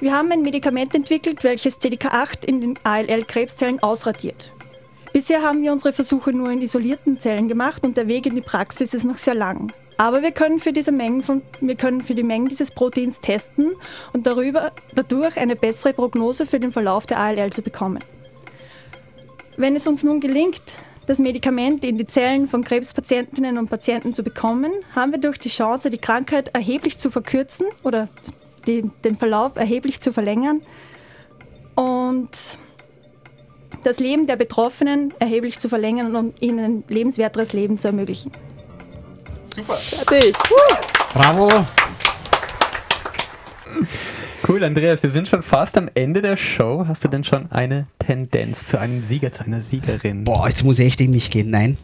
Wir 0.01 0.15
haben 0.15 0.33
ein 0.33 0.43
Medikament 0.43 0.95
entwickelt, 0.95 1.45
welches 1.45 1.79
CDK8 1.79 2.47
in 2.47 2.61
den 2.61 2.79
ALL-Krebszellen 2.85 3.83
ausradiert. 3.83 4.53
Bisher 5.13 5.43
haben 5.43 5.63
wir 5.63 5.73
unsere 5.73 5.93
Versuche 5.93 6.33
nur 6.33 6.51
in 6.51 6.63
isolierten 6.63 7.19
Zellen 7.21 7.49
gemacht 7.49 7.85
und 7.85 7.97
der 7.97 8.09
Weg 8.09 8.27
in 8.27 8.35
die 8.35 8.41
Praxis 8.41 8.95
ist 8.95 9.05
noch 9.05 9.19
sehr 9.19 9.35
lang. 9.35 9.73
Aber 9.99 10.23
wir 10.23 10.31
können 10.31 10.61
für, 10.61 10.73
diese 10.73 10.93
Mengen 10.93 11.23
von, 11.25 11.43
wir 11.61 11.75
können 11.75 12.03
für 12.03 12.15
die 12.15 12.23
Mengen 12.23 12.49
dieses 12.49 12.71
Proteins 12.71 13.21
testen 13.21 13.73
und 14.13 14.29
darüber, 14.29 14.71
dadurch 14.95 15.37
eine 15.37 15.57
bessere 15.57 15.93
Prognose 15.93 16.47
für 16.47 16.61
den 16.61 16.71
Verlauf 16.73 17.07
der 17.07 17.19
ALL 17.19 17.53
zu 17.53 17.63
bekommen. 17.63 17.99
Wenn 19.57 19.75
es 19.75 19.89
uns 19.89 20.05
nun 20.05 20.21
gelingt, 20.21 20.63
das 21.09 21.19
Medikament 21.19 21.85
in 21.85 21.99
die 21.99 22.07
Zellen 22.07 22.49
von 22.49 22.63
Krebspatientinnen 22.63 23.59
und 23.59 23.71
Patienten 23.71 24.13
zu 24.15 24.23
bekommen, 24.23 24.71
haben 24.95 25.11
wir 25.11 25.19
durch 25.19 25.39
die 25.39 25.49
Chance, 25.49 25.91
die 25.91 25.99
Krankheit 25.99 26.55
erheblich 26.55 26.97
zu 26.99 27.11
verkürzen 27.11 27.67
oder 27.83 28.09
die, 28.69 28.89
den 29.03 29.17
Verlauf 29.17 29.57
erheblich 29.57 30.01
zu 30.01 30.13
verlängern 30.13 30.63
und 31.75 32.59
das 33.83 33.99
Leben 33.99 34.29
der 34.29 34.37
Betroffenen 34.37 35.13
erheblich 35.19 35.59
zu 35.59 35.69
verlängern 35.69 36.15
und 36.15 36.41
ihnen 36.41 36.65
ein 36.65 36.85
lebenswerteres 36.89 37.53
Leben 37.53 37.81
zu 37.81 37.89
ermöglichen. 37.89 38.31
Super. 39.59 39.75
Fertig. 39.75 40.37
Bravo. 41.13 41.51
Cool, 44.47 44.63
Andreas, 44.63 45.03
wir 45.03 45.11
sind 45.11 45.27
schon 45.29 45.43
fast 45.43 45.77
am 45.77 45.91
Ende 45.95 46.23
der 46.23 46.37
Show. 46.37 46.85
Hast 46.87 47.03
du 47.03 47.09
denn 47.09 47.25
schon 47.25 47.51
eine 47.51 47.89
Tendenz 47.99 48.67
zu 48.67 48.79
einem 48.79 49.03
Sieger, 49.03 49.33
zu 49.33 49.45
einer 49.45 49.61
Siegerin? 49.61 50.23
Boah, 50.23 50.49
jetzt 50.49 50.63
muss 50.63 50.79
ich 50.79 50.87
echt 50.87 51.01
in 51.01 51.11
mich 51.11 51.31
gehen. 51.33 51.51
Nein. 51.51 51.77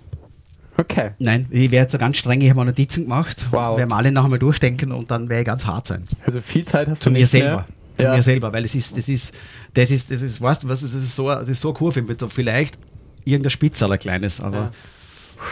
Okay. 0.77 1.11
Nein, 1.19 1.47
ich 1.51 1.73
werde 1.73 1.91
so 1.91 1.99
ganz 1.99 2.17
streng, 2.17 2.41
ich 2.41 2.51
habe 2.51 2.65
Notizen 2.65 3.05
gemacht. 3.05 3.49
Wow. 3.51 3.73
Wir 3.75 3.79
werden 3.79 3.93
alle 3.93 4.13
noch 4.13 4.25
einmal 4.25 4.39
durchdenken 4.39 4.93
und 4.93 5.11
dann 5.11 5.29
werde 5.29 5.41
ich 5.43 5.47
ganz 5.47 5.67
hart 5.67 5.89
sein. 5.89 6.07
Also 6.27 6.41
viel 6.41 6.65
Zeit 6.65 6.87
hast 6.89 7.03
Zu 7.03 7.11
du 7.11 7.15
mir 7.15 7.21
nicht 7.21 7.31
selber. 7.31 7.57
Mehr. 7.57 7.67
Zu 7.99 8.05
Ja. 8.05 8.15
mir 8.15 8.23
selber, 8.23 8.53
weil 8.53 8.65
es 8.65 8.75
ist, 8.77 8.97
das 8.97 9.09
ist, 9.09 9.35
das 9.75 9.91
ist, 9.91 10.11
das 10.13 10.23
ist, 10.23 10.41
weißt 10.41 10.63
du, 10.63 10.69
was, 10.69 10.81
das 10.83 10.95
ist 10.95 11.15
so, 11.15 11.29
das 11.29 11.49
ist 11.49 11.61
so 11.61 11.69
eine 11.71 11.79
Kurve 11.79 12.05
vielleicht 12.29 12.79
irgendein 13.25 13.51
Spitzaler 13.51 13.99
kleines, 13.99 14.41
aber 14.41 14.71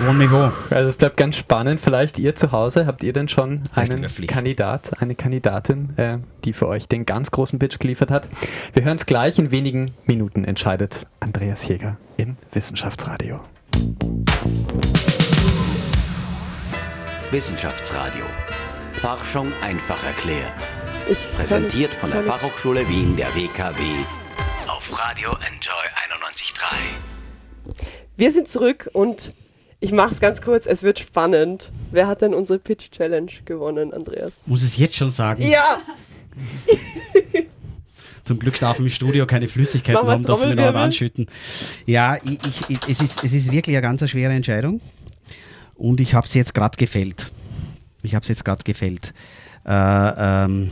hohem 0.01 0.19
Niveau. 0.19 0.51
Also 0.71 0.89
es 0.89 0.97
bleibt 0.97 1.17
ganz 1.17 1.37
spannend. 1.37 1.81
Vielleicht 1.81 2.19
ihr 2.19 2.35
zu 2.35 2.53
Hause, 2.53 2.87
habt 2.87 3.03
ihr 3.03 3.13
denn 3.13 3.29
schon 3.29 3.63
einen. 3.75 4.07
Kandidat, 4.27 5.01
eine 5.01 5.15
Kandidatin, 5.15 5.97
äh, 5.97 6.19
die 6.45 6.53
für 6.53 6.69
euch 6.69 6.89
den 6.89 7.07
ganz 7.07 7.31
großen 7.31 7.59
Pitch 7.59 7.79
geliefert 7.79 8.11
hat? 8.11 8.29
Wir 8.73 8.85
hören 8.85 8.97
es 8.97 9.07
gleich. 9.07 9.39
In 9.39 9.51
wenigen 9.51 9.93
Minuten 10.07 10.45
entscheidet 10.45 11.07
Andreas 11.21 11.67
Jäger 11.69 11.97
im 12.17 12.37
Wissenschaftsradio. 12.53 13.41
Wissenschaftsradio. 17.31 18.25
Forschung 18.93 19.49
einfach 19.63 20.05
erklärt. 20.05 20.53
Ich 21.11 21.19
Präsentiert 21.35 21.93
von 21.95 22.11
der 22.11 22.23
Fachhochschule 22.23 22.89
Wien 22.89 23.17
der 23.17 23.35
WKW 23.35 23.83
auf 24.69 25.01
Radio 25.01 25.31
Enjoy 25.31 25.75
91.3. 27.75 27.77
Wir 28.17 28.31
sind 28.31 28.49
zurück 28.49 28.89
und 28.93 29.33
ich 29.83 29.91
mache 29.91 30.15
es 30.15 30.21
ganz 30.21 30.41
kurz, 30.41 30.67
es 30.67 30.85
wird 30.85 31.01
spannend. 31.01 31.71
Wer 31.91 32.07
hat 32.07 32.23
denn 32.23 32.35
unsere 32.35 32.61
Pitch 32.61 32.93
Challenge 32.93 33.33
gewonnen, 33.45 33.93
Andreas? 33.93 34.33
Muss 34.47 34.63
es 34.63 34.77
jetzt 34.77 34.95
schon 34.95 35.11
sagen? 35.11 35.43
Ja! 35.43 35.81
Zum 38.25 38.39
Glück 38.39 38.61
darf 38.61 38.79
im 38.79 38.89
Studio 38.89 39.27
keine 39.27 39.49
Flüssigkeiten 39.49 40.07
haben, 40.07 40.23
dass 40.23 40.43
wir 40.43 40.51
noch 40.51 40.55
Trommelwirbel. 40.55 40.81
anschütten. 40.81 41.27
Ja, 41.85 42.17
ich, 42.23 42.39
ich, 42.69 42.79
es, 42.89 43.03
ist, 43.03 43.25
es 43.25 43.33
ist 43.33 43.51
wirklich 43.51 43.75
eine 43.77 43.83
ganz 43.83 44.09
schwere 44.09 44.33
Entscheidung. 44.33 44.81
Und 45.75 46.01
ich 46.01 46.15
habe 46.15 46.29
es 46.29 46.35
jetzt 46.35 46.55
gerade 46.55 46.77
gefällt. 46.77 47.33
Ich 48.05 48.15
habe 48.15 48.23
es 48.23 48.29
jetzt 48.29 48.45
gerade 48.45 48.63
gefällt. 48.63 49.13
Äh, 49.67 49.73
ähm, 49.73 50.71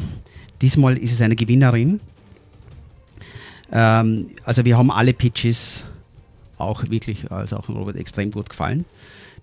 diesmal 0.62 0.96
ist 0.96 1.10
es 1.10 1.20
eine 1.20 1.34
Gewinnerin. 1.34 1.98
Ähm, 3.72 4.30
also 4.44 4.64
wir 4.64 4.78
haben 4.78 4.92
alle 4.92 5.12
Pitches 5.12 5.82
auch 6.60 6.84
wirklich, 6.88 7.30
also 7.32 7.56
auch 7.56 7.68
Robert, 7.68 7.96
extrem 7.96 8.30
gut 8.30 8.50
gefallen. 8.50 8.84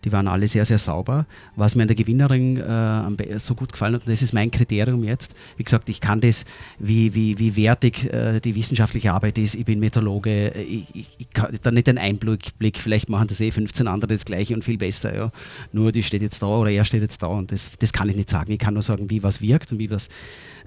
Die 0.07 0.13
waren 0.13 0.29
alle 0.29 0.47
sehr, 0.47 0.63
sehr 0.63 0.77
sauber. 0.79 1.25
Was 1.57 1.75
mir 1.75 1.81
an 1.81 1.89
der 1.89 1.97
Gewinnerin 1.97 2.55
äh, 2.55 3.39
so 3.39 3.55
gut 3.55 3.73
gefallen 3.73 3.95
hat, 3.95 4.03
und 4.03 4.09
das 4.09 4.21
ist 4.21 4.31
mein 4.31 4.49
Kriterium 4.51 5.03
jetzt. 5.03 5.33
Wie 5.57 5.65
gesagt, 5.65 5.89
ich 5.89 5.99
kann 5.99 6.21
das, 6.21 6.45
wie, 6.79 7.13
wie, 7.13 7.37
wie 7.39 7.57
wertig 7.57 8.05
äh, 8.13 8.39
die 8.39 8.55
wissenschaftliche 8.55 9.11
Arbeit 9.11 9.37
ist. 9.37 9.53
Ich 9.53 9.65
bin 9.65 9.81
Meteorologe. 9.81 10.55
äh, 10.55 10.61
Ich, 10.61 10.85
ich, 10.95 11.09
ich 11.17 11.29
kann 11.31 11.59
da 11.61 11.71
nicht 11.71 11.89
einen 11.89 11.97
Einblick, 11.97 12.57
Blick, 12.57 12.77
vielleicht 12.77 13.09
machen 13.09 13.27
das 13.27 13.41
eh 13.41 13.51
15 13.51 13.85
andere 13.85 14.07
das 14.13 14.23
Gleiche 14.23 14.53
und 14.53 14.63
viel 14.63 14.77
besser. 14.77 15.13
Ja. 15.13 15.29
Nur 15.73 15.91
die 15.91 16.03
steht 16.03 16.21
jetzt 16.21 16.41
da 16.41 16.47
oder 16.47 16.71
er 16.71 16.85
steht 16.85 17.01
jetzt 17.01 17.21
da 17.21 17.27
und 17.27 17.51
das, 17.51 17.71
das 17.77 17.91
kann 17.91 18.07
ich 18.07 18.15
nicht 18.15 18.29
sagen. 18.29 18.49
Ich 18.53 18.59
kann 18.59 18.75
nur 18.75 18.83
sagen, 18.83 19.09
wie 19.09 19.23
was 19.23 19.41
wirkt 19.41 19.73
und 19.73 19.79
wie 19.79 19.91
was, 19.91 20.07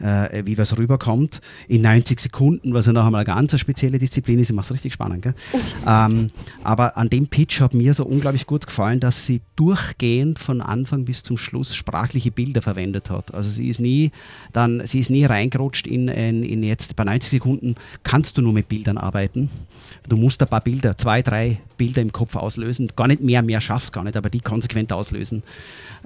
äh, 0.01 0.42
wie 0.44 0.59
was 0.59 0.76
rüberkommt. 0.76 1.40
In 1.68 1.82
90 1.82 2.20
Sekunden, 2.20 2.74
was 2.74 2.86
ja 2.86 2.92
noch 2.92 3.07
einmal 3.07 3.24
eine 3.24 3.34
ganz 3.34 3.59
spezielle 3.59 3.98
Disziplin 3.98 4.38
ist. 4.38 4.51
Ich 4.51 4.57
mache 4.57 4.66
es 4.66 4.72
richtig 4.72 4.92
spannend. 4.92 5.26
Ähm, 5.86 6.30
aber 6.62 6.96
an 6.96 7.11
dem 7.11 7.26
Pitch 7.26 7.61
hat 7.61 7.74
mir 7.74 7.94
so 7.94 8.05
unglaublich 8.05 8.46
gut 8.46 8.66
gefallen, 8.66 9.01
dass 9.01 9.26
sie 9.26 9.40
durchgehend 9.57 10.38
von 10.38 10.61
Anfang 10.61 11.05
bis 11.05 11.22
zum 11.22 11.36
Schluss 11.36 11.74
sprachliche 11.74 12.30
Bilder 12.30 12.62
verwendet 12.62 13.11
hat. 13.11 13.34
Also 13.34 13.51
sie 13.51 13.68
ist 13.68 13.80
nie 13.80 14.11
dann, 14.53 14.82
sie 14.86 15.01
ist 15.01 15.11
nie 15.11 15.24
reingerutscht 15.24 15.86
in, 15.86 16.09
in, 16.09 16.42
in 16.42 16.62
jetzt 16.62 16.96
bei 16.96 17.05
90 17.05 17.30
Sekunden 17.30 17.74
kannst 18.03 18.38
du 18.38 18.42
nur 18.42 18.53
mit 18.53 18.68
Bildern 18.68 18.98
arbeiten. 18.98 19.51
Du 20.09 20.16
musst 20.16 20.42
ein 20.42 20.48
paar 20.48 20.61
Bilder, 20.61 20.96
zwei, 20.96 21.22
drei 21.22 21.59
Bilder 21.76 22.03
im 22.03 22.12
Kopf 22.12 22.36
auslösen. 22.36 22.90
Gar 22.94 23.09
nicht 23.09 23.22
mehr, 23.22 23.42
mehr 23.42 23.61
schaffst 23.61 23.92
gar 23.92 24.05
nicht, 24.05 24.16
aber 24.16 24.30
die 24.30 24.40
konsequent 24.40 24.92
auslösen. 24.92 25.42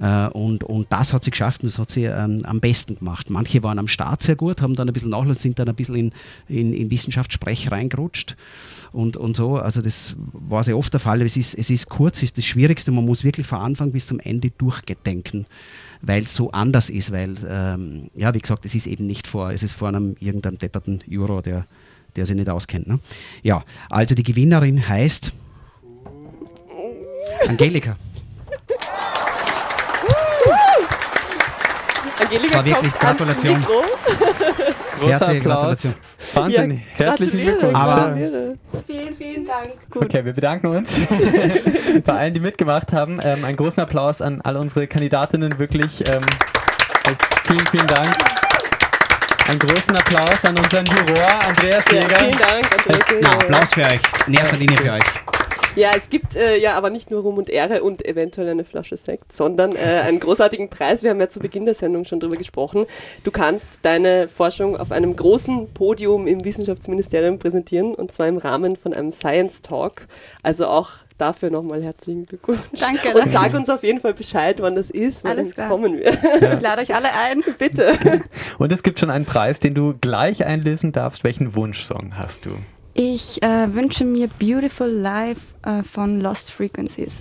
Äh, 0.01 0.29
und, 0.29 0.65
und 0.65 0.91
das 0.91 1.13
hat 1.13 1.25
sie 1.25 1.31
geschafft 1.31 1.63
und 1.63 1.69
das 1.69 1.79
hat 1.79 1.91
sie 1.91 2.05
ähm, 2.05 2.43
am 2.45 2.61
besten 2.61 2.97
gemacht. 2.97 3.31
Manche 3.31 3.63
waren 3.63 3.79
am 3.85 3.89
Start 3.89 4.23
sehr 4.23 4.37
gut, 4.37 4.63
haben 4.63 4.75
dann 4.75 4.89
ein 4.89 4.93
bisschen 4.93 5.11
nachgelassen, 5.11 5.43
sind 5.43 5.59
dann 5.59 5.69
ein 5.69 5.75
bisschen 5.75 5.95
in, 5.95 6.13
in, 6.49 6.73
in 6.73 6.91
Wissenschaftssprech 6.91 7.71
reingerutscht 7.71 8.37
und, 8.93 9.17
und 9.17 9.37
so. 9.37 9.57
Also 9.57 9.83
das 9.83 10.17
war 10.33 10.65
sehr 10.65 10.77
oft 10.79 10.93
der 10.93 11.01
Fall. 11.01 11.21
Es 11.23 11.37
ist, 11.37 11.55
es 11.55 11.71
ist 11.71 11.89
kurz, 11.89 12.23
ist 12.23 12.39
das 12.39 12.45
Schwierigste. 12.45 12.91
Man 12.91 13.05
muss 13.05 13.25
wirklich 13.25 13.47
von 13.47 13.59
Anfang 13.59 13.93
bis 13.93 14.07
zum 14.07 14.21
Ende 14.21 14.51
durchgedenken, 14.51 15.47
weil 16.01 16.25
es 16.25 16.35
so 16.35 16.51
anders 16.51 16.91
ist. 16.91 17.13
Weil, 17.13 17.35
ähm, 17.49 18.09
ja, 18.15 18.33
wie 18.35 18.41
gesagt, 18.41 18.65
es 18.65 18.75
ist 18.75 18.87
eben 18.87 19.07
nicht 19.07 19.27
vor, 19.27 19.51
es 19.51 19.63
ist 19.63 19.73
vor 19.73 19.89
einem 19.89 20.17
irgendeinem 20.21 20.59
depperten 20.59 21.01
Euro, 21.11 21.43
der, 21.43 21.67
der 22.17 22.27
sich 22.27 22.37
nicht 22.37 22.49
auskennt. 22.49 22.87
Ne? 22.87 23.01
Ja, 23.43 23.65
also 23.91 24.15
die 24.15 24.23
Gewinnerin 24.23 24.89
heißt 24.89 25.33
Angelika. 27.47 27.97
Angelika 32.25 32.55
war 32.57 32.65
wirklich 32.65 32.93
kommt 32.93 33.21
ans 33.21 33.43
Gratulation. 33.43 33.59
Mikro. 33.59 33.73
Großer 35.01 35.11
Herzliche 35.11 35.39
Applaus. 35.41 35.55
Gratulation. 35.61 35.95
Wahnsinn. 36.35 36.71
Ja, 36.71 37.05
Herzlichen 37.07 37.41
Glückwunsch. 37.41 37.75
Aber-. 37.75 38.17
Vielen, 38.87 39.15
vielen 39.15 39.45
Dank. 39.47 39.71
Gut. 39.91 40.05
Okay, 40.05 40.25
wir 40.25 40.33
bedanken 40.33 40.67
uns 40.69 40.95
bei 42.05 42.13
allen, 42.13 42.35
die 42.35 42.41
mitgemacht 42.41 42.93
haben. 42.93 43.19
Ähm, 43.23 43.45
einen 43.45 43.57
großen 43.57 43.83
Applaus 43.83 44.23
an 44.23 44.41
alle 44.43 44.59
unsere 44.61 44.87
Kandidatinnen, 44.87 45.59
wirklich. 45.59 46.01
Ähm, 46.09 46.23
vielen, 47.47 47.67
vielen 47.67 47.87
Dank. 47.87 48.17
Einen 49.49 49.59
großen 49.59 49.95
Applaus 49.97 50.45
an 50.45 50.57
unseren 50.57 50.87
Juror, 50.87 51.29
Andreas 51.47 51.85
Ja, 51.91 51.95
Jäger. 52.01 52.17
vielen 52.17 52.39
Dank, 52.39 52.73
Andreas. 52.73 53.21
Na, 53.21 53.31
Applaus 53.33 53.75
für 53.75 53.83
euch. 53.83 54.01
In 54.27 54.35
erster 54.35 54.57
Linie 54.57 54.77
für 54.77 54.93
euch. 54.93 55.03
Ja, 55.77 55.91
es 55.97 56.09
gibt 56.09 56.37
äh, 56.37 56.57
ja 56.57 56.75
aber 56.77 56.91
nicht 56.91 57.11
nur 57.11 57.23
Ruhm 57.23 57.39
und 57.39 57.51
Ehre 57.51 57.83
und 57.83 58.07
eventuell 58.07 58.49
eine 58.49 58.65
Flasche 58.65 58.97
Sekt, 58.97 59.33
sondern 59.33 59.75
äh, 59.75 60.03
einen 60.05 60.21
großartigen 60.21 60.71
Preis. 60.71 61.03
Wir 61.03 61.11
haben 61.11 61.21
ja 61.21 61.29
zu 61.29 61.41
Beginn 61.41 61.65
der 61.65 61.75
Sendung 61.75 62.05
schon 62.05 62.21
drüber 62.21 62.37
gesprochen. 62.37 62.87
Du 63.25 63.31
kannst 63.31 63.69
deine 63.83 64.29
Forschung 64.29 64.77
auf 64.77 64.93
einem 64.93 65.17
großen 65.17 65.73
Podium 65.75 66.27
im 66.29 66.45
Wissenschaftsministerium 66.45 67.39
präsentieren 67.39 67.95
und 67.95 68.13
zwar 68.13 68.29
im 68.29 68.37
Rahmen 68.37 68.77
von 68.77 68.95
einem 68.95 69.11
Science 69.11 69.63
Talk. 69.63 70.07
Also 70.43 70.69
auch 70.69 70.91
dafür 71.19 71.51
nochmal 71.51 71.83
herzlichen 71.83 72.27
Glückwunsch. 72.27 72.61
Danke, 72.79 73.09
Und 73.09 73.17
danke. 73.17 73.31
sag 73.31 73.55
uns 73.55 73.69
auf 73.71 73.83
jeden 73.83 74.01
Fall 74.01 74.15
Bescheid, 74.15 74.61
wann 74.61 74.77
das 74.77 74.91
ist, 74.91 75.25
wann 75.25 75.49
klar. 75.51 75.69
kommen 75.69 75.99
wird. 75.99 76.19
Ich 76.55 76.61
lade 76.61 76.83
euch 76.83 76.95
alle 76.95 77.13
ein. 77.13 77.43
Bitte. 77.59 77.95
Und 78.59 78.73
es 78.73 78.83
gibt 78.83 78.99
schon 78.99 79.11
einen 79.11 79.25
Preis, 79.25 79.61
den 79.61 79.75
du 79.75 79.95
gleich 80.01 80.45
einlösen 80.45 80.93
darfst. 80.93 81.25
Welchen 81.25 81.55
Wunschsong 81.55 82.17
hast 82.17 82.47
du? 82.47 82.51
Ich 82.97 83.43
äh, 83.43 83.75
wünsche 83.75 84.05
mir 84.05 84.29
Beautiful 84.39 84.89
Life 84.89 85.53
äh, 85.63 85.83
von 85.83 86.21
Lost 86.21 86.53
Frequencies. 86.53 87.21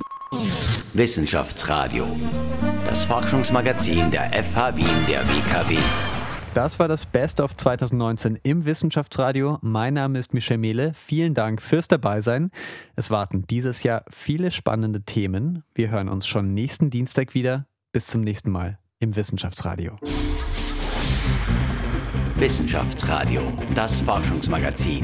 Wissenschaftsradio. 0.94 2.06
Das 2.86 3.06
Forschungsmagazin 3.06 4.12
der 4.12 4.32
FH 4.32 4.78
Wien 4.78 4.86
der 5.10 5.22
WKW. 5.22 5.80
Das 6.54 6.78
war 6.78 6.88
das 6.88 7.08
Best 7.08 7.42
of 7.42 7.58
2019 7.58 8.38
im 8.44 8.66
Wissenschaftsradio. 8.66 9.58
Mein 9.62 9.96
Name 9.96 10.20
ist 10.20 10.36
Michel 10.36 10.60
Mehle. 10.60 10.92
Vielen 10.94 11.34
Dank 11.34 11.60
fürs 11.60 11.88
Dabeisein. 11.88 12.52
Es 12.96 13.10
warten 13.10 13.48
dieses 13.50 13.82
Jahr 13.82 14.06
viele 14.12 14.52
spannende 14.52 15.02
Themen. 15.02 15.64
Wir 15.74 15.90
hören 15.90 16.08
uns 16.08 16.28
schon 16.28 16.54
nächsten 16.54 16.92
Dienstag 16.92 17.34
wieder. 17.34 17.66
Bis 17.92 18.06
zum 18.06 18.22
nächsten 18.22 18.52
Mal 18.52 18.78
im 19.00 19.16
Wissenschaftsradio. 19.16 19.98
Wissenschaftsradio, 22.36 23.42
das 23.74 24.02
Forschungsmagazin. 24.02 25.04